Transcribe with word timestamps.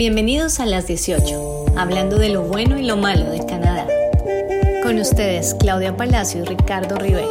Bienvenidos 0.00 0.60
a 0.60 0.64
las 0.64 0.86
18, 0.86 1.74
hablando 1.76 2.16
de 2.16 2.30
lo 2.30 2.40
bueno 2.40 2.78
y 2.78 2.86
lo 2.86 2.96
malo 2.96 3.30
de 3.32 3.44
Canadá. 3.44 3.86
Con 4.82 4.98
ustedes, 4.98 5.54
Claudia 5.60 5.94
Palacio 5.94 6.42
y 6.42 6.46
Ricardo 6.46 6.96
Rivera. 6.96 7.28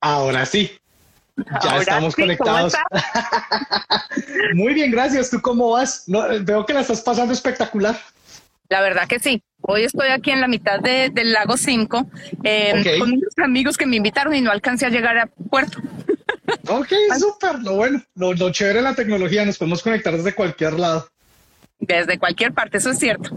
Ahora 0.00 0.46
sí, 0.46 0.70
ya 1.36 1.78
estamos 1.78 2.14
conectados. 2.14 2.74
Muy 4.54 4.74
bien, 4.74 4.92
gracias. 4.92 5.28
¿Tú 5.28 5.42
cómo 5.42 5.70
vas? 5.70 6.04
veo 6.06 6.64
que 6.64 6.72
la 6.72 6.82
estás 6.82 7.00
pasando 7.00 7.32
espectacular. 7.32 7.98
La 8.68 8.80
verdad 8.80 9.08
que 9.08 9.18
sí. 9.18 9.42
Hoy 9.62 9.82
estoy 9.82 10.06
aquí 10.10 10.30
en 10.30 10.40
la 10.40 10.46
mitad 10.46 10.78
del 10.78 11.32
lago 11.32 11.56
5 11.56 12.06
eh, 12.44 12.96
con 13.00 13.12
unos 13.12 13.36
amigos 13.42 13.76
que 13.76 13.86
me 13.86 13.96
invitaron 13.96 14.36
y 14.36 14.40
no 14.40 14.52
alcancé 14.52 14.86
a 14.86 14.90
llegar 14.90 15.18
a 15.18 15.26
puerto. 15.26 15.80
Ok, 16.68 16.92
súper. 17.18 17.58
Lo 17.60 17.76
bueno, 17.76 18.02
lo, 18.14 18.32
lo 18.34 18.50
chévere 18.50 18.78
de 18.78 18.82
la 18.82 18.94
tecnología, 18.94 19.44
nos 19.44 19.58
podemos 19.58 19.82
conectar 19.82 20.16
desde 20.16 20.34
cualquier 20.34 20.74
lado. 20.74 21.08
Desde 21.80 22.18
cualquier 22.18 22.52
parte, 22.52 22.78
eso 22.78 22.90
es 22.90 22.98
cierto. 22.98 23.30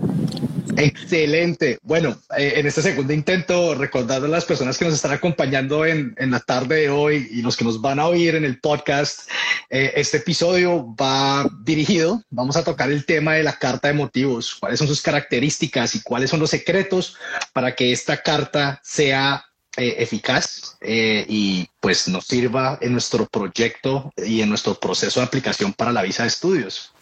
Excelente. 0.77 1.77
Bueno, 1.81 2.17
eh, 2.37 2.53
en 2.57 2.65
este 2.65 2.81
segundo 2.81 3.13
intento, 3.13 3.75
recordando 3.75 4.27
a 4.27 4.29
las 4.29 4.45
personas 4.45 4.77
que 4.77 4.85
nos 4.85 4.93
están 4.93 5.11
acompañando 5.11 5.85
en, 5.85 6.15
la 6.17 6.39
tarde 6.39 6.81
de 6.81 6.89
hoy 6.89 7.27
y 7.31 7.41
los 7.41 7.55
que 7.55 7.63
nos 7.63 7.81
van 7.81 7.99
a 7.99 8.07
oír 8.07 8.35
en 8.35 8.45
el 8.45 8.59
podcast, 8.59 9.29
eh, 9.69 9.93
este 9.95 10.17
episodio 10.17 10.95
va 10.95 11.49
dirigido, 11.63 12.23
vamos 12.29 12.57
a 12.57 12.63
tocar 12.63 12.91
el 12.91 13.05
tema 13.05 13.35
de 13.35 13.43
la 13.43 13.53
carta 13.53 13.89
de 13.89 13.93
motivos, 13.93 14.55
cuáles 14.55 14.79
son 14.79 14.87
sus 14.87 15.01
características 15.01 15.95
y 15.95 16.01
cuáles 16.01 16.29
son 16.29 16.39
los 16.39 16.49
secretos 16.49 17.17
para 17.53 17.75
que 17.75 17.91
esta 17.91 18.21
carta 18.21 18.79
sea 18.83 19.45
eh, 19.77 19.95
eficaz 19.99 20.77
y 20.81 21.67
pues 21.79 22.07
nos 22.07 22.25
sirva 22.25 22.77
en 22.81 22.91
nuestro 22.91 23.25
proyecto 23.25 24.11
y 24.17 24.41
en 24.41 24.49
nuestro 24.49 24.75
proceso 24.75 25.19
de 25.19 25.25
aplicación 25.25 25.73
para 25.73 25.91
la 25.91 26.01
visa 26.01 26.23
de 26.23 26.29
estudios. 26.29 26.93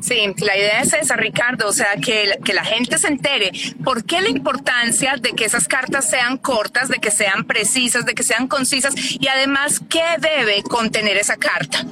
Sí, 0.00 0.34
la 0.38 0.56
idea 0.56 0.80
es 0.80 0.92
esa, 0.94 1.14
Ricardo, 1.14 1.68
o 1.68 1.72
sea, 1.72 1.94
que, 2.02 2.38
que 2.44 2.54
la 2.54 2.64
gente 2.64 2.98
se 2.98 3.08
entere 3.08 3.52
por 3.84 4.04
qué 4.04 4.20
la 4.20 4.30
importancia 4.30 5.14
de 5.20 5.32
que 5.32 5.44
esas 5.44 5.68
cartas 5.68 6.08
sean 6.08 6.38
cortas, 6.38 6.88
de 6.88 6.98
que 6.98 7.10
sean 7.10 7.44
precisas, 7.44 8.06
de 8.06 8.14
que 8.14 8.22
sean 8.22 8.48
concisas 8.48 8.94
y 8.96 9.28
además 9.28 9.80
qué 9.88 10.02
debe 10.18 10.62
contener 10.62 11.16
esa 11.16 11.36
carta. 11.36 11.84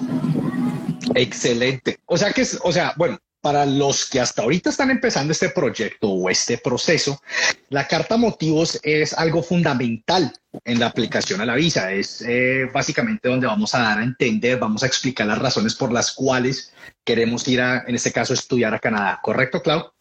Excelente. 1.15 1.99
O 2.07 2.17
sea 2.17 2.33
que 2.33 2.43
es, 2.43 2.59
o 2.63 2.73
sea, 2.73 2.95
bueno, 2.97 3.19
para 3.49 3.65
los 3.65 4.05
que 4.05 4.21
hasta 4.21 4.43
ahorita 4.43 4.69
están 4.69 4.91
empezando 4.91 5.33
este 5.33 5.49
proyecto 5.49 6.11
o 6.11 6.29
este 6.29 6.59
proceso, 6.59 7.23
la 7.71 7.89
carta 7.89 8.19
motivos 8.19 8.79
es 8.83 9.15
algo 9.15 9.43
fundamental 9.43 10.31
en 10.67 10.79
la 10.79 10.85
aplicación 10.85 11.41
a 11.41 11.47
la 11.47 11.55
visa. 11.55 11.91
Es 11.91 12.23
eh, 12.29 12.69
básicamente 12.71 13.27
donde 13.27 13.47
vamos 13.47 13.75
a 13.75 13.79
dar 13.79 14.01
a 14.01 14.03
entender, 14.03 14.59
vamos 14.59 14.83
a 14.83 14.87
explicar 14.87 15.27
las 15.27 15.39
razones 15.39 15.75
por 15.75 15.91
las 15.91 16.13
cuales 16.13 16.75
queremos 17.03 17.49
ir 17.49 17.63
a, 17.63 17.85
en 17.87 17.95
este 17.95 18.13
caso, 18.13 18.35
estudiar 18.35 18.75
a 18.75 18.81
Canadá. 18.81 19.19
¿Correcto, 19.23 19.63
Clau? 19.63 19.93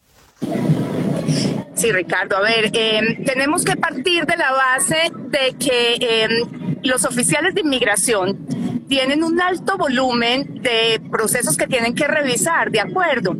Sí, 1.74 1.90
Ricardo. 1.90 2.36
A 2.36 2.42
ver, 2.42 2.70
em, 2.74 3.24
tenemos 3.24 3.64
que 3.64 3.76
partir 3.76 4.26
de 4.26 4.36
la 4.36 4.52
base 4.52 5.10
de 5.30 5.56
que 5.58 5.96
em, 5.98 6.80
los 6.82 7.06
oficiales 7.06 7.54
de 7.54 7.62
inmigración 7.62 8.57
tienen 8.88 9.22
un 9.22 9.40
alto 9.40 9.76
volumen 9.76 10.60
de 10.62 11.00
procesos 11.10 11.56
que 11.56 11.66
tienen 11.66 11.94
que 11.94 12.06
revisar, 12.06 12.70
¿de 12.70 12.80
acuerdo? 12.80 13.36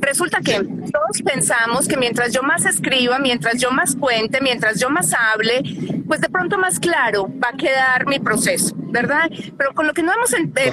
Resulta 0.00 0.40
que 0.40 0.54
todos 0.54 1.22
pensamos 1.24 1.86
que 1.86 1.96
mientras 1.96 2.32
yo 2.32 2.42
más 2.42 2.64
escriba, 2.64 3.18
mientras 3.18 3.60
yo 3.60 3.70
más 3.70 3.94
cuente, 3.96 4.40
mientras 4.40 4.80
yo 4.80 4.88
más 4.90 5.12
hable, 5.12 5.62
pues 6.06 6.20
de 6.20 6.28
pronto 6.28 6.56
más 6.56 6.80
claro 6.80 7.28
va 7.42 7.50
a 7.50 7.56
quedar 7.56 8.06
mi 8.06 8.18
proceso, 8.18 8.74
¿verdad? 8.76 9.30
Pero 9.58 9.74
con 9.74 9.86
lo 9.86 9.92
que 9.92 10.02
no 10.02 10.12
hemos, 10.12 10.32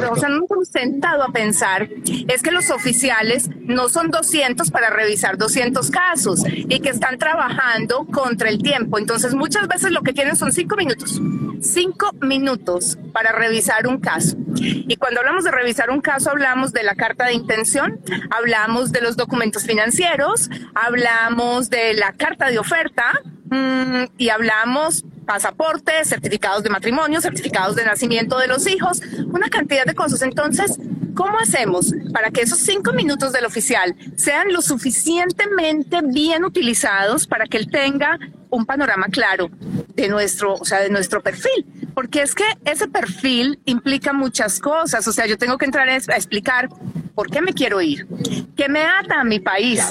o 0.10 0.16
sea, 0.16 0.30
no 0.30 0.46
hemos 0.50 0.68
sentado 0.70 1.24
a 1.24 1.30
pensar 1.30 1.90
es 2.28 2.42
que 2.42 2.52
los 2.52 2.70
oficiales 2.72 3.50
no 3.60 3.90
son 3.90 4.10
200 4.10 4.72
para 4.72 4.90
revisar 4.90 5.38
200 5.38 5.92
casos 5.92 6.44
y 6.48 6.80
que 6.80 6.90
están 6.90 7.18
trabajando 7.18 8.06
contra 8.06 8.50
el 8.50 8.62
tiempo. 8.62 8.98
Entonces 8.98 9.34
muchas 9.34 9.68
veces 9.68 9.92
lo 9.92 10.02
que 10.02 10.14
tienen 10.14 10.36
son 10.38 10.54
cinco 10.54 10.78
minutos, 10.78 11.20
cinco 11.62 12.12
minutos 12.22 12.98
para 13.14 13.32
revisar 13.32 13.88
un 13.88 14.00
caso. 14.00 14.36
Y 14.58 14.96
cuando 14.98 15.20
hablamos 15.20 15.44
de 15.44 15.52
revisar 15.52 15.90
un 15.90 16.02
caso, 16.02 16.30
hablamos 16.30 16.72
de 16.72 16.84
la 16.84 16.96
carta 16.96 17.26
de 17.26 17.34
intención, 17.34 18.00
hablamos 18.30 18.92
de 18.92 19.02
los 19.02 19.18
documentos 19.18 19.64
financieros, 19.64 20.50
hablamos 20.74 21.70
de 21.70 21.94
la 21.94 22.14
carta 22.14 22.50
de 22.50 22.60
oferta 22.60 23.22
mm, 23.50 24.06
y 24.18 24.30
hablamos 24.30 25.04
pasaportes, 25.26 26.08
certificados 26.08 26.64
de 26.64 26.70
matrimonio, 26.70 27.20
certificados 27.20 27.76
de 27.76 27.84
nacimiento 27.84 28.38
de 28.38 28.48
los 28.48 28.68
hijos, 28.68 29.02
una 29.34 29.50
cantidad 29.50 29.86
de 29.86 29.96
cosas. 29.96 30.22
Entonces, 30.22 30.78
¿cómo 31.16 31.38
hacemos 31.40 31.94
para 32.14 32.30
que 32.32 32.42
esos 32.42 32.60
cinco 32.60 32.94
minutos 32.94 33.34
del 33.34 33.46
oficial 33.46 33.96
sean 34.16 34.54
lo 34.54 34.62
suficientemente 34.62 36.02
bien 36.04 36.46
utilizados 36.46 37.28
para 37.28 37.46
que 37.46 37.58
él 37.58 37.70
tenga 37.70 38.20
un 38.56 38.66
panorama 38.66 39.08
claro 39.08 39.50
de 39.96 40.08
nuestro, 40.08 40.54
o 40.56 40.66
sea, 40.66 40.80
de 40.80 40.90
nuestro 40.90 41.22
perfil? 41.22 41.66
Porque 41.94 42.22
es 42.22 42.36
que 42.36 42.46
ese 42.66 42.88
perfil 42.88 43.60
implica 43.66 44.14
muchas 44.14 44.60
cosas. 44.60 45.08
O 45.08 45.12
sea, 45.12 45.26
yo 45.26 45.38
tengo 45.38 45.58
que 45.58 45.66
entrar 45.66 45.88
a 45.90 45.96
explicar 45.96 46.70
por 47.14 47.30
qué 47.30 47.42
me 47.42 47.54
quiero 47.54 47.82
ir, 47.82 48.08
qué 48.56 48.68
me 48.68 48.84
ata 48.84 49.22
a 49.22 49.24
mi 49.24 49.40
país, 49.40 49.82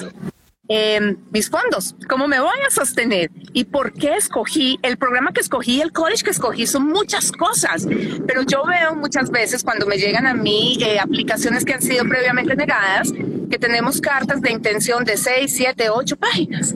eh, 0.69 1.17
mis 1.31 1.51
fondos, 1.51 1.95
cómo 2.09 2.27
me 2.27 2.41
voy 2.41 2.59
a 2.67 2.71
sostener 2.71 3.31
y 3.53 3.65
por 3.65 3.93
qué 3.93 4.17
escogí 4.17 4.79
el 4.83 4.97
programa 4.97 5.33
que 5.33 5.41
escogí, 5.41 5.81
el 5.81 5.93
college 5.93 6.25
que 6.25 6.31
escogí, 6.31 6.67
son 6.67 6.89
muchas 6.89 7.33
cosas. 7.33 7.87
Pero 8.27 8.43
yo 8.43 8.65
veo 8.65 8.95
muchas 8.95 9.31
veces 9.31 9.63
cuando 9.63 9.87
me 9.87 9.99
llegan 9.99 10.27
a 10.27 10.35
mí 10.35 10.79
eh, 10.81 10.99
aplicaciones 10.99 11.65
que 11.65 11.75
han 11.75 11.83
sido 11.83 12.05
previamente 12.05 12.57
negadas, 12.57 13.13
que 13.51 13.59
tenemos 13.59 14.01
cartas 14.01 14.41
de 14.41 14.53
intención 14.53 15.05
de 15.05 15.17
6, 15.17 15.53
7, 15.55 15.91
8 15.91 16.17
páginas. 16.17 16.75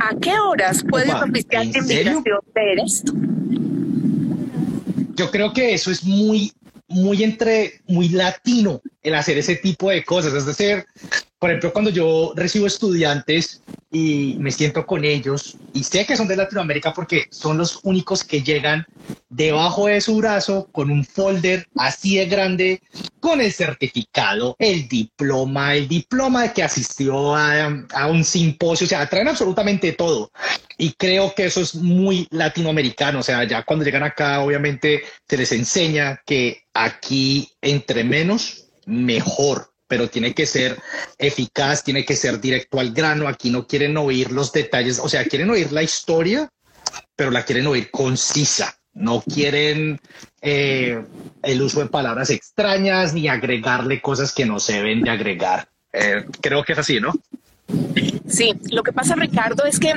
¿A 0.00 0.14
qué 0.20 0.38
horas 0.38 0.84
puede 0.88 1.12
un 1.12 1.30
oficial 1.30 1.72
de 1.72 1.80
esto? 2.84 3.12
Yo 5.16 5.30
creo 5.30 5.52
que 5.52 5.74
eso 5.74 5.90
es 5.90 6.04
muy, 6.04 6.52
muy 6.88 7.22
entre, 7.24 7.80
muy 7.86 8.08
latino 8.08 8.80
el 9.02 9.14
hacer 9.14 9.38
ese 9.38 9.56
tipo 9.56 9.90
de 9.90 10.04
cosas. 10.04 10.34
Es 10.34 10.46
decir, 10.46 10.84
por 11.44 11.50
ejemplo, 11.50 11.74
cuando 11.74 11.90
yo 11.90 12.32
recibo 12.34 12.66
estudiantes 12.66 13.60
y 13.92 14.36
me 14.38 14.50
siento 14.50 14.86
con 14.86 15.04
ellos 15.04 15.58
y 15.74 15.84
sé 15.84 16.06
que 16.06 16.16
son 16.16 16.26
de 16.26 16.36
Latinoamérica 16.36 16.94
porque 16.94 17.26
son 17.30 17.58
los 17.58 17.80
únicos 17.82 18.24
que 18.24 18.42
llegan 18.42 18.86
debajo 19.28 19.88
de 19.88 20.00
su 20.00 20.16
brazo 20.16 20.70
con 20.72 20.90
un 20.90 21.04
folder 21.04 21.68
así 21.76 22.16
de 22.16 22.24
grande 22.24 22.80
con 23.20 23.42
el 23.42 23.52
certificado, 23.52 24.56
el 24.58 24.88
diploma, 24.88 25.74
el 25.74 25.86
diploma 25.86 26.44
de 26.44 26.54
que 26.54 26.62
asistió 26.62 27.36
a, 27.36 27.84
a 27.92 28.06
un 28.06 28.24
simposio, 28.24 28.86
o 28.86 28.88
sea, 28.88 29.06
traen 29.06 29.28
absolutamente 29.28 29.92
todo. 29.92 30.30
Y 30.78 30.94
creo 30.94 31.34
que 31.34 31.44
eso 31.44 31.60
es 31.60 31.74
muy 31.74 32.26
latinoamericano, 32.30 33.18
o 33.18 33.22
sea, 33.22 33.44
ya 33.44 33.64
cuando 33.64 33.84
llegan 33.84 34.02
acá, 34.02 34.40
obviamente 34.40 35.02
se 35.28 35.36
les 35.36 35.52
enseña 35.52 36.22
que 36.24 36.62
aquí 36.72 37.52
entre 37.60 38.02
menos, 38.02 38.64
mejor 38.86 39.73
pero 39.94 40.10
tiene 40.10 40.34
que 40.34 40.44
ser 40.44 40.76
eficaz, 41.18 41.84
tiene 41.84 42.04
que 42.04 42.16
ser 42.16 42.40
directo 42.40 42.80
al 42.80 42.92
grano. 42.92 43.28
Aquí 43.28 43.48
no 43.48 43.64
quieren 43.64 43.96
oír 43.96 44.32
los 44.32 44.50
detalles, 44.50 44.98
o 44.98 45.08
sea, 45.08 45.24
quieren 45.24 45.50
oír 45.50 45.70
la 45.70 45.84
historia, 45.84 46.50
pero 47.14 47.30
la 47.30 47.44
quieren 47.44 47.68
oír 47.68 47.92
concisa. 47.92 48.76
No 48.92 49.22
quieren 49.22 50.00
eh, 50.42 51.00
el 51.44 51.62
uso 51.62 51.78
de 51.78 51.86
palabras 51.86 52.30
extrañas 52.30 53.14
ni 53.14 53.28
agregarle 53.28 54.02
cosas 54.02 54.32
que 54.32 54.44
no 54.44 54.58
se 54.58 54.72
deben 54.72 55.02
de 55.02 55.10
agregar. 55.10 55.68
Eh, 55.92 56.24
creo 56.40 56.64
que 56.64 56.72
es 56.72 56.78
así, 56.80 56.98
¿no? 56.98 57.12
Sí, 58.26 58.52
lo 58.72 58.82
que 58.82 58.92
pasa, 58.92 59.14
Ricardo, 59.14 59.64
es 59.64 59.78
que 59.78 59.94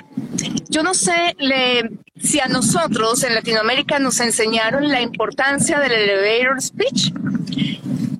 yo 0.69 0.83
no 0.83 0.93
sé 0.93 1.35
le, 1.39 1.89
si 2.21 2.39
a 2.39 2.45
nosotros 2.45 3.23
en 3.23 3.33
Latinoamérica 3.33 3.97
nos 3.97 4.19
enseñaron 4.19 4.89
la 4.89 5.01
importancia 5.01 5.79
del 5.79 5.93
elevator 5.93 6.61
speech. 6.61 7.13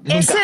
Ese, 0.06 0.40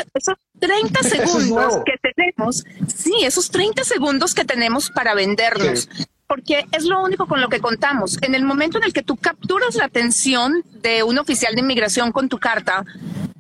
30 0.64 1.04
segundos 1.04 1.80
que 1.86 2.14
tenemos, 2.14 2.64
sí, 2.88 3.14
esos 3.24 3.50
30 3.52 3.84
segundos 3.84 4.34
que 4.34 4.46
tenemos 4.46 4.90
para 4.90 5.14
vendernos. 5.14 5.90
Porque 6.26 6.66
es 6.72 6.86
lo 6.86 7.04
único 7.04 7.28
con 7.28 7.42
lo 7.42 7.50
que 7.50 7.60
contamos. 7.60 8.18
En 8.22 8.34
el 8.34 8.46
momento 8.46 8.78
en 8.78 8.86
el 8.86 8.94
que 8.94 9.04
tú 9.04 9.18
capturas 9.18 9.76
la 9.76 9.86
atención 9.86 10.64
de 10.82 11.04
un 11.04 11.20
oficial 11.20 11.54
de 11.54 11.62
inmigración 11.62 12.14
con 12.14 12.30
tu 12.30 12.40
carta, 12.40 12.86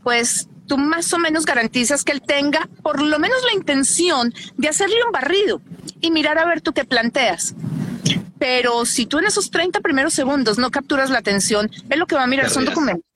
pues 0.03 0.49
tú 0.67 0.77
más 0.77 1.11
o 1.13 1.17
menos 1.17 1.45
garantizas 1.45 2.03
que 2.03 2.11
él 2.11 2.21
tenga 2.21 2.67
por 2.83 3.01
lo 3.01 3.17
menos 3.19 3.41
la 3.45 3.53
intención 3.53 4.33
de 4.57 4.67
hacerle 4.67 4.97
un 5.05 5.11
barrido 5.11 5.61
y 6.01 6.11
mirar 6.11 6.37
a 6.37 6.45
ver 6.45 6.61
tú 6.61 6.73
qué 6.73 6.83
planteas. 6.83 7.55
Pero 8.37 8.85
si 8.85 9.05
tú 9.05 9.19
en 9.19 9.25
esos 9.25 9.49
30 9.49 9.79
primeros 9.79 10.13
segundos 10.13 10.57
no 10.57 10.69
capturas 10.69 11.09
la 11.09 11.19
atención, 11.19 11.71
él 11.89 11.99
lo 11.99 12.05
que 12.05 12.15
va 12.15 12.23
a 12.23 12.27
mirar 12.27 12.49
son 12.49 12.65
documentos 12.65 13.12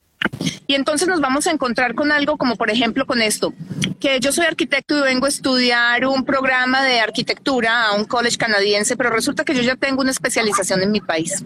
y 0.68 0.76
entonces 0.76 1.08
nos 1.08 1.22
vamos 1.22 1.48
a 1.48 1.52
encontrar 1.52 1.96
con 1.96 2.12
algo 2.12 2.38
como 2.38 2.56
por 2.56 2.70
ejemplo 2.70 3.06
con 3.06 3.22
esto, 3.22 3.54
que 4.00 4.20
yo 4.20 4.32
soy 4.32 4.46
arquitecto 4.46 4.98
y 4.98 5.02
vengo 5.02 5.26
a 5.26 5.30
estudiar 5.30 6.06
un 6.06 6.26
programa 6.26 6.84
de 6.84 7.00
arquitectura 7.00 7.88
a 7.88 7.94
un 7.94 8.06
college 8.06 8.38
canadiense, 8.38 8.96
pero 8.98 9.10
resulta 9.10 9.44
que 9.44 9.56
yo 9.56 9.62
ya 9.62 9.76
tengo 9.76 10.02
una 10.02 10.12
especialización 10.12 10.82
en 10.82 10.92
mi 10.92 11.02
país. 11.02 11.44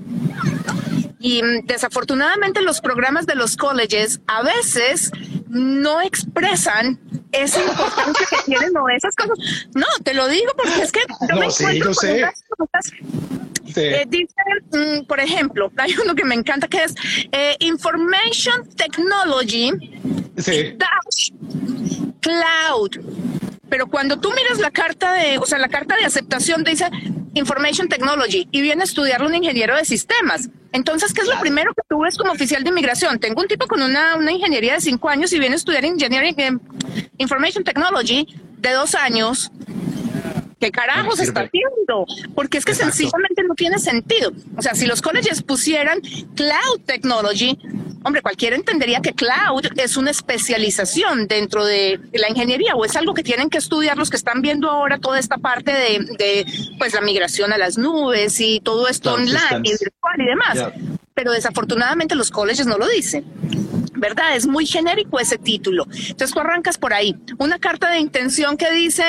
Y 1.20 1.44
mm, 1.44 1.68
desafortunadamente 1.68 2.62
los 2.62 2.82
programas 2.82 3.26
de 3.26 3.36
los 3.36 3.56
colleges 3.56 4.22
a 4.28 4.42
veces 4.42 5.12
no 5.48 6.02
expresan 6.02 7.00
esa 7.32 7.62
importancia 7.62 8.26
que 8.30 8.38
tienen 8.46 8.76
o 8.76 8.90
esas 8.90 9.16
cosas. 9.16 9.38
No, 9.76 9.86
te 10.04 10.14
lo 10.14 10.28
digo 10.28 10.52
porque 10.58 10.82
es 10.82 10.92
que 10.92 11.02
yo 11.30 11.36
no, 11.36 11.52
sí, 11.52 11.80
yo 11.80 11.94
sé. 11.94 12.26
Eh, 13.76 14.06
dice, 14.08 14.36
mm, 14.72 15.06
por 15.06 15.20
ejemplo, 15.20 15.72
hay 15.78 15.96
uno 16.04 16.16
que 16.16 16.26
me 16.26 16.36
encanta 16.36 16.68
que 16.68 16.84
es 16.84 16.96
eh, 17.32 17.56
Information 17.60 18.68
Technology 18.76 19.72
Dash 20.36 21.32
Cloud. 22.22 23.00
Pero 23.70 23.88
cuando 23.88 24.20
tú 24.20 24.32
miras 24.34 24.60
la 24.60 24.72
carta 24.72 25.14
de, 25.14 25.38
o 25.38 25.46
sea, 25.46 25.58
la 25.58 25.70
carta 25.70 25.96
de 25.96 26.04
aceptación 26.04 26.64
dice 26.64 26.90
Information 27.34 27.88
Technology 27.88 28.48
y 28.52 28.62
viene 28.62 28.82
a 28.82 28.84
estudiar 28.84 29.24
un 29.24 29.34
ingeniero 29.34 29.76
de 29.76 29.86
sistemas. 29.86 30.50
Entonces, 30.74 31.14
¿qué 31.14 31.22
es 31.22 31.28
lo 31.28 31.40
primero 31.40 31.74
que 31.74 31.82
tú 31.88 32.02
ves 32.02 32.18
como 32.18 32.32
oficial 32.32 32.64
de 32.64 32.70
inmigración? 32.70 33.20
Tengo 33.20 33.42
un 33.42 33.48
tipo 33.48 33.68
con 33.68 33.82
una, 33.82 34.16
una 34.16 34.32
ingeniería 34.32 34.74
de 34.74 34.82
cinco 34.82 35.10
años 35.10 35.32
y 35.32 35.40
viene 35.40 35.56
a 35.56 35.58
estudiar 35.58 35.86
Engineering 35.86 36.60
Information 37.18 37.64
Technology 37.64 38.28
de 38.58 38.72
dos 38.72 38.96
años 38.96 39.52
¿Qué 40.62 40.72
carajos 40.72 41.20
está 41.20 41.42
haciendo? 41.42 42.06
Porque 42.36 42.60
es 42.60 42.66
que 42.66 42.76
sencillamente 42.76 43.44
no 43.44 43.56
tiene 43.56 43.80
sentido. 43.80 44.32
O 44.56 44.62
sea, 44.62 44.76
si 44.76 44.86
los 44.86 45.02
colleges 45.02 45.42
pusieran 45.42 46.00
Cloud 46.36 46.82
Technology, 46.86 47.58
hombre, 48.04 48.22
cualquiera 48.22 48.56
entendería 48.56 49.02
que 49.02 49.14
Cloud 49.14 49.66
es 49.76 49.98
una 49.98 50.12
especialización 50.12 51.28
dentro 51.28 51.66
de 51.66 52.00
la 52.14 52.30
ingeniería 52.30 52.76
o 52.76 52.86
es 52.86 52.96
algo 52.96 53.16
que 53.16 53.24
tienen 53.24 53.50
que 53.50 53.58
estudiar 53.58 53.98
los 53.98 54.12
que 54.12 54.18
están 54.18 54.44
viendo 54.44 54.70
ahora 54.70 55.00
toda 55.00 55.18
esta 55.18 55.40
parte 55.40 55.72
de, 55.72 56.46
pues 56.78 56.94
la 56.94 57.02
migración 57.02 57.52
a 57.54 57.58
las 57.58 57.80
nubes 57.80 58.40
y 58.40 58.60
todo 58.60 58.88
esto 58.88 59.16
online 59.16 59.62
y 59.64 59.72
virtual 59.72 60.20
y 60.20 60.26
demás. 60.26 60.74
Pero 61.14 61.32
desafortunadamente 61.32 62.16
los 62.16 62.32
colleges 62.32 62.66
no 62.66 62.78
lo 62.78 62.88
dicen. 62.88 63.26
¿verdad? 64.02 64.36
Es 64.36 64.48
muy 64.48 64.66
genérico 64.66 65.20
ese 65.20 65.38
título. 65.38 65.86
Entonces 65.92 66.32
tú 66.32 66.40
arrancas 66.40 66.78
por 66.78 66.92
ahí. 66.92 67.16
Una 67.38 67.60
carta 67.60 67.92
de 67.92 68.00
intención 68.00 68.58
que 68.58 68.72
dice, 68.72 69.04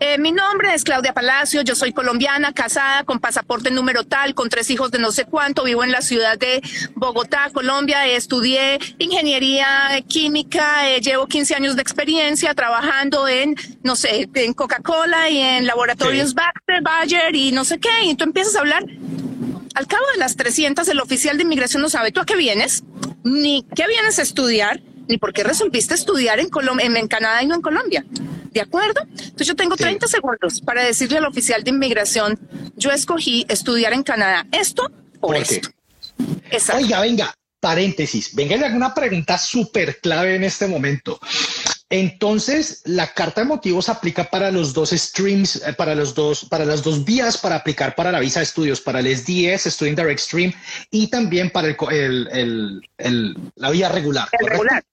eh, 0.00 0.16
mi 0.18 0.32
nombre 0.32 0.74
es 0.74 0.84
Claudia 0.84 1.12
Palacio, 1.12 1.60
yo 1.60 1.74
soy 1.74 1.92
colombiana, 1.92 2.52
casada, 2.52 3.04
con 3.04 3.20
pasaporte 3.20 3.70
número 3.70 4.04
tal, 4.04 4.34
con 4.34 4.48
tres 4.48 4.70
hijos 4.70 4.90
de 4.90 4.98
no 4.98 5.12
sé 5.12 5.26
cuánto, 5.26 5.64
vivo 5.64 5.84
en 5.84 5.92
la 5.92 6.00
ciudad 6.00 6.38
de 6.38 6.62
Bogotá, 6.94 7.50
Colombia, 7.52 8.06
estudié 8.06 8.78
ingeniería 8.98 9.66
química, 10.08 10.88
eh, 10.88 11.00
llevo 11.02 11.26
15 11.26 11.54
años 11.54 11.76
de 11.76 11.82
experiencia 11.82 12.54
trabajando 12.54 13.28
en, 13.28 13.54
no 13.82 13.96
sé, 13.96 14.30
en 14.32 14.54
Coca-Cola 14.54 15.28
y 15.28 15.38
en 15.38 15.66
laboratorios 15.66 16.32
Baxter, 16.32 16.80
Bayer 16.80 17.36
y 17.36 17.52
no 17.52 17.66
sé 17.66 17.78
qué, 17.78 18.04
y 18.04 18.14
tú 18.14 18.24
empiezas 18.24 18.56
a 18.56 18.60
hablar 18.60 18.84
al 19.78 19.86
cabo 19.86 20.02
de 20.12 20.18
las 20.18 20.34
300, 20.34 20.88
el 20.88 20.98
oficial 20.98 21.36
de 21.36 21.44
inmigración 21.44 21.80
no 21.80 21.88
sabe 21.88 22.10
tú 22.10 22.18
a 22.20 22.26
qué 22.26 22.34
vienes, 22.34 22.82
ni 23.22 23.64
qué 23.76 23.86
vienes 23.86 24.18
a 24.18 24.22
estudiar, 24.22 24.82
ni 25.06 25.18
por 25.18 25.32
qué 25.32 25.44
resolviste 25.44 25.94
estudiar 25.94 26.40
en, 26.40 26.48
Colombia, 26.48 26.84
en, 26.84 27.06
Canadá 27.06 27.44
y 27.44 27.46
no 27.46 27.54
en 27.54 27.62
Colombia. 27.62 28.04
¿De 28.50 28.60
acuerdo? 28.60 29.02
Entonces 29.08 29.46
yo 29.46 29.54
tengo 29.54 29.76
30 29.76 30.08
segundos 30.08 30.60
para 30.62 30.82
decirle 30.82 31.18
al 31.18 31.26
oficial 31.26 31.62
de 31.62 31.70
inmigración, 31.70 32.40
yo 32.76 32.90
escogí 32.90 33.46
estudiar 33.48 33.92
en 33.92 34.02
Canadá. 34.02 34.46
Esto 34.50 34.90
por, 35.20 35.36
esto. 35.36 35.68
Oiga, 36.74 37.00
venga, 37.00 37.32
paréntesis, 37.60 38.34
venga, 38.34 38.56
le 38.56 38.66
hago 38.66 38.76
una 38.76 38.92
pregunta 38.92 39.38
súper 39.38 40.00
clave 40.00 40.34
en 40.34 40.42
este 40.42 40.66
momento. 40.66 41.20
Entonces, 41.90 42.82
la 42.84 43.14
carta 43.14 43.40
de 43.40 43.46
motivos 43.46 43.88
aplica 43.88 44.24
para 44.24 44.50
los 44.50 44.74
dos 44.74 44.90
streams, 44.90 45.56
eh, 45.56 45.72
para 45.72 45.94
los 45.94 46.14
dos, 46.14 46.44
para 46.44 46.66
las 46.66 46.82
dos 46.82 47.04
vías 47.04 47.38
para 47.38 47.56
aplicar 47.56 47.94
para 47.94 48.12
la 48.12 48.20
visa 48.20 48.40
de 48.40 48.44
estudios, 48.44 48.80
para 48.80 49.00
el 49.00 49.06
SDS, 49.06 49.70
Student 49.70 49.98
Direct 49.98 50.20
Stream, 50.20 50.52
y 50.90 51.08
también 51.08 51.50
para 51.50 51.68
el, 51.68 52.82
la 53.56 53.70
vía 53.70 53.88
regular. 53.88 54.28
regular. 54.38 54.84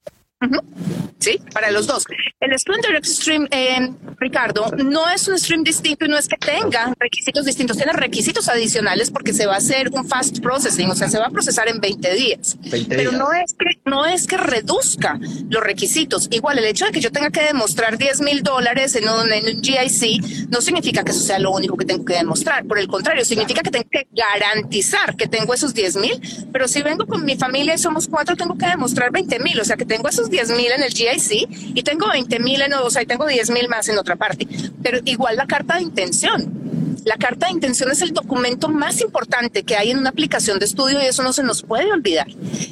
Sí, 1.19 1.39
para 1.53 1.71
los 1.71 1.87
dos. 1.87 2.03
El 2.39 2.59
Student 2.59 2.85
Direct 2.85 3.05
Stream, 3.05 3.47
eh, 3.49 3.89
Ricardo, 4.19 4.69
no 4.83 5.09
es 5.09 5.27
un 5.27 5.39
stream 5.39 5.63
distinto 5.63 6.05
y 6.05 6.09
no 6.09 6.17
es 6.17 6.27
que 6.27 6.37
tenga 6.37 6.93
requisitos 6.99 7.45
distintos, 7.45 7.77
tiene 7.77 7.93
requisitos 7.93 8.47
adicionales 8.49 9.09
porque 9.09 9.33
se 9.33 9.45
va 9.47 9.55
a 9.55 9.57
hacer 9.57 9.89
un 9.93 10.07
fast 10.07 10.39
processing, 10.41 10.91
o 10.91 10.95
sea, 10.95 11.09
se 11.09 11.17
va 11.17 11.27
a 11.27 11.29
procesar 11.29 11.67
en 11.67 11.79
20 11.79 12.13
días. 12.13 12.57
Pero 12.89 13.11
no 13.13 13.33
es 13.33 13.55
que 13.57 13.65
no 13.85 14.05
es 14.05 14.27
que 14.27 14.37
reduzca 14.37 15.19
los 15.49 15.63
requisitos. 15.63 16.27
Igual 16.31 16.59
el 16.59 16.65
hecho 16.65 16.85
de 16.85 16.91
que 16.91 16.99
yo 16.99 17.11
tenga 17.11 17.31
que 17.31 17.41
demostrar 17.41 17.97
10 17.97 18.21
mil 18.21 18.43
dólares 18.43 18.95
en 18.95 19.07
un, 19.09 19.31
en 19.31 19.55
un 19.55 19.63
GIC 19.63 20.49
no 20.49 20.61
significa 20.61 21.03
que 21.03 21.11
eso 21.11 21.21
sea 21.21 21.39
lo 21.39 21.51
único 21.51 21.77
que 21.77 21.85
tengo 21.85 22.03
que 22.05 22.15
demostrar. 22.15 22.65
Por 22.65 22.77
el 22.77 22.87
contrario, 22.87 23.23
significa 23.25 23.61
que 23.61 23.71
tengo 23.71 23.89
que 23.89 24.07
garantizar 24.11 25.15
que 25.15 25.27
tengo 25.27 25.53
esos 25.53 25.73
10 25.73 25.95
mil. 25.97 26.21
Pero 26.51 26.67
si 26.67 26.83
vengo 26.83 27.07
con 27.07 27.25
mi 27.25 27.35
familia 27.35 27.75
y 27.75 27.77
somos 27.77 28.07
cuatro, 28.07 28.35
tengo 28.35 28.57
que 28.57 28.67
demostrar 28.67 29.11
20 29.11 29.39
mil. 29.39 29.59
O 29.59 29.65
sea, 29.65 29.77
que 29.77 29.85
tengo 29.85 30.07
esos 30.07 30.24
10 30.29 30.51
mil 30.51 30.71
en 30.71 30.83
el 30.83 30.91
GIC 30.91 31.47
y 31.75 31.83
tengo 31.83 32.07
20 32.09 32.39
mil 32.39 32.61
en, 32.61 32.73
o 32.73 32.89
sea, 32.89 33.01
y 33.01 33.05
tengo 33.05 33.25
10 33.25 33.49
mil 33.51 33.69
más 33.69 33.87
en 33.89 33.97
otra 33.97 34.15
parte. 34.15 34.47
Pero 34.81 34.99
igual 35.05 35.35
la 35.35 35.45
carta 35.45 35.75
de 35.75 35.81
intención. 35.83 36.65
La 37.05 37.17
carta 37.17 37.47
de 37.47 37.53
intención 37.53 37.91
es 37.91 38.01
el 38.01 38.13
documento 38.13 38.67
más 38.67 38.99
importante 39.01 39.63
que 39.63 39.75
hay 39.75 39.91
en 39.91 39.99
una 39.99 40.09
aplicación 40.09 40.57
de 40.57 40.65
estudio 40.65 41.01
y 41.01 41.05
eso 41.05 41.21
no 41.21 41.33
se 41.33 41.43
nos 41.43 41.61
puede 41.61 41.91
olvidar. 41.91 42.27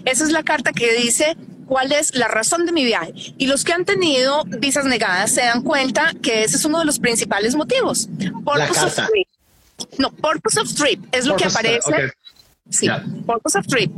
Esa 0.05 0.23
es 0.23 0.31
la 0.31 0.43
carta 0.43 0.73
que 0.73 0.91
dice 0.93 1.37
cuál 1.67 1.91
es 1.91 2.15
la 2.15 2.27
razón 2.27 2.65
de 2.65 2.71
mi 2.71 2.83
viaje. 2.83 3.13
Y 3.37 3.47
los 3.47 3.63
que 3.63 3.73
han 3.73 3.85
tenido 3.85 4.43
visas 4.45 4.85
negadas 4.85 5.31
se 5.31 5.41
dan 5.41 5.61
cuenta 5.61 6.13
que 6.21 6.43
ese 6.43 6.57
es 6.57 6.65
uno 6.65 6.79
de 6.79 6.85
los 6.85 6.99
principales 6.99 7.55
motivos. 7.55 8.09
Purpose 8.43 8.85
of 8.85 8.95
trip. 8.95 9.27
No, 9.97 10.11
purpose 10.11 10.59
of 10.59 10.73
trip 10.73 11.03
es 11.11 11.25
lo 11.25 11.35
que 11.35 11.45
aparece. 11.45 12.13
Sí, 12.69 12.87
purpose 13.25 13.57
of 13.57 13.67
trip. 13.67 13.91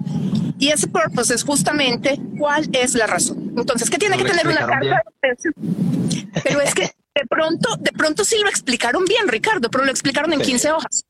Y 0.57 0.69
ese 0.69 0.87
purpose 0.87 1.33
es 1.33 1.43
justamente 1.43 2.19
cuál 2.37 2.69
es 2.73 2.93
la 2.95 3.07
razón. 3.07 3.53
Entonces, 3.57 3.89
¿qué 3.89 3.97
tiene 3.97 4.17
que 4.17 4.25
tener 4.25 4.47
una 4.47 4.65
carta 4.65 5.03
de 5.21 6.41
Pero 6.43 6.61
es 6.61 6.73
que 6.73 6.83
de 6.83 7.25
pronto, 7.29 7.75
de 7.79 7.91
pronto 7.91 8.25
sí 8.25 8.37
lo 8.41 8.49
explicaron 8.49 9.05
bien, 9.05 9.27
Ricardo, 9.27 9.69
pero 9.69 9.85
lo 9.85 9.91
explicaron 9.91 10.33
en 10.33 10.41
15 10.41 10.71
hojas. 10.71 11.05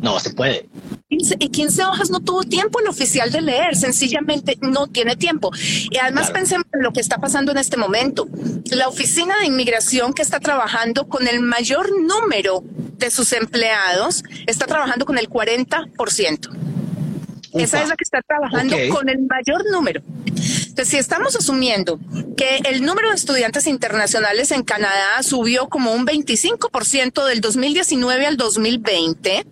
No, 0.00 0.20
se 0.20 0.34
puede. 0.34 0.68
Y 1.38 1.48
15 1.48 1.84
hojas 1.84 2.10
no 2.10 2.20
tuvo 2.20 2.42
tiempo 2.42 2.80
el 2.80 2.88
oficial 2.88 3.30
de 3.30 3.40
leer, 3.40 3.76
sencillamente 3.76 4.58
no 4.60 4.86
tiene 4.86 5.16
tiempo. 5.16 5.50
Y 5.90 5.96
además 5.98 6.30
pensemos 6.30 6.66
en 6.72 6.82
lo 6.82 6.92
que 6.92 7.00
está 7.00 7.18
pasando 7.18 7.52
en 7.52 7.58
este 7.58 7.76
momento. 7.76 8.28
La 8.70 8.88
oficina 8.88 9.34
de 9.40 9.46
inmigración 9.46 10.12
que 10.12 10.22
está 10.22 10.40
trabajando 10.40 11.08
con 11.08 11.28
el 11.28 11.40
mayor 11.40 11.90
número 12.00 12.62
de 12.98 13.10
sus 13.10 13.32
empleados 13.32 14.24
está 14.46 14.66
trabajando 14.66 15.04
con 15.04 15.18
el 15.18 15.28
40%. 15.28 16.48
Esa 17.54 17.82
es 17.82 17.88
la 17.88 17.96
que 17.96 18.02
está 18.02 18.20
trabajando 18.22 18.76
con 18.90 19.08
el 19.08 19.18
mayor 19.20 19.70
número. 19.70 20.02
Entonces, 20.74 20.90
si 20.90 20.98
estamos 20.98 21.36
asumiendo 21.36 22.00
que 22.36 22.56
el 22.64 22.84
número 22.84 23.10
de 23.10 23.14
estudiantes 23.14 23.68
internacionales 23.68 24.50
en 24.50 24.64
Canadá 24.64 25.22
subió 25.22 25.68
como 25.68 25.92
un 25.92 26.04
25% 26.04 27.24
del 27.26 27.40
2019 27.40 28.26
al 28.26 28.36
2020, 28.36 29.46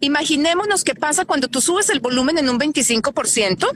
imaginémonos 0.00 0.84
qué 0.84 0.94
pasa 0.94 1.26
cuando 1.26 1.48
tú 1.48 1.60
subes 1.60 1.90
el 1.90 2.00
volumen 2.00 2.38
en 2.38 2.48
un 2.48 2.58
25%, 2.58 3.68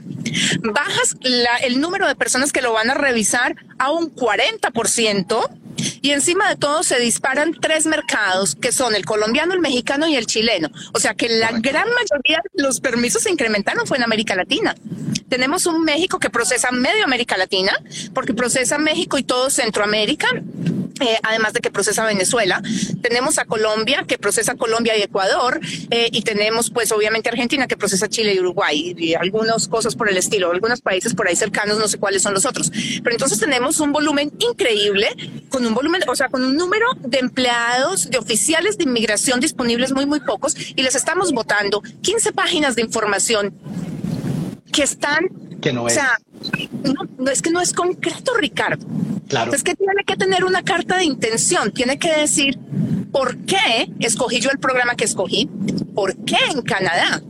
bajas 0.63 1.15
el 1.61 1.79
número 1.79 2.07
de 2.07 2.15
personas 2.15 2.51
que 2.51 2.63
lo 2.63 2.73
van 2.73 2.89
a 2.89 2.95
revisar 2.95 3.55
a 3.77 3.91
un 3.91 4.11
40%, 4.11 5.49
y 6.01 6.11
encima 6.11 6.49
de 6.49 6.55
todo 6.55 6.83
se 6.83 6.99
disparan 6.99 7.53
tres 7.53 7.85
mercados 7.85 8.55
que 8.55 8.71
son 8.71 8.95
el 8.95 9.05
colombiano, 9.05 9.53
el 9.53 9.59
mexicano 9.59 10.07
y 10.07 10.15
el 10.15 10.25
chileno. 10.25 10.69
O 10.93 10.99
sea 10.99 11.13
que 11.13 11.29
la 11.29 11.51
gran 11.51 11.87
mayoría 11.89 12.41
de 12.53 12.63
los 12.63 12.79
permisos 12.79 13.23
se 13.23 13.31
incrementaron 13.31 13.87
fue 13.87 13.97
en 13.97 14.03
América 14.03 14.35
Latina. 14.35 14.75
Tenemos 15.29 15.65
un 15.65 15.83
México 15.83 16.19
que 16.19 16.29
procesa 16.29 16.71
medio 16.71 17.03
América 17.03 17.37
Latina, 17.37 17.73
porque 18.13 18.33
procesa 18.33 18.77
México 18.77 19.17
y 19.17 19.23
todo 19.23 19.49
Centroamérica. 19.49 20.27
Eh, 20.99 21.17
además 21.23 21.53
de 21.53 21.59
que 21.59 21.71
procesa 21.71 22.05
Venezuela. 22.05 22.61
Tenemos 23.01 23.39
a 23.39 23.45
Colombia, 23.45 24.05
que 24.07 24.19
procesa 24.19 24.55
Colombia 24.55 24.95
y 24.95 25.01
Ecuador, 25.01 25.59
eh, 25.89 26.09
y 26.11 26.21
tenemos 26.21 26.69
pues 26.69 26.91
obviamente 26.91 27.29
Argentina, 27.29 27.67
que 27.67 27.75
procesa 27.75 28.07
Chile 28.07 28.33
y 28.35 28.39
Uruguay, 28.39 28.95
y, 28.97 29.15
algunas 29.15 29.67
cosas 29.67 29.95
por 29.95 30.09
el 30.09 30.17
estilo, 30.17 30.51
algunos 30.51 30.81
países 30.81 31.15
por 31.15 31.27
ahí 31.27 31.35
cercanos, 31.35 31.79
no 31.79 31.87
sé 31.87 31.97
cuáles 31.97 32.21
son 32.21 32.33
los 32.33 32.45
otros. 32.45 32.71
Pero 33.03 33.11
entonces 33.11 33.39
tenemos 33.39 33.79
un 33.79 33.91
volumen 33.91 34.31
increíble, 34.37 35.09
con 35.49 35.65
un 35.65 35.73
volumen, 35.73 36.01
o 36.07 36.15
sea, 36.15 36.29
con 36.29 36.43
un 36.43 36.55
número 36.55 36.85
de 36.99 37.19
empleados, 37.19 38.11
de 38.11 38.19
oficiales 38.19 38.77
de 38.77 38.83
inmigración 38.83 39.39
disponibles 39.39 39.93
muy, 39.93 40.05
muy 40.05 40.19
pocos, 40.19 40.55
y 40.75 40.83
les 40.83 40.95
estamos 40.95 41.31
votando 41.31 41.81
15 42.01 42.33
páginas 42.33 42.75
de 42.75 42.83
información 42.83 43.53
que 44.71 44.83
están... 44.83 45.52
Que 45.63 45.71
no 45.71 45.87
es. 45.87 45.93
O 45.93 45.95
sea, 45.95 46.19
no, 47.17 47.31
es 47.31 47.41
que 47.41 47.49
no 47.49 47.61
es 47.61 47.71
concreto, 47.71 48.33
Ricardo. 48.35 48.85
Claro. 49.29 49.53
Es 49.53 49.63
que 49.63 49.75
tiene 49.75 50.03
que 50.05 50.17
tener 50.17 50.43
una 50.43 50.61
carta 50.61 50.97
de 50.97 51.05
intención, 51.05 51.71
tiene 51.71 51.97
que 51.97 52.11
decir 52.11 52.59
por 53.13 53.37
qué 53.45 53.89
escogí 53.99 54.41
yo 54.41 54.49
el 54.51 54.59
programa 54.59 54.95
que 54.95 55.05
escogí, 55.05 55.49
por 55.95 56.17
qué 56.25 56.37
en 56.51 56.61
Canadá. 56.63 57.21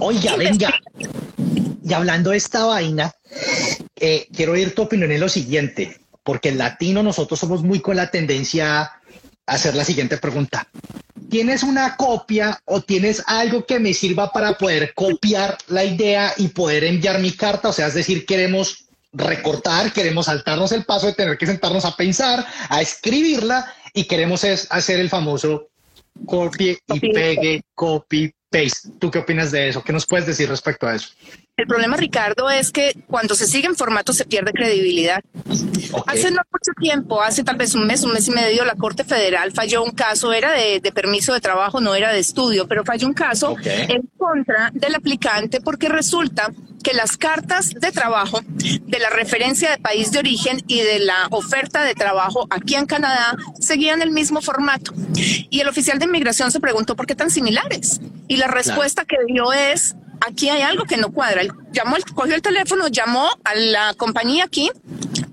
Oiga, 0.00 0.34
venga. 0.34 0.74
Y 1.84 1.92
hablando 1.92 2.30
de 2.30 2.36
esta 2.36 2.64
vaina, 2.64 3.12
eh, 3.94 4.26
quiero 4.34 4.52
oír 4.52 4.74
tu 4.74 4.82
opinión 4.82 5.12
en 5.12 5.20
lo 5.20 5.28
siguiente, 5.28 6.00
porque 6.24 6.48
el 6.48 6.58
latino 6.58 7.04
nosotros 7.04 7.38
somos 7.38 7.62
muy 7.62 7.78
con 7.78 7.94
la 7.96 8.10
tendencia 8.10 8.90
hacer 9.48 9.74
la 9.74 9.84
siguiente 9.84 10.18
pregunta. 10.18 10.68
¿tienes 11.28 11.62
una 11.62 11.96
copia 11.96 12.60
o 12.64 12.80
tienes 12.80 13.22
algo 13.26 13.64
que 13.64 13.78
me 13.78 13.94
sirva 13.94 14.32
para 14.32 14.56
poder 14.56 14.94
copiar 14.94 15.58
la 15.68 15.84
idea 15.84 16.32
y 16.36 16.48
poder 16.48 16.84
enviar 16.84 17.20
mi 17.20 17.32
carta? 17.32 17.68
O 17.68 17.72
sea, 17.72 17.88
es 17.88 17.94
decir, 17.94 18.26
queremos 18.26 18.86
recortar, 19.12 19.92
queremos 19.92 20.26
saltarnos 20.26 20.72
el 20.72 20.84
paso 20.84 21.06
de 21.06 21.14
tener 21.14 21.38
que 21.38 21.46
sentarnos 21.46 21.84
a 21.84 21.96
pensar, 21.96 22.44
a 22.68 22.80
escribirla 22.80 23.72
y 23.94 24.04
queremos 24.04 24.44
hacer 24.44 25.00
el 25.00 25.08
famoso 25.08 25.68
copy 26.26 26.78
y 26.94 27.00
pegue, 27.00 27.62
copy, 27.74 28.32
paste. 28.50 28.90
¿Tú 28.98 29.10
qué 29.10 29.18
opinas 29.18 29.50
de 29.50 29.68
eso? 29.68 29.82
¿Qué 29.82 29.92
nos 29.92 30.06
puedes 30.06 30.26
decir 30.26 30.48
respecto 30.48 30.86
a 30.86 30.94
eso? 30.94 31.10
El 31.58 31.66
problema, 31.66 31.96
Ricardo, 31.96 32.48
es 32.48 32.70
que 32.70 32.96
cuando 33.08 33.34
se 33.34 33.48
sigue 33.48 33.66
en 33.66 33.74
formato 33.74 34.12
se 34.12 34.24
pierde 34.24 34.52
credibilidad. 34.52 35.20
Hace 36.06 36.30
no 36.30 36.40
mucho 36.52 36.72
tiempo, 36.80 37.20
hace 37.20 37.42
tal 37.42 37.56
vez 37.56 37.74
un 37.74 37.84
mes, 37.84 38.04
un 38.04 38.12
mes 38.12 38.28
y 38.28 38.30
medio, 38.30 38.64
la 38.64 38.76
Corte 38.76 39.02
Federal 39.02 39.50
falló 39.50 39.82
un 39.82 39.90
caso, 39.90 40.32
era 40.32 40.52
de, 40.52 40.80
permiso 40.94 41.34
de 41.34 41.40
trabajo, 41.40 41.80
no 41.80 41.96
era 41.96 42.12
de 42.12 42.20
estudio, 42.20 42.68
pero 42.68 42.84
falló 42.84 43.08
un 43.08 43.12
caso 43.12 43.56
en 43.64 44.08
contra 44.16 44.70
del 44.72 44.94
aplicante 44.94 45.60
porque 45.60 45.88
resulta 45.88 46.52
que 46.84 46.94
las 46.94 47.16
cartas 47.16 47.70
de 47.70 47.90
trabajo 47.90 48.40
de 48.44 48.98
la 49.00 49.10
referencia 49.10 49.68
de 49.72 49.78
país 49.78 50.12
de 50.12 50.20
origen 50.20 50.62
y 50.68 50.80
de 50.82 51.00
la 51.00 51.26
oferta 51.30 51.82
de 51.82 51.96
trabajo 51.96 52.46
aquí 52.50 52.76
en 52.76 52.86
Canadá 52.86 53.36
seguían 53.58 54.00
el 54.00 54.12
mismo 54.12 54.40
formato. 54.40 54.94
Y 55.50 55.58
el 55.58 55.66
oficial 55.66 55.98
de 55.98 56.04
inmigración 56.04 56.52
se 56.52 56.60
preguntó 56.60 56.94
por 56.94 57.06
qué 57.06 57.16
tan 57.16 57.32
similares. 57.32 58.00
Y 58.28 58.36
la 58.36 58.46
respuesta 58.46 59.04
que 59.04 59.16
dio 59.26 59.52
es 59.52 59.96
aquí 60.26 60.48
hay 60.48 60.62
algo 60.62 60.84
que 60.84 60.96
no 60.96 61.10
cuadra. 61.10 61.42
Llamó, 61.72 61.96
cogió 62.14 62.34
el 62.34 62.42
teléfono, 62.42 62.88
llamó 62.88 63.28
a 63.44 63.54
la 63.54 63.94
compañía 63.94 64.44
aquí 64.44 64.70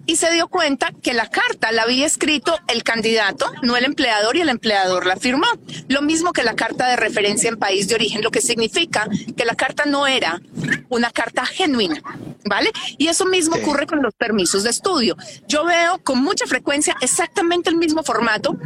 y 0.06 0.18
se 0.18 0.32
dio 0.32 0.48
cuenta 0.48 0.92
que 1.01 1.13
la 1.13 1.30
carta 1.30 1.72
la 1.72 1.84
había 1.84 2.06
escrito 2.06 2.58
el 2.68 2.84
candidato, 2.84 3.51
no 3.63 3.75
el 3.75 3.86
empleador, 3.86 4.36
y 4.38 4.42
el 4.42 4.50
empleador 4.50 5.06
la 5.06 5.15
firmó. 5.15 5.48
Lo 5.88 6.01
mismo 6.01 6.32
que 6.32 6.44
la 6.44 6.56
carta 6.56 6.88
de 6.88 6.96
referencia 6.96 7.50
en 7.50 7.58
país 7.58 7.88
de 7.88 7.96
origen, 7.96 8.22
lo 8.22 8.32
que 8.32 8.42
significa 8.42 9.08
que 9.36 9.46
la 9.46 9.56
carta 9.56 9.86
no 9.86 10.06
era 10.08 10.42
una 10.89 11.10
carta 11.10 11.46
genuina, 11.46 12.01
¿vale? 12.46 12.72
Y 12.98 13.08
eso 13.08 13.25
mismo 13.25 13.56
ocurre 13.56 13.88
con 13.88 14.01
los 14.01 14.13
permisos 14.13 14.63
de 14.63 14.70
estudio. 14.70 15.18
Yo 15.48 15.65
veo 15.65 16.00
con 16.04 16.22
mucha 16.22 16.46
frecuencia 16.46 16.96
exactamente 17.01 17.70
el 17.70 17.77
mismo 17.77 18.04
formato 18.04 18.58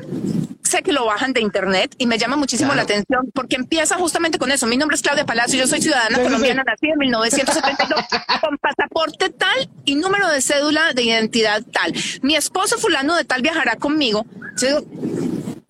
sé 0.70 0.84
que 0.84 0.94
lo 0.94 1.06
bajan 1.06 1.34
de 1.34 1.42
internet 1.42 1.96
y 1.98 2.06
me 2.06 2.18
llama 2.18 2.36
muchísimo 2.36 2.74
la 2.74 2.84
atención 2.84 3.30
porque 3.34 3.56
empieza 3.56 3.96
justamente 3.96 4.38
con 4.38 4.52
eso. 4.52 4.68
Mi 4.68 4.78
nombre 4.78 4.96
es 4.96 5.02
Claudia 5.02 5.26
Palacio, 5.26 5.60
yo 5.60 5.68
soy 5.68 5.82
ciudadana 5.82 6.22
colombiana, 6.22 6.64
nacida 6.64 6.94
en 6.94 7.00
1972, 7.00 8.06
con 8.42 8.58
pasaporte 8.58 9.30
tal 9.30 9.70
y 9.86 9.96
número 9.96 10.30
de 10.30 10.42
cédula 10.42 10.94
de 10.94 11.04
identidad 11.04 11.64
tal. 11.74 11.94
Mi 12.22 12.36
esposo 12.36 12.78
fulano 12.78 13.16
de 13.16 13.26
tal 13.26 13.42
viajará 13.42 13.76
conmigo. 13.76 14.26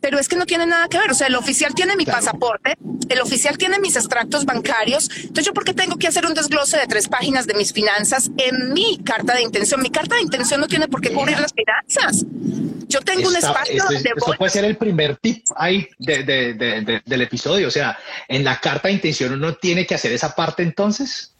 Pero 0.01 0.19
es 0.19 0.27
que 0.27 0.35
no 0.35 0.45
tiene 0.45 0.65
nada 0.65 0.87
que 0.87 0.97
ver. 0.97 1.11
O 1.11 1.13
sea, 1.13 1.27
el 1.27 1.35
oficial 1.35 1.73
tiene 1.73 1.95
mi 1.95 2.05
pasaporte, 2.05 2.77
el 3.09 3.21
oficial 3.21 3.57
tiene 3.57 3.79
mis 3.79 3.95
extractos 3.95 4.45
bancarios. 4.45 5.09
Entonces, 5.15 5.45
¿yo 5.45 5.53
por 5.53 5.65
qué 5.65 5.73
tengo 5.73 5.97
que 5.97 6.07
hacer 6.07 6.25
un 6.25 6.33
desglose 6.33 6.77
de 6.77 6.87
tres 6.87 7.07
páginas 7.07 7.47
de 7.47 7.53
mis 7.53 7.73
finanzas 7.73 8.29
en 8.37 8.73
mi 8.73 8.99
carta 9.03 9.35
de 9.35 9.41
intención? 9.41 9.81
Mi 9.81 9.89
carta 9.89 10.15
de 10.15 10.21
intención 10.21 10.61
no 10.61 10.67
tiene 10.67 10.87
por 10.87 11.01
qué 11.01 11.11
cubrir 11.11 11.39
las 11.39 11.53
finanzas. 11.53 12.25
Yo 12.87 13.01
tengo 13.01 13.29
un 13.29 13.35
espacio 13.35 13.83
de 13.87 13.97
Eso 13.97 14.33
puede 14.37 14.49
ser 14.49 14.65
el 14.65 14.75
primer 14.75 15.17
tip 15.17 15.45
ahí 15.55 15.87
del 15.99 17.21
episodio. 17.21 17.67
O 17.67 17.71
sea, 17.71 17.97
en 18.27 18.43
la 18.43 18.59
carta 18.59 18.87
de 18.87 18.95
intención 18.95 19.33
uno 19.33 19.55
tiene 19.55 19.85
que 19.85 19.95
hacer 19.95 20.11
esa 20.11 20.33
parte 20.33 20.63
entonces. 20.63 21.33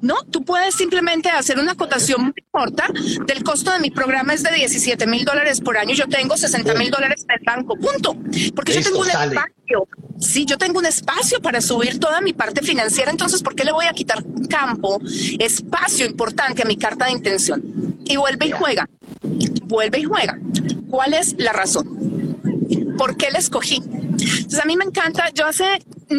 No, 0.00 0.22
tú 0.24 0.44
puedes 0.44 0.74
simplemente 0.74 1.30
hacer 1.30 1.58
una 1.58 1.72
acotación 1.72 2.22
muy 2.22 2.44
corta 2.50 2.88
del 3.26 3.42
costo 3.42 3.72
de 3.72 3.78
mi 3.78 3.90
programa 3.90 4.34
es 4.34 4.42
de 4.42 4.52
17 4.52 5.06
mil 5.06 5.24
dólares 5.24 5.60
por 5.60 5.78
año. 5.78 5.94
Yo 5.94 6.06
tengo 6.08 6.36
60 6.36 6.74
mil 6.74 6.90
dólares 6.90 7.24
en 7.28 7.38
el 7.38 7.44
banco, 7.44 7.76
punto. 7.76 8.16
Porque 8.54 8.72
yo 8.74 8.82
tengo 8.82 9.00
un 9.00 9.08
espacio. 9.08 9.88
Sí, 10.20 10.44
yo 10.44 10.58
tengo 10.58 10.78
un 10.78 10.86
espacio 10.86 11.40
para 11.40 11.60
subir 11.60 11.98
toda 11.98 12.20
mi 12.20 12.32
parte 12.32 12.62
financiera. 12.62 13.10
Entonces, 13.10 13.42
¿por 13.42 13.54
qué 13.54 13.64
le 13.64 13.72
voy 13.72 13.86
a 13.86 13.92
quitar 13.92 14.22
campo, 14.48 15.00
espacio 15.38 16.06
importante 16.06 16.62
a 16.62 16.66
mi 16.66 16.76
carta 16.76 17.06
de 17.06 17.12
intención? 17.12 17.62
Y 18.04 18.16
vuelve 18.16 18.46
y 18.46 18.50
juega. 18.50 18.88
Vuelve 19.64 19.98
y 20.00 20.04
juega. 20.04 20.38
¿Cuál 20.90 21.14
es 21.14 21.34
la 21.38 21.52
razón? 21.52 22.38
¿Por 22.96 23.16
qué 23.16 23.30
la 23.30 23.38
escogí? 23.38 23.76
Entonces 23.76 24.60
a 24.60 24.64
mí 24.64 24.76
me 24.76 24.84
encanta, 24.84 25.30
yo 25.34 25.46
hace 25.46 25.64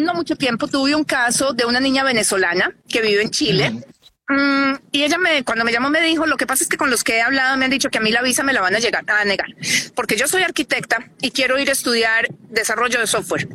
no 0.04 0.14
mucho 0.14 0.36
tiempo 0.36 0.68
tuve 0.68 0.94
un 0.94 1.04
caso 1.04 1.52
de 1.52 1.64
una 1.64 1.80
niña 1.80 2.04
venezolana 2.04 2.74
que 2.88 3.02
vive 3.02 3.22
en 3.22 3.30
Chile. 3.30 3.82
Mm, 4.28 4.74
y 4.90 5.04
ella 5.04 5.18
me, 5.18 5.44
cuando 5.44 5.64
me 5.64 5.70
llamó 5.70 5.88
me 5.88 6.00
dijo, 6.00 6.26
lo 6.26 6.36
que 6.36 6.46
pasa 6.46 6.64
es 6.64 6.68
que 6.68 6.76
con 6.76 6.90
los 6.90 7.04
que 7.04 7.16
he 7.16 7.22
hablado 7.22 7.56
me 7.56 7.64
han 7.64 7.70
dicho 7.70 7.90
que 7.90 7.98
a 7.98 8.00
mí 8.00 8.10
la 8.10 8.22
visa 8.22 8.42
me 8.42 8.52
la 8.52 8.60
van 8.60 8.74
a 8.74 8.80
llegar 8.80 9.04
a 9.06 9.24
negar, 9.24 9.46
porque 9.94 10.16
yo 10.16 10.26
soy 10.26 10.42
arquitecta 10.42 10.98
y 11.20 11.30
quiero 11.30 11.58
ir 11.58 11.68
a 11.68 11.72
estudiar 11.72 12.28
desarrollo 12.48 12.98
de 12.98 13.06
software. 13.06 13.48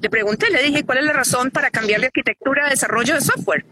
Le 0.00 0.10
pregunté, 0.10 0.50
le 0.50 0.62
dije, 0.62 0.84
¿cuál 0.84 0.98
es 0.98 1.04
la 1.04 1.12
razón 1.12 1.50
para 1.50 1.70
cambiar 1.70 2.00
de 2.00 2.06
arquitectura 2.06 2.66
a 2.66 2.70
desarrollo 2.70 3.14
de 3.14 3.20
software? 3.20 3.64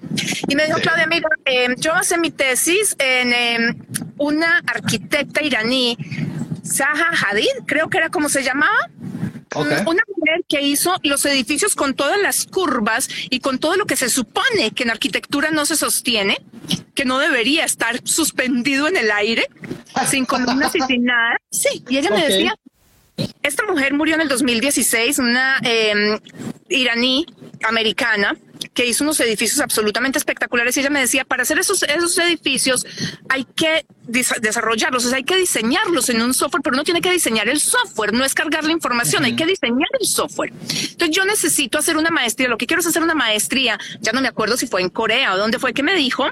Y 0.48 0.56
me 0.56 0.66
dijo, 0.66 0.78
Claudia, 0.80 1.06
mira, 1.06 1.28
eh, 1.44 1.74
yo 1.78 1.92
hice 2.00 2.18
mi 2.18 2.30
tesis 2.30 2.96
en 2.98 3.32
em, 3.32 3.76
una 4.18 4.58
arquitecta 4.66 5.42
iraní 5.42 5.96
Zaha 6.66 7.10
Hadid, 7.12 7.64
creo 7.66 7.88
que 7.88 7.98
era 7.98 8.10
como 8.10 8.28
se 8.28 8.42
llamaba. 8.42 8.90
Una 9.54 10.02
mujer 10.16 10.44
que 10.48 10.60
hizo 10.62 10.94
los 11.02 11.24
edificios 11.24 11.74
con 11.74 11.94
todas 11.94 12.20
las 12.20 12.46
curvas 12.46 13.08
y 13.30 13.40
con 13.40 13.58
todo 13.58 13.76
lo 13.76 13.86
que 13.86 13.96
se 13.96 14.10
supone 14.10 14.72
que 14.74 14.82
en 14.82 14.90
arquitectura 14.90 15.50
no 15.50 15.66
se 15.66 15.76
sostiene, 15.76 16.38
que 16.94 17.04
no 17.04 17.18
debería 17.18 17.64
estar 17.64 18.00
suspendido 18.04 18.88
en 18.88 18.96
el 18.96 19.10
aire, 19.10 19.48
sin 20.10 20.26
columnas 20.26 20.74
y 20.74 20.80
sin 20.82 21.04
nada. 21.04 21.36
Sí, 21.50 21.84
y 21.88 21.98
ella 21.98 22.10
me 22.10 22.26
decía, 22.26 22.54
esta 23.42 23.64
mujer 23.64 23.94
murió 23.94 24.16
en 24.16 24.22
el 24.22 24.28
2016, 24.28 25.18
una 25.18 25.58
em, 25.62 26.18
iraní 26.68 27.26
americana 27.62 28.36
que 28.74 28.86
hizo 28.86 29.04
unos 29.04 29.20
edificios 29.20 29.60
absolutamente 29.60 30.18
espectaculares 30.18 30.76
y 30.76 30.80
ella 30.80 30.90
me 30.90 31.00
decía, 31.00 31.24
para 31.24 31.42
hacer 31.42 31.58
esos, 31.58 31.82
esos 31.82 32.18
edificios 32.18 32.86
hay 33.28 33.44
que 33.44 33.86
desarrollarlos, 34.06 35.04
o 35.04 35.08
sea, 35.08 35.18
hay 35.18 35.24
que 35.24 35.36
diseñarlos 35.36 36.08
en 36.10 36.22
un 36.22 36.32
software, 36.32 36.62
pero 36.62 36.76
no 36.76 36.84
tiene 36.84 37.00
que 37.00 37.10
diseñar 37.10 37.48
el 37.48 37.60
software, 37.60 38.12
no 38.12 38.24
es 38.24 38.34
cargar 38.34 38.64
la 38.64 38.72
información, 38.72 39.24
hay 39.24 39.34
que 39.34 39.46
diseñar 39.46 39.88
el 40.00 40.06
software. 40.06 40.52
Entonces 40.52 41.10
yo 41.10 41.24
necesito 41.24 41.78
hacer 41.78 41.96
una 41.96 42.10
maestría, 42.10 42.48
lo 42.48 42.58
que 42.58 42.66
quiero 42.66 42.80
es 42.80 42.86
hacer 42.86 43.02
una 43.02 43.14
maestría, 43.14 43.78
ya 44.00 44.12
no 44.12 44.20
me 44.20 44.28
acuerdo 44.28 44.56
si 44.56 44.66
fue 44.66 44.82
en 44.82 44.90
Corea 44.90 45.34
o 45.34 45.38
dónde 45.38 45.58
fue 45.58 45.74
que 45.74 45.82
me 45.82 45.94
dijo, 45.94 46.26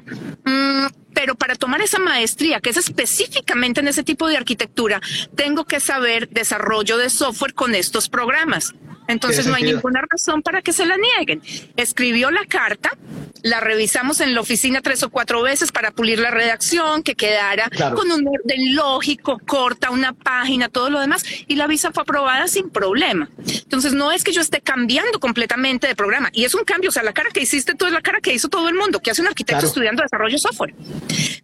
mm, 0.44 0.86
pero 1.14 1.36
para 1.36 1.54
tomar 1.54 1.80
esa 1.80 1.98
maestría, 1.98 2.60
que 2.60 2.70
es 2.70 2.76
específicamente 2.76 3.80
en 3.80 3.88
ese 3.88 4.02
tipo 4.02 4.28
de 4.28 4.36
arquitectura, 4.36 5.00
tengo 5.36 5.64
que 5.64 5.80
saber 5.80 6.28
desarrollo 6.28 6.98
de 6.98 7.08
software 7.08 7.54
con 7.54 7.74
estos 7.74 8.08
programas. 8.08 8.74
Entonces 9.08 9.46
no 9.46 9.54
hay 9.54 9.64
ninguna 9.64 10.02
razón 10.08 10.42
para 10.42 10.62
que 10.62 10.72
se 10.72 10.86
la 10.86 10.96
nieguen. 10.96 11.42
Escribió 11.76 12.30
la 12.30 12.44
carta, 12.46 12.96
la 13.42 13.60
revisamos 13.60 14.20
en 14.20 14.34
la 14.34 14.40
oficina 14.40 14.80
tres 14.80 15.02
o 15.02 15.10
cuatro 15.10 15.42
veces 15.42 15.72
para 15.72 15.90
pulir 15.90 16.18
la 16.18 16.30
redacción, 16.30 17.02
que 17.02 17.14
quedara 17.14 17.68
con 17.94 18.10
un 18.10 18.26
orden 18.26 18.74
lógico, 18.74 19.38
corta, 19.44 19.90
una 19.90 20.12
página, 20.12 20.68
todo 20.68 20.88
lo 20.88 21.00
demás, 21.00 21.24
y 21.46 21.56
la 21.56 21.66
visa 21.66 21.92
fue 21.92 22.02
aprobada 22.02 22.48
sin 22.48 22.70
problema. 22.70 23.28
Entonces 23.46 23.92
no 23.92 24.12
es 24.12 24.24
que 24.24 24.32
yo 24.32 24.40
esté 24.40 24.60
cambiando 24.60 25.20
completamente 25.20 25.86
de 25.86 25.94
programa, 25.94 26.30
y 26.32 26.44
es 26.44 26.54
un 26.54 26.64
cambio, 26.64 26.88
o 26.88 26.92
sea, 26.92 27.02
la 27.02 27.12
cara 27.12 27.30
que 27.30 27.42
hiciste 27.42 27.74
tú 27.74 27.86
es 27.86 27.92
la 27.92 28.00
cara 28.00 28.20
que 28.20 28.32
hizo 28.32 28.48
todo 28.48 28.68
el 28.68 28.74
mundo, 28.74 29.00
que 29.00 29.10
hace 29.10 29.20
un 29.20 29.28
arquitecto 29.28 29.66
estudiando 29.66 30.02
desarrollo 30.02 30.38
software. 30.38 30.74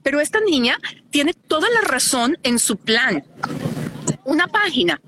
Pero 0.03 0.21
esta 0.21 0.41
niña 0.41 0.79
tiene 1.11 1.35
toda 1.35 1.69
la 1.69 1.83
razón 1.83 2.39
en 2.43 2.59
su 2.59 2.77
plan. 2.79 3.25
Una 4.25 4.47
página. 4.47 5.01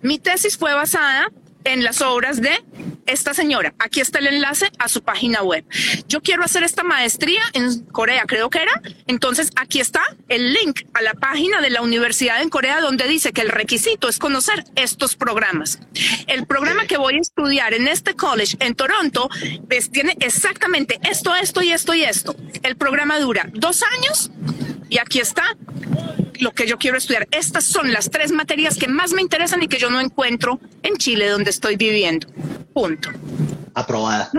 Mi 0.00 0.18
tesis 0.18 0.56
fue 0.56 0.74
basada 0.74 1.28
en 1.64 1.84
las 1.84 2.00
obras 2.00 2.40
de 2.40 2.62
esta 3.06 3.34
señora. 3.34 3.74
Aquí 3.78 4.00
está 4.00 4.18
el 4.18 4.28
enlace 4.28 4.70
a 4.78 4.88
su 4.88 5.02
página 5.02 5.42
web. 5.42 5.64
Yo 6.08 6.20
quiero 6.20 6.44
hacer 6.44 6.62
esta 6.62 6.82
maestría 6.82 7.42
en 7.52 7.80
Corea, 7.86 8.24
creo 8.26 8.50
que 8.50 8.60
era. 8.62 8.80
Entonces, 9.06 9.50
aquí 9.56 9.80
está 9.80 10.00
el 10.28 10.52
link 10.52 10.82
a 10.94 11.02
la 11.02 11.14
página 11.14 11.60
de 11.60 11.70
la 11.70 11.82
universidad 11.82 12.42
en 12.42 12.48
Corea 12.48 12.80
donde 12.80 13.06
dice 13.08 13.32
que 13.32 13.40
el 13.40 13.48
requisito 13.48 14.08
es 14.08 14.18
conocer 14.18 14.64
estos 14.76 15.16
programas. 15.16 15.80
El 16.26 16.46
programa 16.46 16.86
que 16.86 16.96
voy 16.96 17.16
a 17.16 17.20
estudiar 17.20 17.74
en 17.74 17.88
este 17.88 18.14
college 18.14 18.56
en 18.60 18.74
Toronto 18.74 19.28
pues, 19.68 19.90
tiene 19.90 20.16
exactamente 20.20 20.98
esto, 21.08 21.34
esto 21.34 21.62
y 21.62 21.72
esto 21.72 21.94
y 21.94 22.02
esto. 22.02 22.34
El 22.62 22.76
programa 22.76 23.18
dura 23.18 23.48
dos 23.52 23.82
años 23.82 24.30
y 24.88 24.98
aquí 24.98 25.20
está 25.20 25.56
lo 26.40 26.52
que 26.52 26.66
yo 26.66 26.78
quiero 26.78 26.98
estudiar. 26.98 27.28
Estas 27.30 27.64
son 27.64 27.92
las 27.92 28.10
tres 28.10 28.32
materias 28.32 28.76
que 28.76 28.88
más 28.88 29.12
me 29.12 29.22
interesan 29.22 29.62
y 29.62 29.68
que 29.68 29.78
yo 29.78 29.90
no 29.90 30.00
encuentro 30.00 30.60
en 30.82 30.96
Chile, 30.96 31.28
donde 31.28 31.50
estoy 31.50 31.76
viviendo. 31.76 32.26
Punto. 32.72 33.10
Aprobada. 33.74 34.30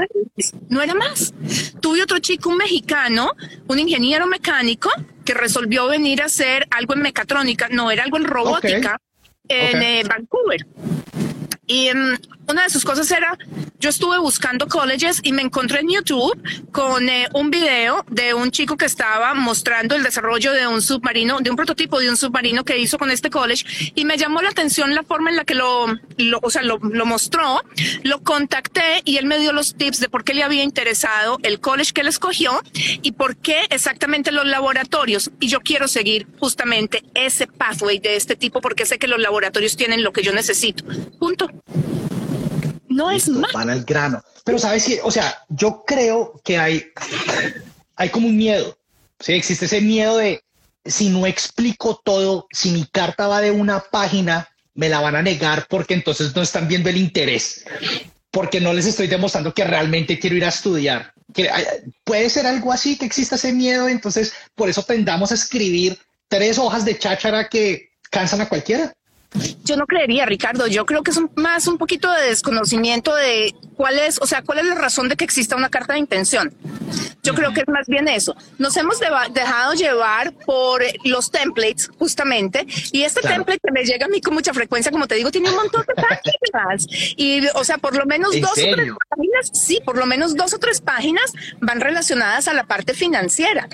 No 0.69 0.81
era, 0.81 0.93
más. 0.93 1.33
Tuve 1.79 2.03
otro 2.03 2.19
chico, 2.19 2.50
un 2.50 2.57
mexicano, 2.57 3.33
un 3.67 3.79
ingeniero 3.79 4.27
mecánico, 4.27 4.89
que 5.25 5.33
resolvió 5.33 5.88
venir 5.88 6.21
a 6.21 6.25
hacer 6.25 6.67
algo 6.71 6.93
en 6.93 7.01
mecatrónica, 7.01 7.67
no 7.69 7.89
era 7.91 8.03
algo 8.03 8.17
en 8.17 8.25
robótica, 8.25 9.00
en 9.47 9.81
eh, 9.81 10.03
Vancouver 10.07 10.65
Y 11.65 11.89
um, 11.91 12.17
una 12.50 12.63
de 12.63 12.70
sus 12.70 12.84
cosas 12.84 13.10
era, 13.12 13.38
yo 13.79 13.89
estuve 13.89 14.17
buscando 14.17 14.67
colleges 14.67 15.22
y 15.24 15.32
me 15.32 15.41
encontré 15.41 15.79
en 15.79 15.89
YouTube 15.89 16.38
con 16.72 17.08
eh, 17.08 17.27
un 17.34 17.50
video 17.50 18.05
de 18.10 18.34
un 18.34 18.51
chico 18.51 18.75
que 18.75 18.86
estaba 18.86 19.34
mostrando 19.34 19.96
el 19.96 20.03
desarrollo 20.03 20.51
de 20.51 20.67
un 20.67 20.82
submarino, 20.82 21.39
de 21.39 21.50
un 21.50 21.55
prototipo 21.55 22.00
de 22.00 22.10
un 22.10 22.17
submarino 22.17 22.65
que 22.65 22.77
hizo 22.77 22.98
con 22.98 23.12
este 23.12 23.29
college 23.29 23.93
y 23.96 24.03
me 24.03 24.17
llamó 24.17 24.41
la 24.41 24.50
atención 24.50 24.93
la 24.93 25.03
forma 25.03 25.29
en 25.29 25.38
la 25.38 25.46
que 25.46 25.55
lo, 25.55 25.88
lo 26.17 26.39
o 26.41 26.50
sea, 26.50 26.63
lo, 26.63 26.79
lo 26.79 27.05
mostró. 27.05 27.63
Lo 28.03 28.22
contacté 28.24 29.01
y 29.05 29.17
él 29.17 29.25
me 29.25 29.39
dio 29.39 29.53
los 29.53 29.75
tips 29.75 30.00
de 30.00 30.10
por 30.10 30.24
qué 30.24 30.34
le 30.34 30.43
había 30.43 30.63
interesado 30.63 31.39
el 31.43 31.60
college 31.62 31.93
que 31.93 32.01
él 32.01 32.08
escogió 32.08 32.62
y 32.74 33.13
por 33.13 33.38
qué 33.38 33.62
exactamente 33.70 34.32
los 34.32 34.46
laboratorios. 34.46 35.32
Y 35.39 35.48
yo 35.48 35.62
quiero 35.62 35.88
seguir 35.88 36.27
justamente 36.39 37.03
ese 37.13 37.48
pathway 37.48 38.00
de 38.00 38.17
este 38.17 38.36
tipo 38.36 38.60
porque 38.60 38.86
sé 38.86 39.00
que 39.00 39.08
los 39.08 39.20
laboratorios 39.20 39.77
tienen 39.77 40.03
lo 40.03 40.12
que 40.12 40.24
yo 40.24 40.34
necesito. 40.34 40.84
Punto. 41.20 41.48
No 42.88 43.10
es 43.12 43.27
más. 43.29 43.51
Van 43.53 43.70
al 43.70 43.84
grano. 43.84 44.24
Pero 44.43 44.60
sabes 44.60 44.86
que, 44.86 45.01
o 45.01 45.12
sea, 45.12 45.43
yo 45.50 45.84
creo 45.86 46.39
que 46.43 46.58
hay, 46.58 46.86
hay 47.96 48.10
como 48.10 48.27
un 48.27 48.38
miedo. 48.38 48.77
Sí, 49.20 49.34
existe 49.34 49.65
ese 49.65 49.82
miedo 49.82 50.17
de 50.17 50.43
si 50.86 51.10
no 51.10 51.25
explico 51.25 52.01
todo, 52.03 52.48
si 52.51 52.72
mi 52.72 52.86
carta 52.86 53.27
va 53.27 53.41
de 53.41 53.51
una 53.51 53.79
página, 53.79 54.50
me 54.75 54.89
la 54.89 55.00
van 55.00 55.15
a 55.15 55.22
negar 55.22 55.67
porque 55.70 55.93
entonces 55.93 56.36
no 56.36 56.41
están 56.41 56.67
viendo 56.67 56.89
el 56.89 56.98
interés, 56.98 57.63
porque 58.32 58.60
no 58.60 58.74
les 58.74 58.86
estoy 58.86 59.08
demostrando 59.08 59.53
que 59.53 59.63
realmente 59.63 60.20
quiero 60.20 60.36
ir 60.36 60.46
a 60.46 60.50
estudiar. 60.50 61.13
Que 61.34 61.50
puede 62.03 62.29
ser 62.29 62.46
algo 62.46 62.72
así, 62.72 62.98
que 62.98 63.05
exista 63.05 63.36
ese 63.36 63.53
miedo, 63.53 63.88
entonces 63.88 64.34
por 64.55 64.70
eso 64.70 64.84
tendamos 64.84 65.32
a 65.32 65.36
escribir 65.36 65.98
tres 66.27 66.58
hojas 66.58 66.86
de 66.86 66.98
cháchara 66.98 67.48
que 67.48 67.91
cansan 68.10 68.41
a 68.41 68.50
cualquiera. 68.50 68.93
Yo 69.63 69.75
no 69.78 69.86
creería, 69.86 70.25
Ricardo. 70.25 70.68
Yo 70.68 70.86
creo 70.86 71.04
que 71.04 71.12
es 71.12 71.20
más 71.36 71.68
un 71.68 71.78
poquito 71.78 72.12
de 72.12 72.30
desconocimiento 72.30 73.16
de 73.16 73.56
cuál 73.75 74.00
es, 74.00 74.20
o 74.22 74.25
sea, 74.25 74.42
cuál 74.42 74.60
es 74.60 74.66
la 74.66 74.75
razón 74.75 75.10
de 75.10 75.16
que 75.16 75.25
exista 75.25 75.56
una 75.56 75.70
carta 75.70 75.94
de 75.94 76.00
intención. 76.00 76.54
Yo 77.24 77.34
creo 77.34 77.54
que 77.54 77.62
es 77.62 77.68
más 77.68 77.88
bien 77.88 78.08
eso. 78.08 78.36
Nos 78.58 78.75
hemos 78.75 79.00
dejado 79.32 79.74
llevar 79.74 80.34
por 80.46 80.84
los 81.06 81.32
templates, 81.32 81.90
justamente, 81.98 82.68
y 82.92 83.04
este 83.04 83.22
template 83.22 83.60
que 83.63 83.72
me 83.72 83.86
llega 83.86 84.06
a 84.06 84.10
mí 84.10 84.20
con 84.20 84.34
mucha 84.34 84.54
frecuencia, 84.54 84.92
como 84.92 85.08
te 85.08 85.16
digo, 85.16 85.32
tiene 85.32 85.50
un 85.50 85.56
montón 85.56 85.86
de 85.88 85.94
páginas. 85.96 86.86
Y, 87.16 87.48
o 87.56 87.63
sea, 87.63 87.78
por 87.78 87.96
lo 87.96 88.06
menos 88.06 88.40
dos 88.42 88.52
o 88.52 88.54
tres 88.54 88.92
páginas, 89.10 89.52
sí, 89.54 89.80
por 89.86 89.98
lo 89.98 90.06
menos 90.06 90.36
dos 90.36 90.54
o 90.54 90.60
tres 90.60 90.82
páginas 90.82 91.32
van 91.62 91.80
relacionadas 91.80 92.48
a 92.50 92.54
la 92.54 92.66
parte 92.66 92.94
financiera. 92.94 93.70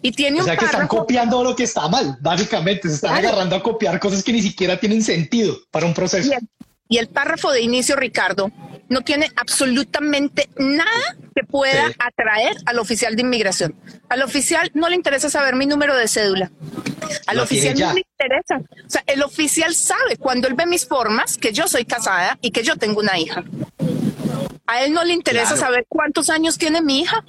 Y 0.00 0.12
tiene 0.12 0.40
o 0.40 0.44
sea, 0.44 0.56
que 0.56 0.64
están 0.64 0.88
copiando 0.88 1.42
lo 1.44 1.54
que 1.54 1.64
está 1.64 1.88
mal, 1.88 2.16
básicamente. 2.20 2.88
Se 2.88 2.94
están 2.94 3.14
agarrando 3.14 3.56
a 3.56 3.62
copiar 3.62 4.00
cosas 4.00 4.22
que 4.22 4.32
ni 4.32 4.40
siquiera 4.40 4.78
tienen 4.78 4.95
sentido 5.02 5.58
para 5.70 5.86
un 5.86 5.94
proceso. 5.94 6.30
Y 6.88 6.98
el, 6.98 7.08
párrafo 7.08 7.50
de 7.50 7.62
inicio, 7.62 7.96
Ricardo, 7.96 8.50
no 8.88 9.00
tiene 9.00 9.30
absolutamente 9.36 10.48
nada 10.56 11.16
que 11.34 11.42
pueda 11.42 11.90
atraer 11.98 12.56
al 12.64 12.78
oficial 12.78 13.16
de 13.16 13.22
inmigración. 13.22 13.74
Al 14.08 14.22
oficial 14.22 14.70
no 14.74 14.88
le 14.88 14.94
interesa 14.94 15.28
saber 15.28 15.56
mi 15.56 15.66
número 15.66 15.96
de 15.96 16.06
cédula. 16.06 16.50
Al 17.26 17.40
oficial 17.40 17.76
no 17.78 17.92
le 17.92 18.06
interesa. 18.08 18.58
O 18.86 18.90
sea, 18.90 19.02
el 19.06 19.22
oficial 19.22 19.74
sabe 19.74 20.16
cuando 20.16 20.46
él 20.46 20.54
ve 20.54 20.66
mis 20.66 20.86
formas 20.86 21.36
que 21.36 21.52
yo 21.52 21.66
soy 21.66 21.84
casada 21.84 22.38
y 22.40 22.52
que 22.52 22.62
yo 22.62 22.76
tengo 22.76 23.00
una 23.00 23.18
hija. 23.18 23.44
A 24.68 24.84
él 24.84 24.92
no 24.92 25.04
le 25.04 25.12
interesa 25.12 25.56
saber 25.56 25.86
cuántos 25.88 26.28
años 26.28 26.58
tiene 26.58 26.82
mi 26.82 27.00
hija. 27.00 27.24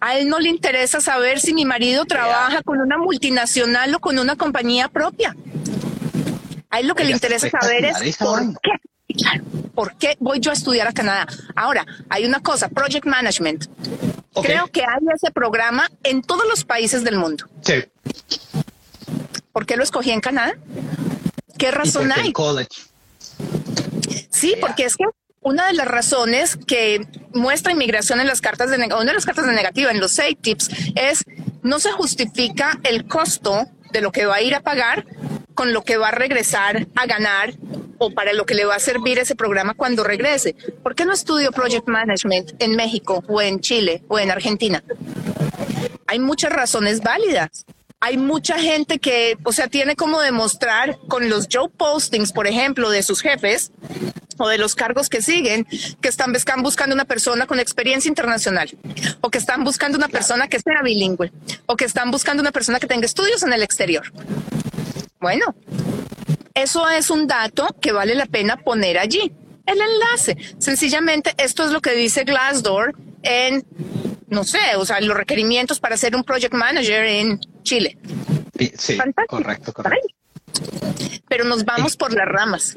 A 0.00 0.18
él 0.18 0.28
no 0.28 0.38
le 0.38 0.48
interesa 0.48 1.00
saber 1.00 1.40
si 1.40 1.52
mi 1.52 1.64
marido 1.64 2.04
trabaja 2.04 2.62
con 2.62 2.80
una 2.80 2.96
multinacional 2.96 3.94
o 3.94 4.00
con 4.00 4.18
una 4.18 4.36
compañía 4.36 4.88
propia. 4.88 5.34
A 6.70 6.80
él 6.80 6.86
lo 6.86 6.94
que 6.94 7.04
le 7.04 7.12
interesa 7.12 7.48
saber 7.50 7.84
es 7.84 8.16
por 8.16 8.40
qué. 8.60 8.70
¿Por 9.74 9.96
qué 9.96 10.16
voy 10.20 10.38
yo 10.40 10.50
a 10.50 10.54
estudiar 10.54 10.86
a 10.86 10.92
Canadá? 10.92 11.26
Ahora, 11.56 11.84
hay 12.08 12.24
una 12.24 12.40
cosa, 12.40 12.68
Project 12.68 13.06
Management. 13.06 13.66
Creo 14.40 14.68
que 14.68 14.82
hay 14.82 15.04
ese 15.14 15.32
programa 15.32 15.90
en 16.04 16.22
todos 16.22 16.46
los 16.48 16.64
países 16.64 17.02
del 17.02 17.16
mundo. 17.16 17.46
Sí. 17.62 17.84
¿Por 19.52 19.66
qué 19.66 19.76
lo 19.76 19.82
escogí 19.82 20.12
en 20.12 20.20
Canadá? 20.20 20.54
¿Qué 21.58 21.70
razón 21.70 22.12
hay? 22.12 22.32
Sí, 24.30 24.54
porque 24.60 24.84
es 24.84 24.96
que 24.96 25.04
una 25.40 25.66
de 25.66 25.72
las 25.72 25.88
razones 25.88 26.56
que 26.56 27.06
muestra 27.34 27.72
inmigración 27.72 28.20
en 28.20 28.26
las 28.26 28.40
cartas 28.40 28.70
de 28.70 28.76
una 28.76 29.04
de 29.04 29.14
las 29.14 29.26
cartas 29.26 29.46
de 29.46 29.52
negativa 29.52 29.90
en 29.90 30.00
los 30.00 30.12
seis 30.12 30.36
tips 30.40 30.70
es 30.94 31.24
no 31.62 31.80
se 31.80 31.90
justifica 31.92 32.78
el 32.84 33.06
costo 33.06 33.66
de 33.92 34.00
lo 34.00 34.12
que 34.12 34.26
va 34.26 34.36
a 34.36 34.42
ir 34.42 34.54
a 34.54 34.60
pagar 34.60 35.04
con 35.60 35.74
lo 35.74 35.84
que 35.84 35.98
va 35.98 36.08
a 36.08 36.10
regresar 36.10 36.86
a 36.96 37.04
ganar 37.04 37.52
o 37.98 38.10
para 38.14 38.32
lo 38.32 38.46
que 38.46 38.54
le 38.54 38.64
va 38.64 38.76
a 38.76 38.78
servir 38.78 39.18
ese 39.18 39.34
programa 39.34 39.74
cuando 39.74 40.02
regrese. 40.02 40.56
¿Por 40.82 40.94
qué 40.94 41.04
no 41.04 41.12
estudio 41.12 41.52
Project 41.52 41.86
Management 41.86 42.52
en 42.60 42.76
México 42.76 43.22
o 43.28 43.42
en 43.42 43.60
Chile 43.60 44.02
o 44.08 44.18
en 44.18 44.30
Argentina? 44.30 44.82
Hay 46.06 46.18
muchas 46.18 46.50
razones 46.50 47.02
válidas. 47.02 47.66
Hay 48.00 48.16
mucha 48.16 48.58
gente 48.58 49.00
que, 49.00 49.36
o 49.44 49.52
sea, 49.52 49.68
tiene 49.68 49.96
como 49.96 50.22
demostrar 50.22 50.96
con 51.08 51.28
los 51.28 51.46
job 51.52 51.70
postings, 51.76 52.32
por 52.32 52.46
ejemplo, 52.46 52.88
de 52.88 53.02
sus 53.02 53.20
jefes 53.20 53.70
o 54.38 54.48
de 54.48 54.56
los 54.56 54.74
cargos 54.74 55.10
que 55.10 55.20
siguen, 55.20 55.66
que 56.00 56.08
están, 56.08 56.34
están 56.34 56.62
buscando 56.62 56.94
una 56.94 57.04
persona 57.04 57.46
con 57.46 57.60
experiencia 57.60 58.08
internacional, 58.08 58.70
o 59.20 59.28
que 59.28 59.36
están 59.36 59.62
buscando 59.62 59.98
una 59.98 60.08
persona 60.08 60.48
que 60.48 60.58
sea 60.58 60.80
bilingüe, 60.82 61.30
o 61.66 61.76
que 61.76 61.84
están 61.84 62.10
buscando 62.10 62.40
una 62.40 62.50
persona 62.50 62.80
que 62.80 62.86
tenga 62.86 63.04
estudios 63.04 63.42
en 63.42 63.52
el 63.52 63.62
exterior. 63.62 64.10
Bueno, 65.20 65.54
eso 66.54 66.88
es 66.88 67.10
un 67.10 67.26
dato 67.26 67.68
que 67.80 67.92
vale 67.92 68.14
la 68.14 68.26
pena 68.26 68.56
poner 68.56 68.98
allí. 68.98 69.32
El 69.66 69.78
enlace. 69.80 70.36
Sencillamente, 70.58 71.34
esto 71.36 71.64
es 71.64 71.70
lo 71.70 71.80
que 71.80 71.92
dice 71.92 72.24
Glassdoor 72.24 72.94
en, 73.22 73.64
no 74.28 74.44
sé, 74.44 74.58
o 74.76 74.86
sea, 74.86 75.00
los 75.00 75.16
requerimientos 75.16 75.78
para 75.78 75.96
ser 75.96 76.16
un 76.16 76.24
project 76.24 76.54
manager 76.54 77.04
en 77.04 77.38
Chile. 77.62 77.98
Sí, 78.78 78.98
correcto, 79.28 79.72
correcto. 79.72 80.08
Pero 81.28 81.44
nos 81.44 81.64
vamos 81.64 81.96
por 81.96 82.12
las 82.12 82.26
ramas. 82.26 82.76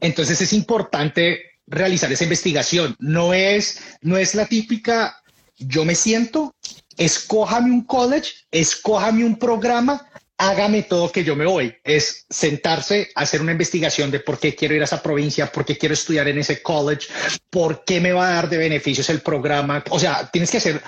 Entonces 0.00 0.40
es 0.40 0.52
importante 0.52 1.52
realizar 1.66 2.12
esa 2.12 2.24
investigación. 2.24 2.96
No 2.98 3.32
es, 3.32 3.80
no 4.02 4.16
es 4.18 4.34
la 4.34 4.46
típica, 4.46 5.22
yo 5.56 5.84
me 5.84 5.94
siento, 5.94 6.54
escójame 6.96 7.70
un 7.70 7.84
college, 7.84 8.32
escójame 8.50 9.24
un 9.24 9.38
programa, 9.38 10.08
hágame 10.38 10.82
todo 10.82 11.12
que 11.12 11.24
yo 11.24 11.36
me 11.36 11.46
voy. 11.46 11.74
Es 11.84 12.26
sentarse, 12.28 13.10
hacer 13.14 13.40
una 13.40 13.52
investigación 13.52 14.10
de 14.10 14.20
por 14.20 14.38
qué 14.38 14.54
quiero 14.54 14.74
ir 14.74 14.82
a 14.82 14.84
esa 14.84 15.02
provincia, 15.02 15.50
por 15.50 15.64
qué 15.64 15.78
quiero 15.78 15.94
estudiar 15.94 16.28
en 16.28 16.38
ese 16.38 16.62
college, 16.62 17.08
por 17.50 17.84
qué 17.84 18.00
me 18.00 18.12
va 18.12 18.28
a 18.28 18.34
dar 18.34 18.48
de 18.48 18.58
beneficios 18.58 19.08
el 19.10 19.20
programa. 19.20 19.82
O 19.90 19.98
sea, 19.98 20.28
tienes 20.30 20.50
que 20.50 20.58
hacer 20.58 20.82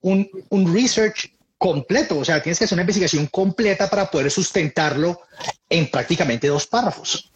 un, 0.00 0.28
un 0.50 0.74
research 0.74 1.30
completo, 1.58 2.18
o 2.18 2.24
sea, 2.24 2.42
tienes 2.42 2.58
que 2.58 2.64
hacer 2.64 2.76
una 2.76 2.82
investigación 2.82 3.26
completa 3.26 3.88
para 3.88 4.10
poder 4.10 4.30
sustentarlo 4.30 5.20
en 5.68 5.90
prácticamente 5.90 6.48
dos 6.48 6.66
párrafos. 6.66 7.30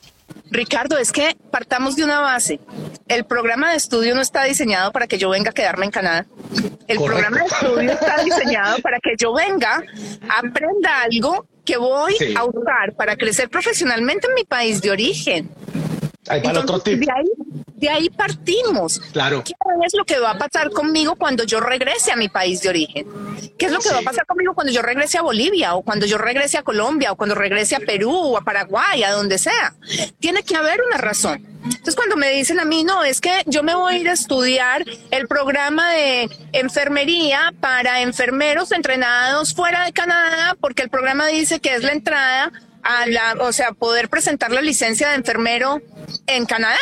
Ricardo, 0.50 0.98
es 0.98 1.12
que 1.12 1.36
partamos 1.50 1.96
de 1.96 2.04
una 2.04 2.20
base. 2.20 2.60
El 3.08 3.24
programa 3.24 3.70
de 3.70 3.76
estudio 3.76 4.14
no 4.14 4.20
está 4.20 4.44
diseñado 4.44 4.92
para 4.92 5.06
que 5.06 5.18
yo 5.18 5.30
venga 5.30 5.50
a 5.50 5.54
quedarme 5.54 5.86
en 5.86 5.90
Canadá. 5.90 6.26
El 6.88 6.98
programa 6.98 7.38
de 7.38 7.46
estudio 7.46 7.92
está 7.92 8.22
diseñado 8.24 8.78
para 8.80 8.98
que 8.98 9.10
yo 9.16 9.32
venga, 9.32 9.82
aprenda 10.28 11.02
algo 11.02 11.46
que 11.64 11.76
voy 11.76 12.16
a 12.36 12.44
usar 12.44 12.94
para 12.96 13.16
crecer 13.16 13.48
profesionalmente 13.48 14.26
en 14.26 14.34
mi 14.34 14.44
país 14.44 14.82
de 14.82 14.90
origen. 14.90 15.48
De 16.96 17.12
ahí, 17.12 17.30
partimos. 18.16 19.00
Claro. 19.12 19.42
¿Qué 19.44 19.54
es 19.86 19.94
lo 19.94 20.04
que 20.04 20.18
va 20.18 20.32
a 20.32 20.38
pasar 20.38 20.70
conmigo 20.70 21.16
cuando 21.16 21.44
yo 21.44 21.60
regrese 21.60 22.12
a 22.12 22.16
mi 22.16 22.28
país 22.28 22.62
de 22.62 22.68
origen? 22.68 23.06
¿Qué 23.58 23.66
es 23.66 23.72
lo 23.72 23.80
que 23.80 23.90
va 23.90 23.98
a 23.98 24.02
pasar 24.02 24.26
conmigo 24.26 24.54
cuando 24.54 24.72
yo 24.72 24.82
regrese 24.82 25.18
a 25.18 25.22
Bolivia 25.22 25.74
o 25.74 25.82
cuando 25.82 26.06
yo 26.06 26.18
regrese 26.18 26.58
a 26.58 26.62
Colombia 26.62 27.12
o 27.12 27.16
cuando 27.16 27.34
regrese 27.34 27.76
a 27.76 27.80
Perú 27.80 28.12
o 28.12 28.36
a 28.38 28.42
Paraguay, 28.42 29.02
a 29.02 29.12
donde 29.12 29.38
sea? 29.38 29.74
Tiene 30.18 30.42
que 30.42 30.56
haber 30.56 30.80
una 30.82 30.96
razón. 30.96 31.46
Entonces, 31.64 31.94
cuando 31.94 32.16
me 32.16 32.30
dicen 32.30 32.58
a 32.58 32.64
mí, 32.64 32.84
no, 32.84 33.04
es 33.04 33.20
que 33.20 33.42
yo 33.46 33.62
me 33.62 33.74
voy 33.74 33.94
a 33.94 33.98
ir 33.98 34.08
a 34.08 34.12
estudiar 34.12 34.84
el 35.10 35.28
programa 35.28 35.92
de 35.92 36.30
enfermería 36.52 37.52
para 37.60 38.00
enfermeros 38.00 38.72
entrenados 38.72 39.54
fuera 39.54 39.84
de 39.84 39.92
Canadá, 39.92 40.56
porque 40.60 40.82
el 40.82 40.90
programa 40.90 41.26
dice 41.26 41.60
que 41.60 41.74
es 41.74 41.82
la 41.82 41.92
entrada 41.92 42.50
a 42.82 43.06
la, 43.06 43.34
o 43.40 43.52
sea, 43.52 43.72
poder 43.72 44.08
presentar 44.08 44.52
la 44.52 44.62
licencia 44.62 45.10
de 45.10 45.16
enfermero 45.16 45.82
en 46.26 46.46
Canadá. 46.46 46.78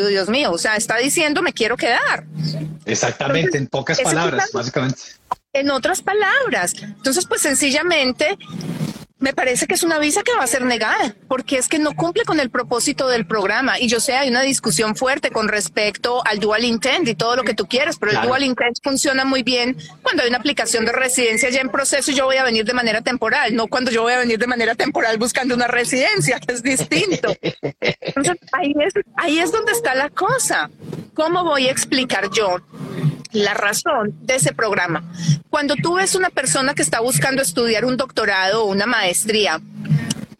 Dios 0.00 0.28
mío, 0.28 0.52
o 0.52 0.58
sea, 0.58 0.76
está 0.76 0.96
diciendo 0.96 1.42
me 1.42 1.52
quiero 1.52 1.76
quedar. 1.76 2.24
Exactamente, 2.84 3.58
en 3.58 3.66
pocas 3.66 4.00
palabras, 4.00 4.50
básicamente. 4.52 5.00
En 5.52 5.70
otras 5.70 6.00
palabras. 6.00 6.74
Entonces, 6.80 7.26
pues 7.26 7.42
sencillamente 7.42 8.38
me 9.22 9.32
parece 9.32 9.68
que 9.68 9.74
es 9.74 9.84
una 9.84 9.98
visa 9.98 10.22
que 10.24 10.34
va 10.34 10.42
a 10.42 10.46
ser 10.48 10.64
negada, 10.64 11.14
porque 11.28 11.56
es 11.56 11.68
que 11.68 11.78
no 11.78 11.94
cumple 11.94 12.24
con 12.24 12.40
el 12.40 12.50
propósito 12.50 13.08
del 13.08 13.24
programa. 13.24 13.78
Y 13.78 13.88
yo 13.88 14.00
sé, 14.00 14.14
hay 14.14 14.28
una 14.28 14.42
discusión 14.42 14.96
fuerte 14.96 15.30
con 15.30 15.48
respecto 15.48 16.22
al 16.26 16.40
dual 16.40 16.64
intent 16.64 17.06
y 17.06 17.14
todo 17.14 17.36
lo 17.36 17.44
que 17.44 17.54
tú 17.54 17.66
quieres, 17.66 17.98
pero 17.98 18.12
el 18.12 18.26
dual 18.26 18.42
intent 18.42 18.76
funciona 18.82 19.24
muy 19.24 19.44
bien 19.44 19.76
cuando 20.02 20.24
hay 20.24 20.28
una 20.28 20.38
aplicación 20.38 20.84
de 20.84 20.92
residencia 20.92 21.50
ya 21.50 21.60
en 21.60 21.68
proceso 21.68 22.10
y 22.10 22.14
yo 22.14 22.24
voy 22.24 22.36
a 22.36 22.44
venir 22.44 22.64
de 22.64 22.74
manera 22.74 23.00
temporal, 23.00 23.54
no 23.54 23.68
cuando 23.68 23.92
yo 23.92 24.02
voy 24.02 24.12
a 24.12 24.18
venir 24.18 24.38
de 24.38 24.46
manera 24.48 24.74
temporal 24.74 25.16
buscando 25.18 25.54
una 25.54 25.68
residencia, 25.68 26.40
que 26.40 26.52
es 26.52 26.62
distinto. 26.62 27.32
Entonces, 27.80 28.36
ahí 28.50 28.74
es, 28.84 28.92
ahí 29.16 29.38
es 29.38 29.52
donde 29.52 29.70
está 29.70 29.94
la 29.94 30.10
cosa. 30.10 30.68
¿Cómo 31.14 31.44
voy 31.44 31.68
a 31.68 31.70
explicar 31.70 32.28
yo 32.30 32.60
la 33.32 33.54
razón 33.54 34.14
de 34.20 34.36
ese 34.36 34.52
programa. 34.52 35.02
Cuando 35.50 35.74
tú 35.76 35.94
ves 35.94 36.14
una 36.14 36.30
persona 36.30 36.74
que 36.74 36.82
está 36.82 37.00
buscando 37.00 37.42
estudiar 37.42 37.84
un 37.84 37.96
doctorado 37.96 38.64
o 38.64 38.66
una 38.66 38.86
maestría, 38.86 39.11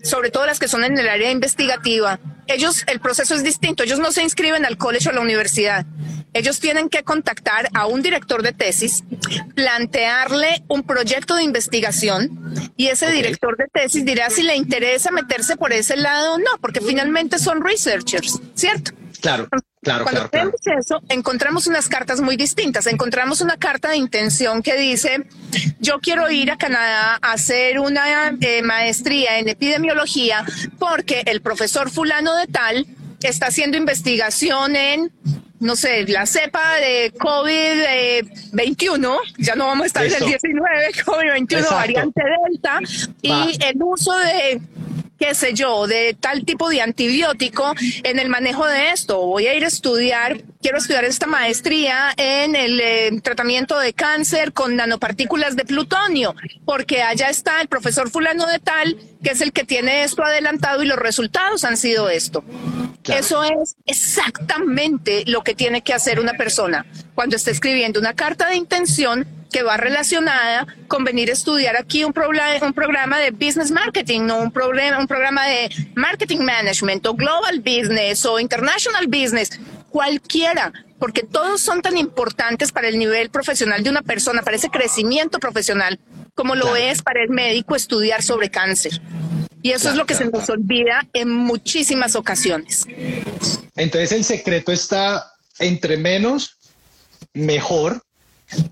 sobre 0.03 0.31
todo 0.31 0.47
las 0.47 0.59
que 0.59 0.69
son 0.69 0.85
en 0.85 0.99
el 0.99 1.09
área 1.09 1.31
investigativa, 1.31 2.19
ellos, 2.47 2.85
el 2.89 3.01
proceso 3.01 3.35
es 3.35 3.45
distinto. 3.45 3.83
Ellos 3.83 3.99
no 3.99 4.13
se 4.13 4.23
inscriben 4.23 4.67
al 4.67 4.77
colegio 4.77 5.11
o 5.11 5.13
a 5.13 5.15
la 5.15 5.21
universidad. 5.21 5.87
Ellos 6.35 6.61
tienen 6.61 6.89
que 6.89 7.03
contactar 7.03 7.69
a 7.75 7.87
un 7.87 8.03
director 8.03 8.43
de 8.43 8.53
tesis, 8.53 9.05
plantearle 9.55 10.65
un 10.69 10.83
proyecto 10.83 11.35
de 11.35 11.43
investigación 11.43 12.73
y 12.77 12.89
ese 12.89 13.11
director 13.11 13.57
de 13.59 13.67
tesis 13.73 14.05
dirá 14.05 14.31
si 14.31 14.43
le 14.43 14.57
interesa 14.57 15.11
meterse 15.11 15.57
por 15.57 15.73
ese 15.73 15.97
lado 15.97 16.35
o 16.35 16.39
no, 16.39 16.51
porque 16.61 16.81
finalmente 16.81 17.39
son 17.39 17.63
researchers, 17.63 18.41
¿cierto? 18.55 18.93
Claro. 19.21 19.47
Claro, 19.83 20.05
Cuando 20.05 20.31
claro, 20.31 20.53
eso, 20.79 21.03
encontramos 21.09 21.67
unas 21.67 21.89
cartas 21.89 22.21
muy 22.21 22.37
distintas. 22.37 22.87
Encontramos 22.87 23.41
una 23.41 23.57
carta 23.57 23.89
de 23.89 23.97
intención 23.97 24.63
que 24.63 24.77
dice, 24.77 25.27
yo 25.81 25.99
quiero 25.99 26.31
ir 26.31 26.53
a 26.53 26.57
Canadá 26.57 27.19
a 27.21 27.33
hacer 27.33 27.81
una 27.81 28.29
eh, 28.41 28.63
maestría 28.63 29.41
en 29.41 29.49
epidemiología 29.49 30.45
porque 30.79 31.25
el 31.27 31.43
profesor 31.43 31.91
fulano 31.91 32.33
de 32.37 32.47
tal 32.47 32.87
está 33.23 33.49
haciendo 33.49 33.77
investigación 33.77 34.77
en 34.77 35.11
no 35.59 35.75
sé, 35.77 36.07
la 36.09 36.27
cepa 36.27 36.75
de 36.75 37.13
COVID-21, 37.15 39.17
ya 39.39 39.55
no 39.55 39.69
vamos 39.69 39.85
a 39.85 39.87
estar 39.87 40.05
en 40.05 40.15
el 40.15 40.27
19, 40.27 40.93
COVID-21, 41.07 41.71
variante 41.71 42.21
Delta, 42.49 42.81
y 43.23 43.57
el 43.65 43.81
uso 43.81 44.13
de 44.19 44.61
qué 45.23 45.37
sé 45.37 45.55
yo, 45.55 45.87
de 45.87 46.17
tal 46.19 46.45
tipo 46.45 46.69
de 46.69 46.83
antibiótico 46.83 47.75
en 48.03 48.19
el 48.19 48.29
manejo 48.29 48.67
de 48.67 48.91
esto. 48.91 49.21
Voy 49.21 49.47
a 49.47 49.55
ir 49.55 49.65
a 49.65 49.69
estudiar, 49.69 50.43
quiero 50.61 50.79
estudiar 50.79 51.05
esta 51.05 51.29
maestría 51.29 52.13
en 52.17 52.57
el 52.57 52.81
eh, 52.81 53.21
tratamiento 53.23 53.79
de 53.79 53.93
cáncer 53.93 54.53
con 54.53 54.75
nanopartículas 54.75 55.55
de 55.55 55.65
plutonio, 55.65 56.35
porque 56.65 57.03
allá 57.05 57.29
está 57.29 57.61
el 57.61 57.69
profesor 57.69 58.11
fulano 58.11 58.47
de 58.47 58.59
tal, 58.59 58.99
que 59.23 59.31
es 59.31 59.41
el 59.41 59.53
que 59.53 59.63
tiene 59.63 60.03
esto 60.03 60.25
adelantado 60.25 60.83
y 60.83 60.87
los 60.87 60.99
resultados 60.99 61.63
han 61.63 61.77
sido 61.77 62.11
esto. 62.11 62.43
Eso 63.05 63.45
es 63.45 63.77
exactamente 63.87 65.23
lo 65.27 65.45
que 65.45 65.55
tiene 65.55 65.83
que 65.83 65.95
hacer 65.95 66.19
una 66.19 66.33
persona 66.33 66.85
cuando 67.15 67.37
está 67.37 67.53
escribiendo 67.53 68.01
una 68.01 68.15
carta 68.15 68.49
de 68.49 68.57
intención 68.57 69.25
que 69.53 69.63
va 69.63 69.77
relacionada 69.77 70.67
con 70.89 71.05
venir 71.05 71.31
a 71.31 71.35
estudiar 71.35 71.77
aquí 71.77 72.03
un, 72.03 72.13
un 72.13 72.73
programa 72.73 73.19
de 73.19 73.31
business 73.31 73.71
marketing, 73.71 74.23
no 74.23 74.39
un, 74.39 74.51
programa, 74.51 74.99
un 74.99 75.07
programa 75.07 75.47
de 75.47 75.71
marketing 75.95 76.41
management 76.41 77.07
o 77.07 77.15
global 77.15 77.61
business 77.61 78.25
o 78.27 78.41
international 78.41 79.07
business, 79.07 79.61
cualquiera, 79.91 80.73
porque 80.99 81.23
todos 81.23 81.61
son 81.61 81.83
tan 81.83 81.97
importantes 81.99 82.73
para 82.73 82.89
el 82.89 82.99
nivel 82.99 83.31
profesional 83.31 83.85
de 83.85 83.91
una 83.91 84.03
persona, 84.03 84.43
para 84.43 84.57
ese 84.57 84.71
crecimiento 84.71 85.39
profesional, 85.39 86.01
como 86.35 86.55
lo 86.55 86.75
es 86.75 87.03
para 87.03 87.23
el 87.23 87.29
médico 87.29 87.77
estudiar 87.77 88.23
sobre 88.23 88.51
cáncer. 88.51 89.01
Y 89.63 89.71
eso 89.71 89.91
es 89.91 89.97
lo 89.97 90.07
que 90.07 90.15
se 90.15 90.25
nos 90.25 90.49
olvida 90.51 91.07
en 91.13 91.31
muchísimas 91.31 92.17
ocasiones. 92.17 92.85
Entonces 93.77 94.13
el 94.13 94.25
secreto 94.25 94.73
está 94.73 95.33
entre 95.59 95.97
menos, 95.97 96.57
mejor, 97.33 98.03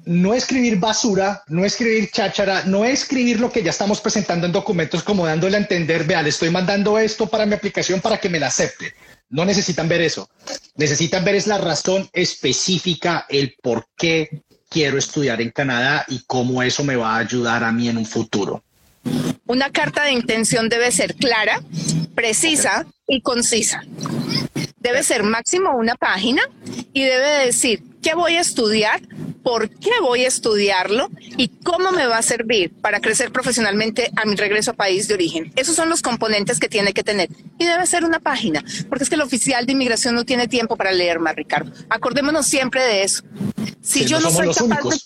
no 0.05 0.35
escribir 0.35 0.79
basura, 0.79 1.43
no 1.49 1.65
escribir 1.65 2.11
cháchara, 2.11 2.65
no 2.65 2.85
escribir 2.85 3.41
lo 3.41 3.51
que 3.51 3.63
ya 3.63 3.71
estamos 3.71 4.01
presentando 4.01 4.47
en 4.47 4.53
documentos 4.53 5.03
como 5.03 5.27
dándole 5.27 5.57
a 5.57 5.61
entender, 5.61 6.05
vea, 6.05 6.23
le 6.23 6.31
estoy 6.31 6.51
mandando 6.51 6.99
esto 6.99 7.27
para 7.27 7.47
mi 7.47 7.55
aplicación 7.55 8.01
para 8.01 8.19
que 8.19 8.29
me 8.29 8.41
la 8.41 8.49
acepte. 8.49 8.95
No 9.29 9.45
necesitan 9.45 9.89
ver 9.89 10.01
eso. 10.01 10.29
Necesitan 10.77 11.25
ver 11.25 11.37
es 11.37 11.47
la 11.47 11.59
razón 11.59 12.09
específica, 12.13 13.27
el 13.29 13.55
por 13.63 13.87
qué 13.97 14.43
quiero 14.69 14.99
estudiar 14.99 15.41
en 15.41 15.51
Canadá 15.51 16.05
y 16.09 16.23
cómo 16.27 16.63
eso 16.63 16.85
me 16.85 16.97
va 16.97 17.15
a 17.15 17.19
ayudar 17.19 17.65
a 17.65 17.73
mí 17.73 17.89
en 17.89 17.97
un 17.97 18.07
futuro. 18.07 18.63
Una 19.47 19.71
carta 19.71 20.05
de 20.05 20.13
intención 20.13 20.69
debe 20.69 20.93
ser 20.93 21.15
clara, 21.15 21.63
precisa 22.15 22.87
y 23.07 23.21
concisa. 23.21 23.83
Debe 24.81 25.03
ser 25.03 25.23
máximo 25.23 25.77
una 25.77 25.95
página 25.95 26.43
y 26.93 27.05
debe 27.05 27.47
decir 27.47 27.83
qué 28.03 28.15
voy 28.15 28.37
a 28.37 28.41
estudiar, 28.41 29.01
por 29.43 29.69
qué 29.69 29.91
voy 30.01 30.25
a 30.25 30.29
estudiarlo 30.29 31.11
y 31.37 31.49
cómo 31.49 31.93
me 31.93 32.07
va 32.07 32.19
a 32.19 32.23
servir 32.23 32.73
para 32.81 33.01
crecer 33.01 33.31
profesionalmente 33.31 34.11
a 34.17 34.25
mi 34.25 34.37
regreso 34.37 34.73
a 34.73 34.75
país 34.75 35.07
de 35.09 35.15
origen. 35.15 35.53
Esos 35.57 35.77
son 35.77 35.89
los 35.89 36.03
componentes 36.03 36.59
que 36.59 36.69
tiene 36.69 36.93
que 36.93 37.03
tener. 37.03 37.29
Y 37.59 37.67
debe 37.67 37.87
ser 37.87 38.05
una 38.05 38.21
página, 38.21 38.65
porque 38.89 39.05
es 39.05 39.11
que 39.11 39.17
el 39.17 39.23
oficial 39.23 39.67
de 39.67 39.73
inmigración 39.73 40.15
no 40.15 40.25
tiene 40.25 40.49
tiempo 40.49 40.77
para 40.77 40.93
leer 40.93 41.21
más, 41.21 41.37
Ricardo. 41.37 41.73
Acordémonos 41.89 42.47
siempre 42.47 42.83
de 42.83 43.03
eso. 43.03 43.23
Si 43.83 44.05
yo 44.07 44.21
no, 44.21 44.31
soy 44.31 44.53
capaz 44.53 44.83
de, 44.83 44.97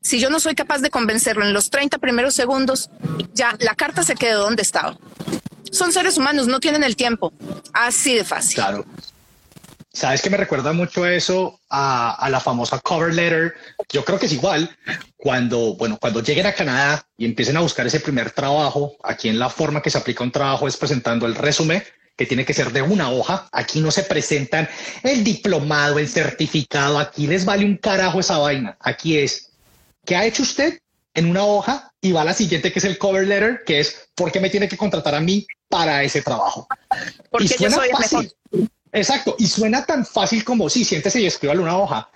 si 0.00 0.20
yo 0.20 0.30
no 0.30 0.40
soy 0.40 0.54
capaz 0.54 0.78
de 0.78 0.90
convencerlo 0.90 1.44
en 1.44 1.52
los 1.52 1.70
30 1.70 1.98
primeros 1.98 2.34
segundos, 2.34 2.90
ya 3.34 3.56
la 3.60 3.74
carta 3.74 4.02
se 4.02 4.14
quedó 4.14 4.44
donde 4.44 4.62
estaba. 4.62 4.96
Son 5.70 5.92
seres 5.92 6.18
humanos, 6.18 6.46
no 6.46 6.60
tienen 6.60 6.84
el 6.84 6.96
tiempo. 6.96 7.32
Así 7.72 8.14
de 8.14 8.24
fácil. 8.24 8.56
Claro. 8.56 8.84
Sabes 9.92 10.22
que 10.22 10.30
me 10.30 10.36
recuerda 10.36 10.72
mucho 10.72 11.04
eso 11.04 11.60
a, 11.68 12.28
la 12.30 12.38
famosa 12.38 12.78
cover 12.78 13.12
letter. 13.12 13.54
Yo 13.88 14.04
creo 14.04 14.20
que 14.20 14.26
es 14.26 14.32
igual 14.32 14.70
cuando, 15.16 15.74
bueno, 15.74 15.98
cuando 16.00 16.22
lleguen 16.22 16.46
a 16.46 16.52
Canadá 16.52 17.04
y 17.16 17.24
empiecen 17.24 17.56
a 17.56 17.60
buscar 17.60 17.86
ese 17.86 17.98
primer 17.98 18.30
trabajo. 18.30 18.96
Aquí 19.02 19.28
en 19.28 19.38
la 19.38 19.50
forma 19.50 19.82
que 19.82 19.90
se 19.90 19.98
aplica 19.98 20.22
un 20.22 20.30
trabajo 20.30 20.68
es 20.68 20.76
presentando 20.76 21.26
el 21.26 21.34
resumen 21.34 21.82
que 22.16 22.26
tiene 22.26 22.44
que 22.44 22.54
ser 22.54 22.70
de 22.70 22.82
una 22.82 23.10
hoja. 23.10 23.48
Aquí 23.50 23.80
no 23.80 23.90
se 23.90 24.04
presentan 24.04 24.68
el 25.02 25.24
diplomado, 25.24 25.98
el 25.98 26.08
certificado. 26.08 26.98
Aquí 26.98 27.26
les 27.26 27.44
vale 27.44 27.64
un 27.64 27.76
carajo 27.76 28.20
esa 28.20 28.38
vaina. 28.38 28.76
Aquí 28.78 29.18
es 29.18 29.50
¿qué 30.04 30.14
ha 30.14 30.24
hecho 30.24 30.42
usted 30.42 30.80
en 31.20 31.30
una 31.30 31.44
hoja? 31.44 31.92
Y 32.00 32.12
va 32.12 32.22
a 32.22 32.24
la 32.24 32.34
siguiente 32.34 32.72
que 32.72 32.78
es 32.78 32.84
el 32.84 32.98
cover 32.98 33.26
letter, 33.26 33.62
que 33.64 33.80
es 33.80 34.08
¿por 34.14 34.32
qué 34.32 34.40
me 34.40 34.50
tiene 34.50 34.68
que 34.68 34.76
contratar 34.76 35.14
a 35.14 35.20
mí 35.20 35.46
para 35.68 36.02
ese 36.02 36.22
trabajo? 36.22 36.66
Porque 37.30 37.56
yo 37.58 37.70
soy 37.70 37.90
mejor. 37.98 38.26
Exacto, 38.92 39.36
y 39.38 39.46
suena 39.46 39.84
tan 39.84 40.04
fácil 40.04 40.42
como 40.42 40.68
si 40.68 40.80
sí, 40.80 40.84
siéntese 40.86 41.20
y 41.20 41.26
escríbale 41.26 41.60
una 41.60 41.78
hoja. 41.78 42.10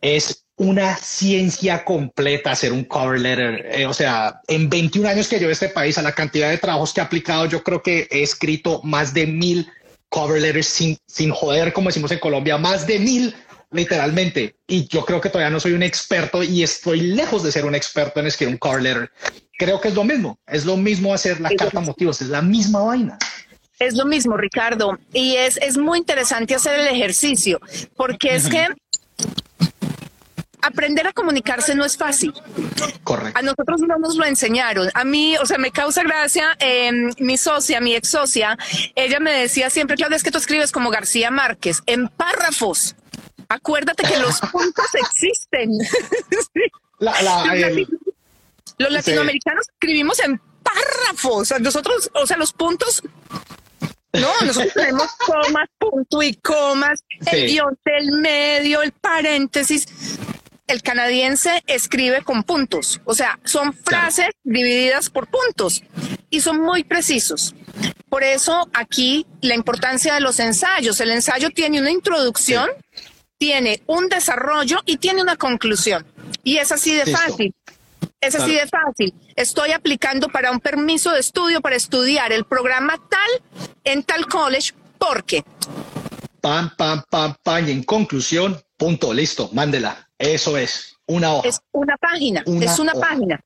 Es 0.00 0.44
una 0.56 0.96
ciencia 0.96 1.84
completa 1.84 2.50
hacer 2.50 2.72
un 2.72 2.84
cover 2.84 3.20
letter. 3.20 3.66
Eh, 3.70 3.86
o 3.86 3.94
sea, 3.94 4.40
en 4.48 4.68
21 4.68 5.08
años 5.08 5.28
que 5.28 5.38
llevo 5.38 5.52
este 5.52 5.68
país, 5.68 5.96
a 5.98 6.02
la 6.02 6.14
cantidad 6.14 6.50
de 6.50 6.58
trabajos 6.58 6.92
que 6.92 7.00
he 7.00 7.04
aplicado, 7.04 7.46
yo 7.46 7.62
creo 7.62 7.82
que 7.82 8.08
he 8.10 8.22
escrito 8.22 8.82
más 8.82 9.14
de 9.14 9.26
mil 9.26 9.70
cover 10.08 10.42
letters 10.42 10.66
sin, 10.66 10.98
sin 11.06 11.30
joder, 11.30 11.72
como 11.72 11.88
decimos 11.88 12.10
en 12.10 12.18
Colombia, 12.18 12.58
más 12.58 12.86
de 12.86 12.98
mil 12.98 13.34
literalmente. 13.70 14.56
Y 14.66 14.86
yo 14.88 15.04
creo 15.04 15.20
que 15.20 15.28
todavía 15.28 15.50
no 15.50 15.60
soy 15.60 15.72
un 15.72 15.82
experto 15.82 16.42
y 16.42 16.62
estoy 16.62 17.00
lejos 17.00 17.42
de 17.42 17.52
ser 17.52 17.64
un 17.64 17.74
experto 17.74 18.20
en 18.20 18.26
escribir 18.26 18.54
un 18.54 18.58
cover 18.58 18.82
letter. 18.82 19.10
Creo 19.58 19.80
que 19.80 19.88
es 19.88 19.94
lo 19.94 20.04
mismo, 20.04 20.38
es 20.46 20.64
lo 20.64 20.76
mismo 20.76 21.12
hacer 21.12 21.40
la 21.40 21.50
carta 21.50 21.80
motivos, 21.80 22.20
es 22.22 22.28
la 22.28 22.42
misma 22.42 22.82
vaina. 22.82 23.18
Es 23.78 23.94
lo 23.94 24.04
mismo, 24.04 24.36
Ricardo. 24.36 24.98
Y 25.12 25.36
es, 25.36 25.56
es 25.58 25.78
muy 25.78 25.98
interesante 25.98 26.54
hacer 26.54 26.80
el 26.80 26.88
ejercicio, 26.88 27.60
porque 27.96 28.34
es 28.34 28.48
que 28.48 28.68
aprender 30.62 31.06
a 31.06 31.12
comunicarse 31.12 31.74
no 31.74 31.84
es 31.84 31.96
fácil. 31.96 32.32
Correcto. 33.04 33.38
A 33.38 33.42
nosotros 33.42 33.80
no 33.80 33.98
nos 33.98 34.16
lo 34.16 34.24
enseñaron. 34.24 34.90
A 34.94 35.04
mí, 35.04 35.36
o 35.38 35.46
sea, 35.46 35.58
me 35.58 35.70
causa 35.70 36.02
gracia 36.02 36.56
em, 36.58 37.10
mi 37.18 37.36
socia, 37.38 37.80
mi 37.80 37.94
ex 37.94 38.08
socia, 38.08 38.58
ella 38.94 39.20
me 39.20 39.32
decía 39.32 39.70
siempre, 39.70 39.96
Claudia, 39.96 40.16
es 40.16 40.22
que 40.22 40.30
tú 40.30 40.38
escribes 40.38 40.72
como 40.72 40.90
García 40.90 41.30
Márquez, 41.30 41.82
en 41.86 42.08
párrafos. 42.08 42.96
Acuérdate 43.50 44.04
que 44.04 44.16
los 44.16 44.40
puntos 44.40 44.86
existen. 44.94 45.70
los 48.78 48.92
latinoamericanos 48.92 49.68
escribimos 49.74 50.20
en 50.20 50.40
párrafos. 50.62 51.52
Nosotros, 51.60 52.10
o 52.14 52.26
sea, 52.26 52.36
los 52.36 52.52
puntos 52.52 53.02
no, 54.12 54.28
nosotros 54.44 54.72
tenemos 54.74 55.08
comas, 55.18 55.68
punto 55.78 56.22
y 56.22 56.34
comas, 56.34 57.04
el 57.30 57.46
guion 57.48 57.78
del 57.84 58.12
medio, 58.12 58.82
el 58.82 58.92
paréntesis. 58.92 59.86
El 60.66 60.82
canadiense 60.82 61.64
escribe 61.66 62.22
con 62.22 62.44
puntos, 62.44 63.00
o 63.04 63.12
sea, 63.12 63.40
son 63.44 63.72
frases 63.72 64.28
divididas 64.44 65.10
por 65.10 65.26
puntos 65.28 65.82
y 66.28 66.40
son 66.40 66.60
muy 66.60 66.84
precisos. 66.84 67.56
Por 68.08 68.22
eso 68.22 68.68
aquí 68.72 69.26
la 69.40 69.56
importancia 69.56 70.14
de 70.14 70.20
los 70.20 70.38
ensayos. 70.38 71.00
El 71.00 71.10
ensayo 71.10 71.50
tiene 71.50 71.80
una 71.80 71.90
introducción, 71.90 72.68
tiene 73.40 73.82
un 73.86 74.08
desarrollo 74.10 74.80
y 74.84 74.98
tiene 74.98 75.22
una 75.22 75.34
conclusión. 75.34 76.06
Y 76.44 76.58
es 76.58 76.70
así 76.72 76.94
de 76.94 77.06
fácil. 77.06 77.54
Es 78.20 78.34
así 78.34 78.54
de 78.54 78.66
fácil. 78.66 79.14
Estoy 79.34 79.72
aplicando 79.72 80.28
para 80.28 80.50
un 80.52 80.60
permiso 80.60 81.10
de 81.12 81.20
estudio 81.20 81.62
para 81.62 81.74
estudiar 81.74 82.32
el 82.32 82.44
programa 82.44 83.00
tal 83.08 83.64
en 83.84 84.02
tal 84.02 84.26
college 84.26 84.74
porque. 84.98 85.42
Pam, 86.42 86.70
pam, 86.76 87.02
pam, 87.08 87.34
pam. 87.42 87.66
Y 87.66 87.70
en 87.70 87.82
conclusión, 87.82 88.62
punto, 88.76 89.14
listo, 89.14 89.48
mándela. 89.54 90.06
Eso 90.18 90.58
es, 90.58 90.96
una 91.06 91.32
hoja. 91.32 91.48
Es 91.48 91.60
una 91.72 91.96
página, 91.96 92.44
es 92.60 92.78
una 92.78 92.92
página. 92.92 93.40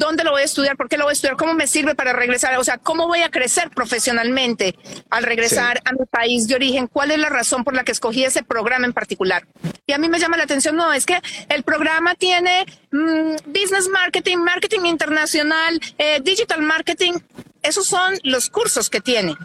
¿Dónde 0.00 0.24
lo 0.24 0.30
voy 0.30 0.40
a 0.40 0.44
estudiar? 0.46 0.78
¿Por 0.78 0.88
qué 0.88 0.96
lo 0.96 1.04
voy 1.04 1.10
a 1.10 1.12
estudiar? 1.12 1.36
¿Cómo 1.36 1.52
me 1.52 1.66
sirve 1.66 1.94
para 1.94 2.14
regresar? 2.14 2.58
O 2.58 2.64
sea, 2.64 2.78
¿cómo 2.78 3.06
voy 3.06 3.20
a 3.20 3.28
crecer 3.28 3.68
profesionalmente 3.68 4.74
al 5.10 5.24
regresar 5.24 5.82
a 5.84 5.92
mi 5.92 6.06
país 6.06 6.48
de 6.48 6.54
origen? 6.54 6.86
¿Cuál 6.86 7.10
es 7.10 7.18
la 7.18 7.28
razón 7.28 7.64
por 7.64 7.74
la 7.76 7.84
que 7.84 7.92
escogí 7.92 8.24
ese 8.24 8.42
programa 8.42 8.86
en 8.86 8.94
particular? 8.94 9.46
Y 9.86 9.92
a 9.92 9.98
mí 9.98 10.08
me 10.08 10.18
llama 10.18 10.38
la 10.38 10.44
atención, 10.44 10.74
no, 10.74 10.90
es 10.90 11.04
que 11.04 11.20
el 11.50 11.64
programa 11.64 12.14
tiene 12.14 12.64
mm, 12.90 13.36
business 13.44 13.88
marketing, 13.88 14.38
marketing 14.38 14.86
internacional, 14.86 15.78
eh, 15.98 16.20
digital 16.22 16.62
marketing. 16.62 17.12
Esos 17.62 17.86
son 17.86 18.14
los 18.22 18.48
cursos 18.48 18.88
que 18.88 19.02
tiene. 19.02 19.36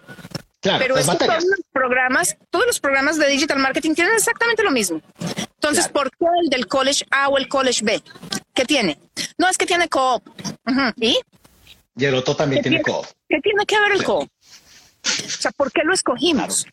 Pero 0.62 0.96
todos 0.96 1.44
los 1.44 1.62
programas, 1.74 2.38
todos 2.50 2.66
los 2.66 2.80
programas 2.80 3.18
de 3.18 3.28
digital 3.28 3.60
marketing 3.60 3.94
tienen 3.94 4.16
exactamente 4.16 4.64
lo 4.64 4.72
mismo. 4.72 5.02
Entonces, 5.56 5.90
¿por 5.90 6.10
qué 6.12 6.26
el 6.44 6.50
del 6.50 6.68
college 6.68 7.06
A 7.12 7.28
o 7.28 7.38
el 7.38 7.50
college 7.50 7.84
B? 7.84 8.02
¿Qué 8.56 8.66
tiene? 8.66 8.98
No, 9.38 9.50
es 9.50 9.58
que 9.58 9.66
tiene 9.66 9.90
co-op. 9.90 10.24
¿Y? 10.96 11.20
Y 11.98 12.06
el 12.06 12.16
otro 12.16 12.36
también 12.36 12.64
tiene, 12.64 12.82
co-op. 12.82 13.06
¿Qué 13.30 13.40
tiene 13.42 13.66
que 13.66 13.80
ver 13.80 13.92
el 13.92 14.04
co-op? 14.04 14.28
O 14.28 15.30
sea, 15.30 15.52
¿por 15.52 15.72
qué 15.72 15.82
lo 15.84 15.94
escogimos? 15.94 16.66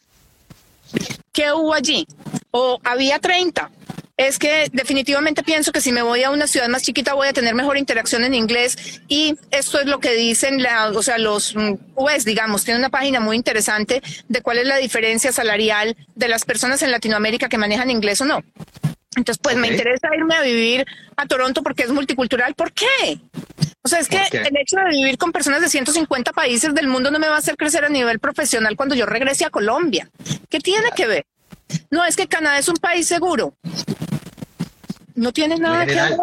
¿Qué 1.32 1.52
hubo 1.52 1.74
allí? 1.74 2.06
O 2.52 2.78
había 2.84 3.18
30 3.18 3.70
es 4.16 4.38
que 4.38 4.68
definitivamente 4.72 5.42
pienso 5.42 5.72
que 5.72 5.80
si 5.80 5.90
me 5.90 6.02
voy 6.02 6.22
a 6.22 6.30
una 6.30 6.46
ciudad 6.46 6.68
más 6.68 6.82
chiquita 6.82 7.14
voy 7.14 7.28
a 7.28 7.32
tener 7.32 7.54
mejor 7.54 7.76
interacción 7.76 8.24
en 8.24 8.34
inglés 8.34 9.00
y 9.08 9.36
esto 9.50 9.80
es 9.80 9.86
lo 9.86 10.00
que 10.00 10.14
dicen 10.14 10.62
la, 10.62 10.90
o 10.90 11.02
sea, 11.02 11.18
los 11.18 11.54
UES, 11.96 12.24
digamos, 12.24 12.64
tiene 12.64 12.78
una 12.78 12.90
página 12.90 13.20
muy 13.20 13.36
interesante 13.36 14.02
de 14.28 14.42
cuál 14.42 14.58
es 14.58 14.66
la 14.66 14.76
diferencia 14.76 15.32
salarial 15.32 15.96
de 16.14 16.28
las 16.28 16.44
personas 16.44 16.82
en 16.82 16.90
Latinoamérica 16.90 17.48
que 17.48 17.58
manejan 17.58 17.90
inglés 17.90 18.20
o 18.20 18.26
no. 18.26 18.42
Entonces, 19.16 19.38
pues 19.42 19.56
me 19.56 19.68
interesa 19.68 20.08
irme 20.16 20.34
a 20.34 20.42
vivir 20.42 20.86
a 21.16 21.26
Toronto 21.26 21.62
porque 21.62 21.82
es 21.82 21.90
multicultural. 21.90 22.54
¿Por 22.54 22.72
qué? 22.72 23.20
O 23.82 23.88
sea, 23.88 23.98
es 23.98 24.08
que 24.08 24.16
el 24.16 24.56
hecho 24.56 24.76
de 24.76 24.90
vivir 24.90 25.18
con 25.18 25.32
personas 25.32 25.60
de 25.60 25.68
150 25.68 26.32
países 26.32 26.74
del 26.74 26.86
mundo 26.86 27.10
no 27.10 27.18
me 27.18 27.28
va 27.28 27.36
a 27.36 27.38
hacer 27.38 27.56
crecer 27.56 27.84
a 27.84 27.88
nivel 27.88 28.20
profesional 28.20 28.76
cuando 28.76 28.94
yo 28.94 29.06
regrese 29.06 29.44
a 29.44 29.50
Colombia. 29.50 30.08
¿Qué 30.48 30.60
tiene 30.60 30.90
que 30.94 31.06
ver? 31.06 31.26
No, 31.90 32.04
es 32.04 32.16
que 32.16 32.28
Canadá 32.28 32.58
es 32.58 32.68
un 32.68 32.76
país 32.76 33.06
seguro. 33.06 33.54
No 35.14 35.32
tiene 35.32 35.56
nada 35.56 35.84
que 35.84 35.94
ver. 35.94 36.16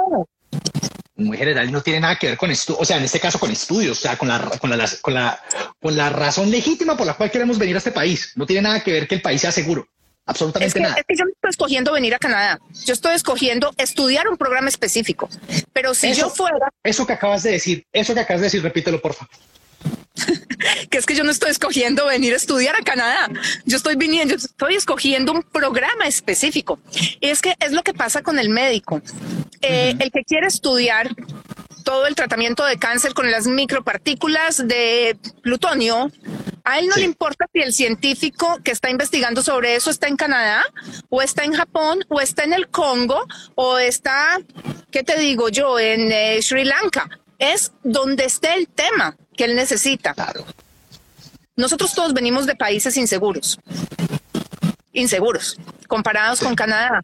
Muy 1.15 1.38
general, 1.38 1.69
no 1.69 1.82
tiene 1.82 1.99
nada 1.99 2.15
que 2.15 2.28
ver 2.28 2.38
con 2.38 2.49
esto, 2.49 2.78
o 2.80 2.86
sea, 2.86 2.95
en 2.95 3.04
este 3.04 3.19
caso 3.19 3.39
con 3.39 3.52
estudios, 3.52 3.97
o 3.97 4.02
sea, 4.02 4.17
con 4.17 4.30
la, 4.30 4.39
con 4.39 4.69
la, 4.69 4.89
con 5.02 5.13
la, 5.13 5.38
con 5.82 5.97
la 5.97 6.10
razón 6.10 6.49
legítima 6.49 6.95
por 6.95 7.06
la 7.06 7.15
cual 7.15 7.30
queremos 7.30 7.58
venir 7.58 7.75
a 7.75 7.80
este 7.80 7.91
país. 7.91 8.32
No 8.36 8.45
tiene 8.45 8.62
nada 8.62 8.82
que 8.82 8.93
ver 8.93 9.08
que 9.08 9.15
el 9.15 9.21
país 9.21 9.41
sea 9.41 9.52
seguro. 9.52 9.86
Absolutamente 10.29 10.79
nada. 10.79 10.95
Es 10.95 11.05
que 11.07 11.15
yo 11.15 11.25
no 11.25 11.31
estoy 11.31 11.49
escogiendo 11.49 11.91
venir 11.91 12.13
a 12.13 12.19
Canadá. 12.19 12.59
Yo 12.85 12.93
estoy 12.93 13.15
escogiendo 13.15 13.71
estudiar 13.77 14.27
un 14.27 14.37
programa 14.37 14.69
específico. 14.69 15.27
Pero 15.73 15.95
si 15.95 16.13
yo 16.13 16.29
fuera. 16.29 16.69
Eso 16.83 17.07
que 17.07 17.13
acabas 17.13 17.41
de 17.41 17.51
decir, 17.51 17.83
eso 17.91 18.13
que 18.13 18.19
acabas 18.19 18.41
de 18.41 18.45
decir, 18.45 18.61
repítelo, 18.61 19.01
por 19.01 19.15
favor. 19.15 19.33
que 20.91 20.99
es 20.99 21.05
que 21.07 21.15
yo 21.15 21.23
no 21.23 21.31
estoy 21.31 21.49
escogiendo 21.49 22.05
venir 22.05 22.33
a 22.33 22.35
estudiar 22.35 22.75
a 22.75 22.83
Canadá. 22.83 23.27
Yo 23.65 23.77
estoy 23.77 23.95
viniendo, 23.95 24.35
estoy 24.35 24.75
escogiendo 24.75 25.31
un 25.31 25.41
programa 25.41 26.05
específico. 26.05 26.79
Y 27.19 27.29
es 27.29 27.41
que 27.41 27.55
es 27.59 27.71
lo 27.71 27.81
que 27.81 27.95
pasa 27.95 28.21
con 28.21 28.37
el 28.37 28.49
médico. 28.49 29.01
Eh, 29.61 29.95
el 29.97 30.11
que 30.11 30.23
quiere 30.25 30.45
estudiar 30.45 31.09
todo 31.83 32.05
el 32.05 32.13
tratamiento 32.13 32.63
de 32.65 32.77
cáncer 32.77 33.15
con 33.15 33.31
las 33.31 33.47
micropartículas 33.47 34.67
de 34.67 35.17
plutonio, 35.41 36.11
a 36.63 36.79
él 36.79 36.87
no 36.87 36.95
le 36.95 37.03
importa 37.03 37.45
si 37.53 37.61
el 37.61 37.73
científico 37.73 38.59
que 38.63 38.71
está 38.71 38.89
investigando 38.89 39.41
sobre 39.41 39.75
eso 39.75 39.89
está 39.89 40.07
en 40.07 40.17
Canadá 40.17 40.63
o 41.09 41.21
está 41.21 41.43
en 41.43 41.53
Japón 41.53 42.03
o 42.09 42.21
está 42.21 42.43
en 42.43 42.53
el 42.53 42.69
Congo 42.69 43.25
o 43.55 43.77
está, 43.77 44.39
¿qué 44.91 45.03
te 45.03 45.17
digo 45.19 45.49
yo?, 45.49 45.79
en 45.79 46.11
eh, 46.11 46.41
Sri 46.41 46.65
Lanka. 46.65 47.09
Es 47.37 47.71
donde 47.83 48.25
esté 48.25 48.53
el 48.53 48.67
tema 48.67 49.15
que 49.35 49.45
él 49.45 49.55
necesita. 49.55 50.13
Claro. 50.13 50.45
Nosotros 51.55 51.93
todos 51.93 52.13
venimos 52.13 52.45
de 52.45 52.55
países 52.55 52.95
inseguros, 52.97 53.59
inseguros, 54.93 55.57
comparados 55.87 56.39
con 56.39 56.55
Canadá, 56.55 57.01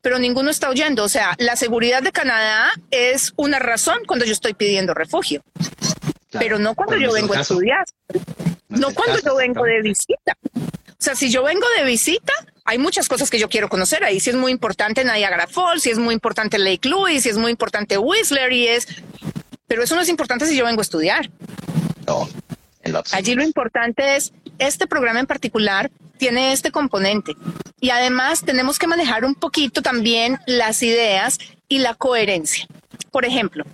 pero 0.00 0.18
ninguno 0.18 0.50
está 0.50 0.70
oyendo. 0.70 1.04
O 1.04 1.08
sea, 1.08 1.34
la 1.38 1.56
seguridad 1.56 2.02
de 2.02 2.12
Canadá 2.12 2.70
es 2.90 3.32
una 3.36 3.58
razón 3.58 3.98
cuando 4.06 4.24
yo 4.24 4.32
estoy 4.32 4.54
pidiendo 4.54 4.94
refugio, 4.94 5.42
pero 6.32 6.58
no 6.58 6.74
cuando 6.74 6.96
yo 6.96 7.12
vengo 7.12 7.34
a 7.34 7.40
estudiar, 7.40 7.84
no, 8.70 8.94
cuando 8.94 9.20
yo 9.20 9.36
vengo 9.36 9.64
de 9.64 9.82
visita. 9.82 10.36
O 10.54 11.02
sea, 11.02 11.14
si 11.14 11.30
yo 11.30 11.42
vengo 11.42 11.66
de 11.78 11.84
visita, 11.84 12.32
hay 12.64 12.78
muchas 12.78 13.08
cosas 13.08 13.30
que 13.30 13.38
yo 13.38 13.48
quiero 13.48 13.68
conocer 13.68 14.04
ahí. 14.04 14.20
Si 14.20 14.30
es 14.30 14.36
muy 14.36 14.52
importante 14.52 15.04
Niagara 15.04 15.46
Falls, 15.46 15.82
si 15.82 15.90
es 15.90 15.98
muy 15.98 16.14
importante 16.14 16.58
Lake 16.58 16.88
Louise, 16.88 17.22
si 17.22 17.28
es 17.30 17.38
muy 17.38 17.50
importante 17.50 17.98
Whistler 17.98 18.52
y 18.52 18.68
es... 18.68 18.86
Pero 19.66 19.82
eso 19.82 19.94
no 19.94 20.02
es 20.02 20.08
importante 20.08 20.46
si 20.46 20.56
yo 20.56 20.64
vengo 20.64 20.80
a 20.80 20.82
estudiar. 20.82 21.30
Allí 23.12 23.34
lo 23.34 23.42
importante 23.42 24.16
es, 24.16 24.32
este 24.58 24.86
programa 24.86 25.20
en 25.20 25.26
particular 25.26 25.90
tiene 26.18 26.52
este 26.52 26.70
componente 26.70 27.34
y 27.80 27.90
además 27.90 28.42
tenemos 28.44 28.78
que 28.78 28.86
manejar 28.86 29.24
un 29.24 29.34
poquito 29.34 29.80
también 29.80 30.38
las 30.46 30.82
ideas 30.82 31.38
y 31.68 31.78
la 31.78 31.94
coherencia. 31.94 32.66
Por 33.10 33.24
ejemplo, 33.24 33.64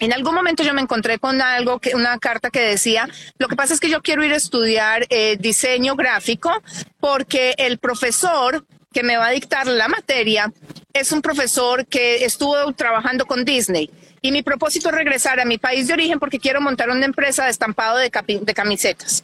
en 0.00 0.12
algún 0.12 0.34
momento 0.34 0.62
yo 0.62 0.74
me 0.74 0.80
encontré 0.80 1.18
con 1.18 1.40
algo 1.40 1.78
que 1.78 1.94
una 1.94 2.18
carta 2.18 2.50
que 2.50 2.60
decía, 2.60 3.08
lo 3.38 3.48
que 3.48 3.56
pasa 3.56 3.74
es 3.74 3.80
que 3.80 3.88
yo 3.88 4.02
quiero 4.02 4.24
ir 4.24 4.32
a 4.32 4.36
estudiar 4.36 5.06
eh, 5.08 5.36
diseño 5.38 5.94
gráfico 5.94 6.50
porque 6.98 7.54
el 7.58 7.78
profesor 7.78 8.66
que 8.92 9.02
me 9.02 9.16
va 9.16 9.28
a 9.28 9.30
dictar 9.30 9.66
la 9.66 9.88
materia 9.88 10.52
es 10.92 11.12
un 11.12 11.22
profesor 11.22 11.86
que 11.86 12.24
estuvo 12.24 12.72
trabajando 12.72 13.26
con 13.26 13.44
Disney 13.44 13.90
y 14.20 14.32
mi 14.32 14.42
propósito 14.42 14.88
es 14.88 14.94
regresar 14.94 15.38
a 15.38 15.44
mi 15.44 15.58
país 15.58 15.86
de 15.86 15.92
origen 15.92 16.18
porque 16.18 16.38
quiero 16.38 16.60
montar 16.60 16.90
una 16.90 17.04
empresa 17.04 17.44
de 17.44 17.50
estampado 17.50 17.98
de, 17.98 18.10
de 18.40 18.54
camisetas. 18.54 19.22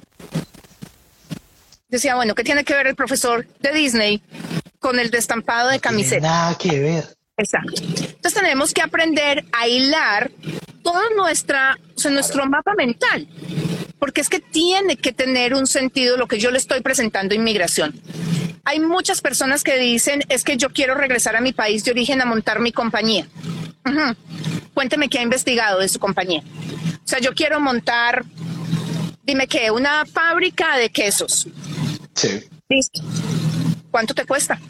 Decía, 1.88 2.14
bueno, 2.14 2.34
¿qué 2.34 2.44
tiene 2.44 2.64
que 2.64 2.74
ver 2.74 2.86
el 2.86 2.94
profesor 2.94 3.46
de 3.60 3.72
Disney 3.72 4.22
con 4.78 5.00
el 5.00 5.10
destampado 5.10 5.70
de 5.70 5.80
camisetas? 5.80 6.22
nada 6.22 6.56
que 6.56 6.78
ver. 6.78 7.19
Exacto. 7.40 7.82
Entonces 7.82 8.34
tenemos 8.34 8.74
que 8.74 8.82
aprender 8.82 9.46
a 9.52 9.66
hilar 9.66 10.30
todo 10.82 11.00
nuestra, 11.16 11.78
nuestro 12.10 12.46
mapa 12.46 12.74
mental, 12.74 13.26
porque 13.98 14.20
es 14.20 14.28
que 14.28 14.40
tiene 14.40 14.96
que 14.96 15.12
tener 15.12 15.54
un 15.54 15.66
sentido 15.66 16.18
lo 16.18 16.28
que 16.28 16.38
yo 16.38 16.50
le 16.50 16.58
estoy 16.58 16.82
presentando 16.82 17.34
inmigración. 17.34 17.98
Hay 18.64 18.78
muchas 18.78 19.22
personas 19.22 19.64
que 19.64 19.78
dicen, 19.78 20.22
es 20.28 20.44
que 20.44 20.58
yo 20.58 20.68
quiero 20.68 20.94
regresar 20.94 21.34
a 21.34 21.40
mi 21.40 21.54
país 21.54 21.82
de 21.84 21.92
origen 21.92 22.20
a 22.20 22.26
montar 22.26 22.60
mi 22.60 22.72
compañía. 22.72 23.26
Cuénteme 24.74 25.08
qué 25.08 25.18
ha 25.18 25.22
investigado 25.22 25.80
de 25.80 25.88
su 25.88 25.98
compañía. 25.98 26.42
O 27.02 27.08
sea, 27.08 27.20
yo 27.20 27.34
quiero 27.34 27.58
montar, 27.58 28.22
dime 29.22 29.46
qué, 29.46 29.70
una 29.70 30.04
fábrica 30.04 30.76
de 30.76 30.90
quesos. 30.90 31.48
Sí. 32.14 32.44
Listo. 32.68 33.00
¿Cuánto 33.90 34.12
te 34.12 34.26
cuesta? 34.26 34.60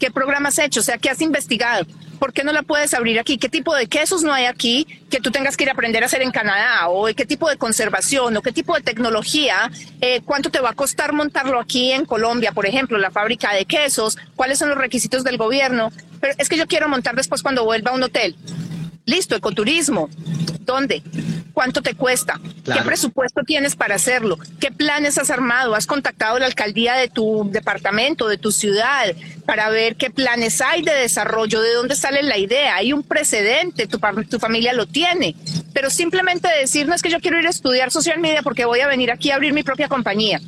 ¿Qué 0.00 0.10
programas 0.10 0.58
has 0.58 0.66
hecho? 0.66 0.80
O 0.80 0.82
sea, 0.82 0.98
¿qué 0.98 1.08
has 1.08 1.20
investigado? 1.20 1.86
¿Por 2.18 2.32
qué 2.32 2.44
no 2.44 2.52
la 2.52 2.62
puedes 2.62 2.94
abrir 2.94 3.18
aquí? 3.18 3.38
¿Qué 3.38 3.48
tipo 3.48 3.74
de 3.74 3.86
quesos 3.86 4.22
no 4.22 4.32
hay 4.32 4.46
aquí 4.46 4.86
que 5.10 5.20
tú 5.20 5.30
tengas 5.30 5.56
que 5.56 5.64
ir 5.64 5.70
a 5.70 5.72
aprender 5.72 6.02
a 6.02 6.06
hacer 6.06 6.22
en 6.22 6.30
Canadá? 6.30 6.88
¿O 6.88 7.06
qué 7.06 7.26
tipo 7.26 7.48
de 7.48 7.56
conservación? 7.56 8.36
¿O 8.36 8.42
qué 8.42 8.52
tipo 8.52 8.74
de 8.74 8.80
tecnología? 8.80 9.70
Eh, 10.00 10.20
¿Cuánto 10.24 10.50
te 10.50 10.60
va 10.60 10.70
a 10.70 10.74
costar 10.74 11.12
montarlo 11.12 11.60
aquí 11.60 11.92
en 11.92 12.04
Colombia, 12.04 12.52
por 12.52 12.66
ejemplo, 12.66 12.98
la 12.98 13.10
fábrica 13.10 13.52
de 13.52 13.64
quesos? 13.64 14.18
¿Cuáles 14.34 14.58
son 14.58 14.68
los 14.68 14.78
requisitos 14.78 15.24
del 15.24 15.36
gobierno? 15.36 15.92
Pero 16.20 16.34
es 16.38 16.48
que 16.48 16.56
yo 16.56 16.66
quiero 16.66 16.88
montar 16.88 17.14
después 17.14 17.42
cuando 17.42 17.64
vuelva 17.64 17.90
a 17.90 17.94
un 17.94 18.02
hotel. 18.02 18.36
Listo, 19.04 19.36
ecoturismo. 19.36 20.08
¿Dónde? 20.60 21.02
¿Cuánto 21.56 21.80
te 21.80 21.94
cuesta? 21.94 22.38
¿Qué 22.66 22.82
presupuesto 22.84 23.40
tienes 23.42 23.76
para 23.76 23.94
hacerlo? 23.94 24.36
¿Qué 24.60 24.70
planes 24.70 25.16
has 25.16 25.30
armado? 25.30 25.74
¿Has 25.74 25.86
contactado 25.86 26.36
a 26.36 26.40
la 26.40 26.44
alcaldía 26.44 26.96
de 26.96 27.08
tu 27.08 27.48
departamento, 27.50 28.28
de 28.28 28.36
tu 28.36 28.52
ciudad, 28.52 29.14
para 29.46 29.70
ver 29.70 29.96
qué 29.96 30.10
planes 30.10 30.60
hay 30.60 30.82
de 30.82 30.92
desarrollo? 30.92 31.62
¿De 31.62 31.72
dónde 31.72 31.96
sale 31.96 32.22
la 32.22 32.36
idea? 32.36 32.76
Hay 32.76 32.92
un 32.92 33.02
precedente, 33.02 33.86
tu, 33.86 33.98
tu 34.28 34.38
familia 34.38 34.74
lo 34.74 34.84
tiene. 34.84 35.34
Pero 35.72 35.88
simplemente 35.88 36.46
decir, 36.60 36.86
no 36.86 36.94
es 36.94 37.00
que 37.00 37.08
yo 37.08 37.20
quiero 37.20 37.40
ir 37.40 37.46
a 37.46 37.50
estudiar 37.50 37.90
social 37.90 38.20
media 38.20 38.42
porque 38.42 38.66
voy 38.66 38.80
a 38.80 38.86
venir 38.86 39.10
aquí 39.10 39.30
a 39.30 39.36
abrir 39.36 39.54
mi 39.54 39.62
propia 39.62 39.88
compañía 39.88 40.42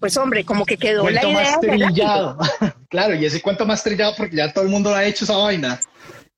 pues 0.00 0.16
hombre, 0.16 0.44
como 0.44 0.64
que 0.64 0.76
quedó 0.76 1.10
la 1.10 1.24
idea. 1.24 1.42
Más 1.42 1.60
trillado. 1.60 2.38
claro, 2.88 3.16
y 3.16 3.26
ese 3.26 3.42
cuento 3.42 3.66
más 3.66 3.82
trillado 3.82 4.14
porque 4.16 4.36
ya 4.36 4.52
todo 4.52 4.62
el 4.62 4.70
mundo 4.70 4.90
lo 4.90 4.96
ha 4.96 5.04
hecho 5.04 5.24
esa 5.24 5.36
vaina. 5.36 5.80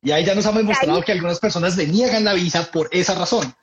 Y 0.03 0.13
ahí 0.13 0.25
ya 0.25 0.35
nos 0.35 0.45
hemos 0.47 0.59
demostrado 0.59 1.03
que 1.03 1.13
algunas 1.13 1.39
personas 1.39 1.77
le 1.77 1.87
niegan 1.87 2.25
la 2.25 2.33
visa 2.33 2.71
por 2.71 2.89
esa 2.91 3.15
razón. 3.15 3.55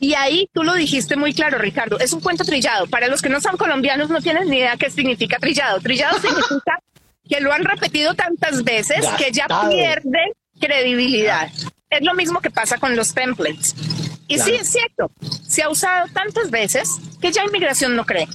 Y 0.00 0.14
ahí 0.14 0.48
tú 0.52 0.64
lo 0.64 0.74
dijiste 0.74 1.16
muy 1.16 1.32
claro, 1.32 1.58
Ricardo, 1.58 1.98
es 2.00 2.12
un 2.12 2.20
cuento 2.20 2.44
trillado. 2.44 2.86
Para 2.88 3.06
los 3.06 3.22
que 3.22 3.28
no 3.28 3.40
son 3.40 3.56
colombianos 3.56 4.10
no 4.10 4.20
tienen 4.20 4.48
ni 4.48 4.58
idea 4.58 4.76
qué 4.76 4.90
significa 4.90 5.38
trillado. 5.38 5.80
Trillado 5.80 6.18
significa 6.20 6.80
que 7.28 7.40
lo 7.40 7.52
han 7.52 7.64
repetido 7.64 8.14
tantas 8.14 8.64
veces 8.64 9.06
que 9.16 9.30
ya 9.30 9.46
pierde 9.68 10.32
credibilidad. 10.58 11.48
es 11.88 12.02
lo 12.02 12.14
mismo 12.14 12.40
que 12.40 12.50
pasa 12.50 12.78
con 12.78 12.96
los 12.96 13.14
templates. 13.14 13.74
Y 14.26 14.38
sí, 14.38 14.52
es 14.52 14.68
cierto, 14.68 15.10
se 15.46 15.62
ha 15.62 15.68
usado 15.68 16.06
tantas 16.12 16.50
veces 16.50 16.88
que 17.20 17.32
ya 17.32 17.44
inmigración 17.44 17.96
no 17.96 18.06
cree. 18.06 18.28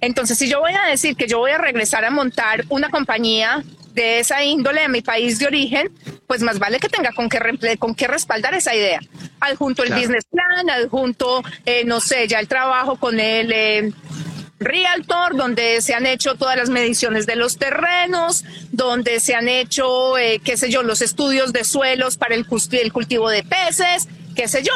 Entonces, 0.00 0.36
si 0.36 0.48
yo 0.48 0.60
voy 0.60 0.72
a 0.72 0.90
decir 0.90 1.16
que 1.16 1.26
yo 1.26 1.38
voy 1.38 1.52
a 1.52 1.58
regresar 1.58 2.04
a 2.04 2.10
montar 2.10 2.64
una 2.68 2.90
compañía 2.90 3.62
de 3.94 4.18
esa 4.18 4.44
índole 4.44 4.82
en 4.82 4.90
mi 4.90 5.00
país 5.00 5.38
de 5.38 5.46
origen, 5.46 5.90
pues 6.32 6.40
más 6.40 6.58
vale 6.58 6.80
que 6.80 6.88
tenga 6.88 7.12
con 7.12 7.28
qué, 7.28 7.76
con 7.78 7.94
qué 7.94 8.06
respaldar 8.06 8.54
esa 8.54 8.74
idea. 8.74 8.98
Adjunto 9.38 9.82
el 9.82 9.92
business 9.92 10.24
plan, 10.24 10.70
adjunto, 10.70 11.42
eh, 11.66 11.84
no 11.84 12.00
sé, 12.00 12.26
ya 12.26 12.40
el 12.40 12.48
trabajo 12.48 12.96
con 12.96 13.20
el 13.20 13.52
eh, 13.52 13.92
Realtor, 14.58 15.36
donde 15.36 15.82
se 15.82 15.92
han 15.92 16.06
hecho 16.06 16.36
todas 16.36 16.56
las 16.56 16.70
mediciones 16.70 17.26
de 17.26 17.36
los 17.36 17.58
terrenos, 17.58 18.46
donde 18.70 19.20
se 19.20 19.34
han 19.34 19.46
hecho, 19.46 20.16
eh, 20.16 20.40
qué 20.42 20.56
sé 20.56 20.70
yo, 20.70 20.82
los 20.82 21.02
estudios 21.02 21.52
de 21.52 21.64
suelos 21.64 22.16
para 22.16 22.34
el, 22.34 22.46
el 22.70 22.92
cultivo 22.94 23.28
de 23.28 23.42
peces, 23.42 24.08
qué 24.34 24.48
sé 24.48 24.62
yo. 24.62 24.72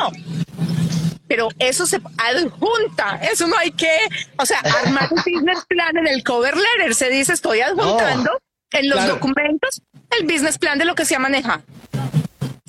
Pero 1.27 1.49
eso 1.59 1.87
se 1.87 2.03
adjunta, 2.19 3.19
eso 3.33 3.47
no 3.47 3.57
hay 3.57 3.71
que, 3.71 3.97
o 4.37 4.45
sea, 4.45 4.59
armar 4.85 5.09
un 5.11 5.23
business 5.25 5.65
plan 5.67 5.97
en 5.97 6.07
el 6.07 6.23
cover 6.23 6.55
letter, 6.55 6.95
se 6.95 7.09
dice 7.09 7.33
estoy 7.33 7.63
adjuntando 7.63 8.43
en 8.73 8.91
los 8.91 9.07
documentos 9.07 9.81
el 10.19 10.27
business 10.27 10.59
plan 10.59 10.79
de 10.79 10.85
lo 10.85 10.95
que 10.95 11.05
se 11.05 11.19
maneja. 11.19 11.63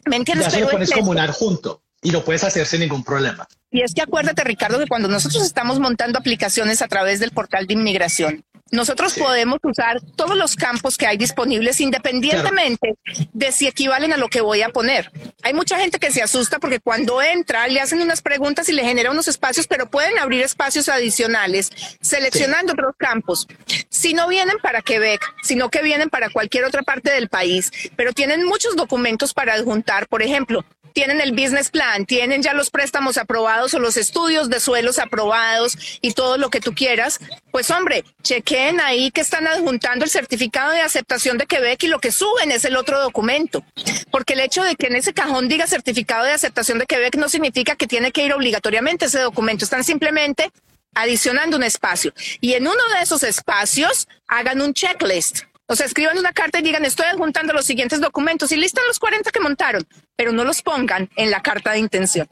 ¿Me 0.06 0.16
entiendes? 0.16 0.48
Ya 0.48 0.52
se 0.52 0.62
lo 0.62 0.70
pones 0.70 0.92
como 0.92 1.12
un 1.12 1.20
adjunto 1.20 1.84
y 2.02 2.12
lo 2.12 2.24
puedes 2.24 2.44
hacer 2.44 2.66
sin 2.66 2.82
ningún 2.82 3.04
problema. 3.04 3.48
Y 3.70 3.82
es 3.82 3.94
que 3.94 4.02
acuérdate, 4.02 4.44
Ricardo, 4.44 4.80
que 4.80 4.88
cuando 4.88 5.10
nosotros 5.10 5.44
estamos 5.44 5.80
montando 5.80 6.18
aplicaciones 6.18 6.82
a 6.82 6.88
través 6.88 7.20
del 7.20 7.32
portal 7.32 7.68
de 7.68 7.74
inmigración, 7.74 8.46
nosotros 8.72 9.14
podemos 9.14 9.60
usar 9.64 10.02
todos 10.16 10.36
los 10.36 10.56
campos 10.56 10.98
que 10.98 11.08
hay 11.08 11.18
disponibles 11.18 11.80
independientemente 11.80 12.96
de 13.34 13.52
si 13.52 13.68
equivalen 13.68 14.14
a 14.14 14.18
lo 14.18 14.28
que 14.28 14.42
voy 14.42 14.62
a 14.62 14.70
poner. 14.70 15.12
Hay 15.44 15.54
mucha 15.54 15.80
gente 15.80 16.00
que 16.00 16.12
se 16.12 16.22
asusta 16.22 16.60
porque 16.60 16.80
cuando 16.80 17.22
entra 17.22 17.68
le 17.68 17.80
hacen 17.80 18.02
unas 18.02 18.22
preguntas 18.22 18.68
y 18.70 18.74
le 18.74 18.84
genera 18.84 19.12
unos 19.12 19.28
espacios, 19.28 19.68
pero 19.68 19.90
pueden 19.90 20.18
abrir 20.20 20.42
espacios 20.42 20.90
adicionales 20.90 21.72
seleccionando 22.02 22.74
otros 22.74 22.94
campos. 22.98 23.48
Si 23.90 24.14
no 24.14 24.28
vienen 24.28 24.58
para 24.62 24.82
Quebec, 24.82 25.22
sino 25.44 25.70
que 25.70 25.82
vienen 25.82 26.10
para 26.10 26.30
cualquier 26.30 26.66
otra 26.66 26.84
parte 26.84 27.12
del 27.12 27.30
país, 27.30 27.72
pero 27.96 28.14
tienen 28.14 28.46
muchos 28.46 28.76
documentos 28.76 29.34
para 29.34 29.54
adjuntar, 29.54 30.08
por 30.08 30.22
ejemplo, 30.22 30.66
tienen 30.98 31.22
el 31.22 31.34
business 31.34 31.70
plan, 31.70 32.08
tienen 32.08 32.42
ya 32.42 32.56
los 32.56 32.72
préstamos 32.72 33.20
aprobados 33.20 33.72
o 33.76 33.80
los 33.80 33.98
estudios 33.98 34.50
de 34.50 34.60
suelos 34.60 34.98
aprobados 34.98 35.78
y 36.02 36.14
todo 36.14 36.40
lo 36.40 36.50
que 36.50 36.60
tú 36.60 36.74
quieras, 36.74 37.20
pues 37.52 37.70
hombre, 37.70 38.04
chequen 38.24 38.82
ahí 38.82 39.12
que 39.12 39.22
están 39.22 39.46
adjuntando 39.46 40.06
el 40.06 40.10
certificado 40.10 40.72
de 40.72 40.82
aceptación 40.82 41.38
de 41.38 41.46
Quebec 41.46 41.84
y 41.84 41.88
lo 41.88 42.00
que 42.00 42.12
suben 42.12 42.52
es 42.52 42.66
el 42.66 42.76
otro 42.76 43.00
documento. 43.00 43.64
Porque 44.10 44.34
el 44.34 44.40
hecho 44.40 44.64
de 44.64 44.76
que 44.76 44.88
en 44.88 44.96
ese 44.96 45.14
cajón 45.14 45.48
diga 45.48 45.68
certificado 45.68 46.24
de 46.24 46.32
aceptación 46.32 46.80
de 46.80 46.88
Quebec 46.88 47.16
no 47.18 47.30
significa 47.30 47.76
que 47.76 47.86
tiene 47.86 48.12
que 48.12 48.26
ir 48.26 48.34
obligatoriamente 48.34 49.06
ese 49.06 49.20
documento. 49.20 49.66
Están 49.66 49.84
simplemente 49.84 50.52
adicionando 50.96 51.58
un 51.58 51.64
espacio. 51.64 52.12
Y 52.42 52.54
en 52.54 52.64
uno 52.64 52.82
de 52.96 53.04
esos 53.04 53.22
espacios 53.22 54.08
hagan 54.28 54.62
un 54.62 54.74
checklist 54.74 55.44
o 55.68 55.76
sea, 55.76 55.86
escriban 55.86 56.18
una 56.18 56.32
carta 56.32 56.60
y 56.60 56.64
digan, 56.64 56.86
estoy 56.86 57.06
adjuntando 57.08 57.54
los 57.54 57.66
siguientes 57.66 58.00
documentos 58.00 58.52
y 58.52 58.56
listan 58.56 58.86
los 58.88 59.00
40 59.00 59.32
que 59.32 59.40
montaron, 59.42 59.86
pero 60.16 60.32
no 60.32 60.46
los 60.46 60.62
pongan 60.62 61.10
en 61.18 61.30
la 61.30 61.42
carta 61.42 61.74
de 61.74 61.80
intención. 61.80 62.28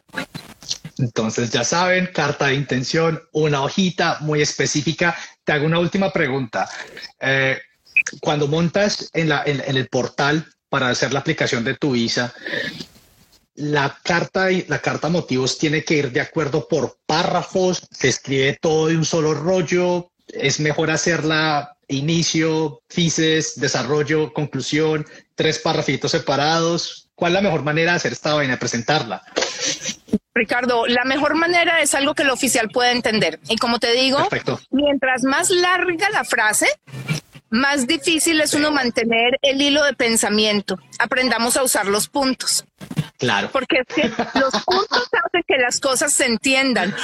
Entonces, 0.97 1.51
ya 1.51 1.65
saben, 1.65 2.07
carta 2.13 2.47
de 2.47 2.55
intención, 2.55 3.21
una 3.33 3.61
hojita 3.61 4.19
muy 4.21 4.41
específica. 4.41 5.17
Te 5.43 5.51
hago 5.51 5.65
una 5.65 5.79
última 5.79 6.13
pregunta. 6.13 6.69
Eh, 7.19 7.59
cuando 8.21 8.47
montas 8.47 9.09
en, 9.13 9.31
el 9.31 9.87
portal 9.89 10.47
para 10.69 10.89
hacer 10.89 11.11
la 11.11 11.19
aplicación 11.19 11.65
de 11.65 11.75
tu 11.75 11.91
visa, 11.91 12.33
la 13.55 13.99
carta, 14.03 14.47
la 14.67 14.79
carta 14.79 15.09
motivos 15.09 15.57
tiene 15.57 15.83
que 15.83 15.95
ir 15.95 16.11
de 16.11 16.21
acuerdo 16.21 16.67
por 16.69 16.97
párrafos, 17.05 17.85
se 17.91 18.07
escribe 18.07 18.57
todo 18.61 18.87
de 18.87 18.97
un 18.97 19.05
solo 19.05 19.33
rollo, 19.33 20.11
es 20.27 20.59
mejor 20.59 20.91
hacerla 20.91 21.74
inicio, 21.87 22.81
fices, 22.89 23.59
desarrollo, 23.59 24.33
conclusión, 24.33 25.05
tres 25.35 25.59
parrafitos 25.59 26.11
separados. 26.11 27.09
¿Cuál 27.15 27.31
es 27.31 27.35
la 27.35 27.41
mejor 27.41 27.63
manera 27.63 27.91
de 27.91 27.97
hacer 27.97 28.11
esta 28.11 28.33
vaina, 28.33 28.57
presentarla? 28.57 29.21
Ricardo, 30.33 30.85
la 30.85 31.05
mejor 31.05 31.35
manera 31.35 31.79
es 31.79 31.95
algo 31.95 32.13
que 32.13 32.23
el 32.23 32.29
oficial 32.29 32.69
pueda 32.69 32.91
entender. 32.91 33.39
Y 33.47 33.55
como 33.55 33.79
te 33.79 33.93
digo, 33.93 34.27
mientras 34.69 35.23
más 35.23 35.49
larga 35.49 36.09
la 36.09 36.25
frase, 36.25 36.67
más 37.49 37.87
difícil 37.87 38.41
es 38.41 38.53
uno 38.53 38.69
mantener 38.69 39.39
el 39.41 39.61
hilo 39.61 39.83
de 39.85 39.93
pensamiento. 39.93 40.77
Aprendamos 40.99 41.55
a 41.55 41.63
usar 41.63 41.85
los 41.85 42.09
puntos. 42.09 42.65
Claro. 43.17 43.49
Porque 43.51 43.77
es 43.87 43.95
que 43.95 44.09
los 44.39 44.51
puntos 44.65 45.07
hacen 45.25 45.43
que 45.47 45.57
las 45.57 45.79
cosas 45.79 46.13
se 46.13 46.25
entiendan. 46.25 46.95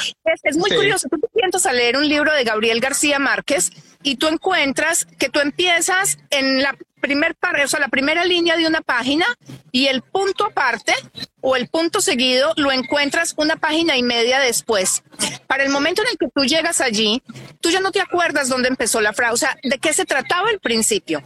Es, 0.44 0.58
muy 0.58 0.72
curioso. 0.72 1.08
Tú 1.10 1.18
te 1.20 1.28
sientas 1.34 1.66
a 1.66 1.74
leer 1.74 1.98
un 1.98 2.08
libro 2.08 2.34
de 2.34 2.44
Gabriel 2.44 2.80
García 2.80 3.20
Márquez 3.20 3.72
y 4.04 4.18
tú 4.18 4.28
encuentras 4.28 5.06
que 5.18 5.30
tú 5.30 5.40
empiezas 5.40 6.18
en 6.30 6.62
la 6.62 6.76
primer 7.02 7.36
o 7.64 7.68
sea, 7.68 7.80
la 7.80 7.90
primera 7.90 8.24
línea 8.24 8.56
de 8.56 8.68
una 8.68 8.82
página 8.82 9.26
y 9.72 9.88
el 9.88 10.02
punto 10.04 10.46
aparte 10.46 10.94
o 11.42 11.56
el 11.56 11.68
punto 11.68 12.00
seguido 12.00 12.54
lo 12.56 12.72
encuentras 12.72 13.34
una 13.38 13.56
página 13.58 13.98
y 13.98 14.04
media 14.04 14.40
después. 14.40 15.04
Para 15.48 15.64
el 15.64 15.70
momento 15.70 16.04
en 16.04 16.10
el 16.10 16.18
que 16.18 16.28
tú 16.34 16.46
llegas 16.46 16.80
allí, 16.80 17.22
tú 17.60 17.72
ya 17.72 17.80
no 17.80 17.92
te 17.92 18.00
acuerdas 18.00 18.48
dónde 18.48 18.70
empezó 18.70 19.02
la 19.02 19.14
frase, 19.14 19.34
o 19.34 19.38
sea, 19.38 19.58
de 19.64 19.80
qué 19.80 19.94
se 19.94 20.06
trataba 20.06 20.52
el 20.52 20.60
principio. 20.60 21.22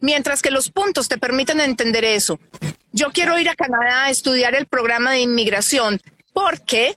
Mientras 0.00 0.42
que 0.42 0.50
los 0.50 0.70
puntos 0.70 1.08
te 1.08 1.18
permiten 1.18 1.60
entender 1.60 2.04
eso. 2.04 2.40
Yo 2.92 3.10
quiero 3.12 3.38
ir 3.38 3.48
a 3.48 3.54
Canadá 3.54 4.04
a 4.04 4.10
estudiar 4.10 4.54
el 4.54 4.66
programa 4.66 5.12
de 5.12 5.20
inmigración 5.20 6.00
porque 6.32 6.94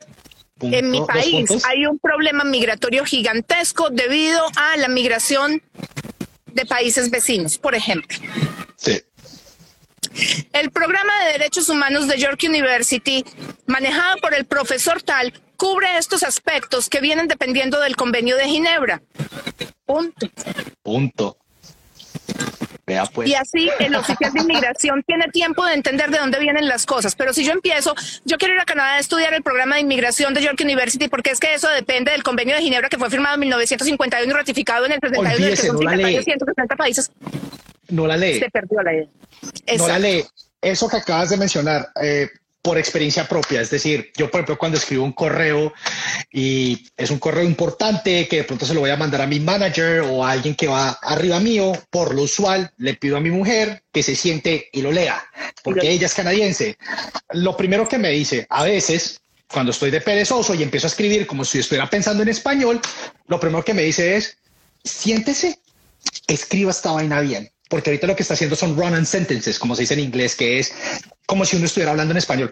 en 0.60 0.92
mi 0.92 1.02
país 1.02 1.50
hay 1.66 1.86
un 1.86 2.00
problema 2.00 2.44
migratorio 2.44 3.04
gigantesco 3.06 3.90
debido 3.90 4.42
a 4.56 4.78
la 4.78 4.88
migración 4.88 5.62
de 6.46 6.66
países 6.66 7.10
vecinos, 7.10 7.58
por 7.58 7.76
ejemplo. 7.76 8.18
Sí. 8.78 9.02
El 10.54 10.72
programa 10.72 11.12
de 11.24 11.34
derechos 11.34 11.70
humanos 11.70 12.08
de 12.08 12.20
York 12.20 12.42
University, 12.44 13.24
manejado 13.66 14.18
por 14.22 14.34
el 14.34 14.46
profesor 14.46 15.02
Tal, 15.02 15.34
cubre 15.56 15.98
estos 15.98 16.24
aspectos 16.24 16.90
que 16.90 17.00
vienen 17.00 17.28
dependiendo 17.28 17.80
del 17.80 17.96
convenio 17.96 18.36
de 18.36 18.46
Ginebra. 18.46 19.02
Punto. 19.86 20.30
Punto. 20.84 21.38
Pues. 23.14 23.30
Y 23.30 23.36
así 23.36 23.70
el 23.80 23.96
oficial 23.96 24.34
de 24.34 24.42
inmigración 24.42 25.04
tiene 25.04 25.28
tiempo 25.30 25.66
de 25.66 25.74
entender 25.74 26.10
de 26.10 26.20
dónde 26.20 26.40
vienen 26.40 26.68
las 26.68 26.86
cosas. 26.86 27.16
Pero 27.16 27.34
si 27.34 27.44
yo 27.44 27.52
empiezo, 27.52 27.96
yo 28.26 28.38
quiero 28.38 28.54
ir 28.54 28.60
a 28.60 28.66
Canadá 28.66 28.96
a 28.96 29.00
estudiar 29.00 29.34
el 29.34 29.44
programa 29.44 29.76
de 29.76 29.82
inmigración 29.82 30.34
de 30.34 30.42
York 30.42 30.60
University, 30.62 31.08
porque 31.08 31.32
es 31.32 31.40
que 31.40 31.54
eso 31.54 31.70
depende 31.70 32.12
del 32.12 32.24
convenio 32.24 32.56
de 32.56 32.62
Ginebra 32.62 32.90
que 32.90 32.98
fue 32.98 33.10
firmado 33.10 33.36
en 33.36 33.42
1951 33.42 34.32
y 34.32 34.36
ratificado 34.36 34.86
en 34.86 34.94
el 34.94 35.00
31 35.00 35.30
de 35.30 36.24
170 36.24 36.76
países. 36.76 37.12
No 37.90 38.08
la 38.08 38.18
lee. 38.18 38.40
Se 38.40 38.50
perdió 38.50 38.82
la 38.82 38.94
idea. 38.94 39.08
No 39.78 39.88
la 39.88 40.00
lee. 40.00 40.24
Eso 40.62 40.88
que 40.88 40.98
acabas 40.98 41.30
de 41.30 41.38
mencionar, 41.38 41.90
eh, 42.02 42.30
por 42.62 42.78
experiencia 42.78 43.28
propia. 43.28 43.62
Es 43.62 43.69
decir, 43.69 44.12
yo, 44.15 44.30
por 44.30 44.39
ejemplo, 44.39 44.58
cuando 44.58 44.78
escribo 44.78 45.04
un 45.04 45.13
correo 45.13 45.74
y 46.32 46.88
es 46.95 47.10
un 47.10 47.19
correo 47.19 47.43
importante 47.43 48.28
que 48.28 48.38
de 48.38 48.43
pronto 48.43 48.65
se 48.65 48.74
lo 48.74 48.82
voy 48.82 48.91
a 48.91 48.97
mandar 48.97 49.21
a 49.21 49.28
mi 49.28 49.39
manager 49.39 50.02
o 50.02 50.24
a 50.24 50.32
alguien 50.32 50.56
que 50.56 50.67
va 50.67 50.91
arriba 51.02 51.39
mío, 51.39 51.74
por 51.89 52.13
lo 52.13 52.24
usual, 52.24 52.71
le 52.78 52.93
pido 52.95 53.17
a 53.17 53.19
mi 53.19 53.32
mujer 53.32 53.84
que 53.91 54.04
se 54.04 54.15
siente 54.15 54.69
y 54.71 54.82
lo 54.82 54.91
lea, 54.91 55.24
porque 55.63 55.89
ella 55.89 56.06
es 56.06 56.13
canadiense. 56.13 56.78
Lo 57.32 57.58
primero 57.58 57.88
que 57.88 57.97
me 57.97 58.10
dice, 58.10 58.45
a 58.50 58.63
veces, 58.63 59.21
cuando 59.52 59.71
estoy 59.71 59.89
de 59.89 60.02
perezoso 60.02 60.54
y 60.54 60.63
empiezo 60.63 60.88
a 60.88 60.89
escribir 60.89 61.26
como 61.26 61.43
si 61.43 61.60
estuviera 61.60 61.89
pensando 61.89 62.21
en 62.24 62.30
español, 62.30 62.80
lo 63.28 63.39
primero 63.39 63.65
que 63.65 63.74
me 63.74 63.84
dice 63.84 64.15
es, 64.15 64.38
siéntese, 64.84 65.60
escriba 66.28 66.71
esta 66.71 66.91
vaina 66.91 67.21
bien 67.21 67.52
porque 67.72 67.90
ahorita 67.90 68.06
lo 68.06 68.18
que 68.18 68.24
está 68.24 68.34
haciendo 68.34 68.58
son 68.58 68.76
run 68.76 68.94
and 68.94 69.06
sentences, 69.06 69.58
como 69.58 69.76
se 69.76 69.84
dice 69.84 69.94
en 69.94 70.02
inglés, 70.02 70.36
que 70.36 70.60
es 70.60 70.74
como 71.26 71.46
si 71.46 71.56
uno 71.56 71.66
estuviera 71.66 71.92
hablando 71.92 72.12
en 72.12 72.18
español. 72.18 72.50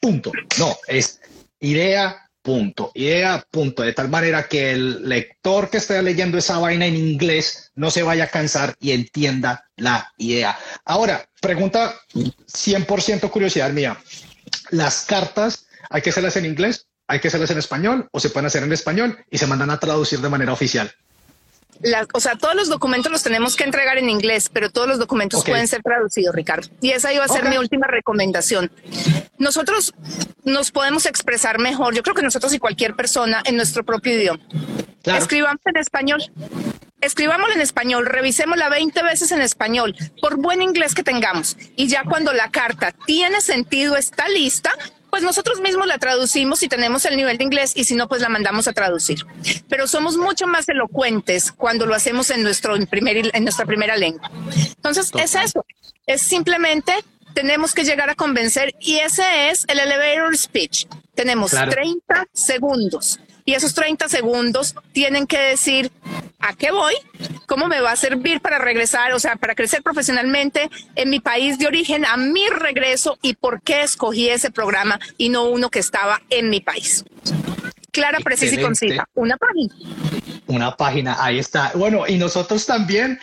Punto. 0.00 0.32
No, 0.58 0.74
es 0.86 1.20
idea, 1.60 2.30
punto. 2.40 2.92
Idea, 2.94 3.44
punto. 3.50 3.82
De 3.82 3.92
tal 3.92 4.08
manera 4.08 4.48
que 4.48 4.70
el 4.72 5.06
lector 5.06 5.68
que 5.68 5.76
esté 5.76 6.02
leyendo 6.02 6.38
esa 6.38 6.58
vaina 6.58 6.86
en 6.86 6.96
inglés 6.96 7.72
no 7.74 7.90
se 7.90 8.02
vaya 8.02 8.24
a 8.24 8.28
cansar 8.28 8.74
y 8.80 8.92
entienda 8.92 9.66
la 9.76 10.10
idea. 10.16 10.58
Ahora, 10.86 11.28
pregunta 11.42 11.94
100% 12.14 13.30
curiosidad 13.30 13.70
mía. 13.70 13.98
¿Las 14.70 15.04
cartas 15.04 15.66
hay 15.90 16.00
que 16.00 16.08
hacerlas 16.08 16.38
en 16.38 16.46
inglés? 16.46 16.86
¿Hay 17.06 17.20
que 17.20 17.28
hacerlas 17.28 17.50
en 17.50 17.58
español 17.58 18.08
o 18.12 18.18
se 18.18 18.30
pueden 18.30 18.46
hacer 18.46 18.62
en 18.62 18.72
español 18.72 19.18
y 19.30 19.36
se 19.36 19.46
mandan 19.46 19.68
a 19.68 19.78
traducir 19.78 20.20
de 20.20 20.30
manera 20.30 20.54
oficial? 20.54 20.90
O 22.12 22.20
sea, 22.20 22.36
todos 22.36 22.54
los 22.54 22.68
documentos 22.68 23.10
los 23.10 23.22
tenemos 23.22 23.56
que 23.56 23.64
entregar 23.64 23.98
en 23.98 24.10
inglés, 24.10 24.50
pero 24.52 24.70
todos 24.70 24.88
los 24.88 24.98
documentos 24.98 25.44
pueden 25.44 25.68
ser 25.68 25.82
traducidos, 25.82 26.34
Ricardo. 26.34 26.68
Y 26.80 26.90
esa 26.90 27.12
iba 27.12 27.24
a 27.24 27.28
ser 27.28 27.48
mi 27.48 27.56
última 27.56 27.86
recomendación. 27.86 28.70
Nosotros 29.38 29.94
nos 30.44 30.70
podemos 30.70 31.06
expresar 31.06 31.58
mejor, 31.58 31.94
yo 31.94 32.02
creo 32.02 32.14
que 32.14 32.22
nosotros 32.22 32.52
y 32.52 32.58
cualquier 32.58 32.94
persona 32.94 33.42
en 33.44 33.56
nuestro 33.56 33.84
propio 33.84 34.14
idioma. 34.14 34.40
Escribamos 35.04 35.60
en 35.64 35.76
español. 35.76 36.22
escribámoslo 37.00 37.54
en 37.54 37.60
español, 37.60 38.06
revisémosla 38.06 38.68
20 38.68 39.02
veces 39.04 39.30
en 39.30 39.40
español, 39.40 39.94
por 40.20 40.36
buen 40.36 40.62
inglés 40.62 40.94
que 40.94 41.04
tengamos. 41.04 41.56
Y 41.76 41.86
ya 41.86 42.02
cuando 42.04 42.32
la 42.32 42.50
carta 42.50 42.92
tiene 43.06 43.40
sentido, 43.40 43.96
está 43.96 44.28
lista, 44.28 44.72
pues 45.10 45.22
nosotros 45.22 45.60
mismos 45.60 45.86
la 45.86 45.98
traducimos 45.98 46.58
si 46.58 46.68
tenemos 46.68 47.04
el 47.04 47.16
nivel 47.16 47.38
de 47.38 47.44
inglés 47.44 47.72
y 47.74 47.84
si 47.84 47.94
no, 47.94 48.08
pues 48.08 48.20
la 48.20 48.28
mandamos 48.28 48.68
a 48.68 48.72
traducir. 48.72 49.24
Pero 49.68 49.86
somos 49.86 50.16
mucho 50.16 50.46
más 50.46 50.68
elocuentes 50.68 51.52
cuando 51.52 51.86
lo 51.86 51.94
hacemos 51.94 52.30
en, 52.30 52.42
nuestro 52.42 52.74
primer, 52.86 53.30
en 53.34 53.42
nuestra 53.44 53.66
primera 53.66 53.96
lengua. 53.96 54.30
Entonces, 54.76 55.10
es 55.14 55.34
eso. 55.34 55.64
Es 56.06 56.22
simplemente 56.22 56.92
tenemos 57.34 57.74
que 57.74 57.84
llegar 57.84 58.10
a 58.10 58.14
convencer 58.14 58.74
y 58.80 58.98
ese 58.98 59.50
es 59.50 59.64
el 59.68 59.78
elevator 59.78 60.36
speech. 60.36 60.86
Tenemos 61.14 61.52
30 61.52 62.26
segundos 62.32 63.20
y 63.44 63.54
esos 63.54 63.74
30 63.74 64.08
segundos 64.08 64.74
tienen 64.92 65.26
que 65.26 65.38
decir 65.38 65.90
a 66.38 66.54
qué 66.54 66.70
voy, 66.70 66.94
cómo 67.48 67.66
me 67.66 67.80
va 67.80 67.92
a 67.92 67.96
servir 67.96 68.40
para 68.40 68.58
regresar, 68.58 69.12
o 69.14 69.18
sea, 69.18 69.34
para 69.34 69.56
crecer 69.56 69.82
profesionalmente 69.82 70.70
en 70.94 71.10
mi 71.10 71.18
país 71.18 71.58
de 71.58 71.66
origen, 71.66 72.04
a 72.04 72.16
mi 72.16 72.46
regreso 72.48 73.18
y 73.22 73.34
por 73.34 73.62
qué 73.62 73.80
escogí 73.82 74.28
ese 74.28 74.50
programa 74.50 75.00
y 75.16 75.30
no 75.30 75.44
uno 75.44 75.70
que 75.70 75.78
estaba 75.80 76.20
en 76.30 76.50
mi 76.50 76.60
país. 76.60 77.04
Clara, 77.90 78.18
precisa 78.20 78.54
y 78.54 78.62
concisa. 78.62 79.08
Una 79.14 79.36
página. 79.38 79.74
Una 80.46 80.76
página, 80.76 81.16
ahí 81.18 81.38
está. 81.38 81.72
Bueno, 81.74 82.06
y 82.06 82.16
nosotros 82.16 82.66
también 82.66 83.18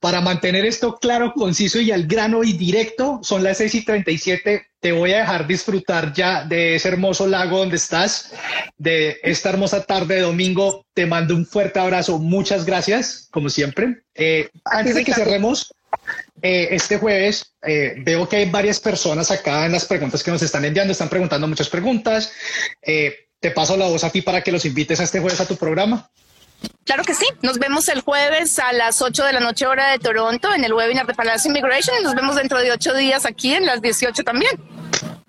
para 0.00 0.20
mantener 0.20 0.64
esto 0.64 0.96
claro, 0.96 1.32
conciso 1.34 1.80
y 1.80 1.90
al 1.90 2.06
grano 2.06 2.44
y 2.44 2.52
directo, 2.52 3.18
son 3.22 3.42
las 3.42 3.58
6 3.58 3.74
y 3.74 3.84
37. 3.84 4.66
Te 4.80 4.92
voy 4.92 5.12
a 5.12 5.18
dejar 5.18 5.46
disfrutar 5.48 6.12
ya 6.12 6.44
de 6.44 6.76
ese 6.76 6.88
hermoso 6.88 7.26
lago 7.26 7.58
donde 7.58 7.76
estás, 7.76 8.32
de 8.76 9.18
esta 9.24 9.50
hermosa 9.50 9.82
tarde 9.82 10.16
de 10.16 10.20
domingo. 10.20 10.86
Te 10.94 11.06
mando 11.06 11.34
un 11.34 11.44
fuerte 11.44 11.80
abrazo. 11.80 12.18
Muchas 12.18 12.64
gracias, 12.64 13.28
como 13.32 13.50
siempre. 13.50 14.02
Eh, 14.14 14.48
antes 14.64 14.94
de 14.94 15.04
que 15.04 15.14
cerremos, 15.14 15.74
eh, 16.42 16.68
este 16.70 16.98
jueves 16.98 17.54
eh, 17.62 17.96
veo 17.98 18.28
que 18.28 18.36
hay 18.36 18.48
varias 18.48 18.78
personas 18.78 19.32
acá 19.32 19.66
en 19.66 19.72
las 19.72 19.84
preguntas 19.84 20.22
que 20.22 20.30
nos 20.30 20.42
están 20.42 20.64
enviando, 20.64 20.92
están 20.92 21.08
preguntando 21.08 21.48
muchas 21.48 21.68
preguntas. 21.68 22.32
te 23.40 23.50
paso 23.52 23.76
la 23.76 23.86
voz 23.86 24.04
a 24.04 24.10
ti 24.10 24.22
para 24.22 24.42
que 24.42 24.52
los 24.52 24.64
invites 24.64 25.00
a 25.00 25.04
este 25.04 25.18
jueves 25.18 25.40
a 25.40 25.48
tu 25.48 25.56
programa. 25.56 26.08
Claro 26.84 27.04
que 27.04 27.14
sí. 27.14 27.26
Nos 27.42 27.58
vemos 27.58 27.88
el 27.88 28.00
jueves 28.00 28.58
a 28.58 28.72
las 28.72 29.02
8 29.02 29.24
de 29.24 29.32
la 29.34 29.40
noche 29.40 29.66
hora 29.66 29.90
de 29.90 29.98
Toronto 29.98 30.52
en 30.54 30.64
el 30.64 30.72
webinar 30.72 31.06
de 31.06 31.14
Palacio 31.14 31.50
Immigration 31.50 31.98
y 32.00 32.02
nos 32.02 32.14
vemos 32.14 32.36
dentro 32.36 32.58
de 32.60 32.72
ocho 32.72 32.94
días 32.94 33.26
aquí 33.26 33.52
en 33.52 33.66
las 33.66 33.82
18 33.82 34.24
también. 34.24 34.52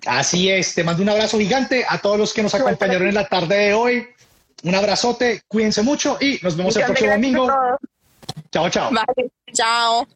Así 0.06 0.50
es. 0.50 0.74
Te 0.74 0.84
mando 0.84 1.04
un 1.04 1.10
abrazo 1.10 1.38
gigante 1.38 1.86
a 1.88 1.98
todos 1.98 2.18
los 2.18 2.34
que 2.34 2.44
nos 2.44 2.56
acompañaron 2.56 3.10
en 3.10 3.16
la 3.16 3.28
tarde 3.28 3.58
de 3.58 3.74
hoy. 3.74 4.08
Un 4.64 4.76
abrazote, 4.76 5.44
cuídense 5.48 5.82
mucho 5.82 6.18
y 6.20 6.40
nos 6.42 6.56
vemos 6.56 6.76
el 6.76 6.86
próximo 6.86 7.12
domingo. 7.12 7.48
Chao, 8.52 8.70
chao. 8.70 8.92
Vale, 8.92 9.32
chao. 9.54 10.08